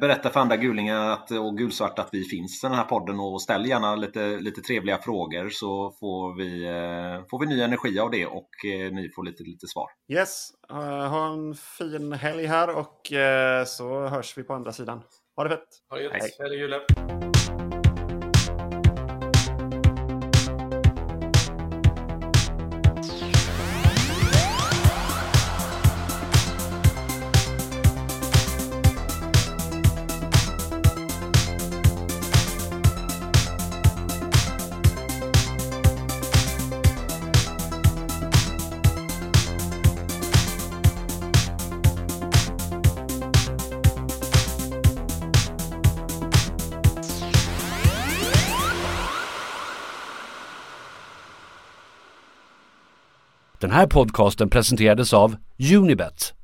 berätta 0.00 0.30
för 0.30 0.40
andra 0.40 0.56
gulingar 0.56 1.10
att, 1.10 1.30
och 1.30 1.58
gulsvarta 1.58 2.02
att 2.02 2.08
vi 2.12 2.24
finns 2.24 2.64
i 2.64 2.66
den 2.66 2.76
här 2.76 2.84
podden 2.84 3.20
och 3.20 3.42
ställ 3.42 3.66
gärna 3.66 3.96
lite, 3.96 4.36
lite 4.36 4.60
trevliga 4.60 4.98
frågor 4.98 5.48
så 5.48 5.96
får 6.00 6.36
vi, 6.38 6.64
eh, 6.64 7.26
får 7.30 7.40
vi 7.40 7.46
ny 7.46 7.60
energi 7.60 7.98
av 7.98 8.10
det 8.10 8.26
och 8.26 8.50
eh, 8.64 8.92
ni 8.92 9.10
får 9.14 9.24
lite, 9.24 9.42
lite 9.42 9.66
svar. 9.66 9.86
Yes, 10.12 10.48
ha 10.68 11.32
en 11.32 11.54
fin 11.54 12.12
helg 12.12 12.46
här 12.46 12.78
och 12.78 13.12
så 13.66 14.06
hörs 14.06 14.38
vi 14.38 14.42
på 14.42 14.54
andra 14.54 14.72
sidan. 14.72 15.02
Ha 15.36 15.44
det 15.44 15.50
fett! 15.50 15.68
Ha 15.90 15.96
det 15.96 16.02
gött! 16.02 16.12
Hej! 16.12 16.30
Den 16.38 17.59
här 53.80 53.86
podcasten 53.86 54.50
presenterades 54.50 55.12
av 55.12 55.36
Unibet, 55.76 56.34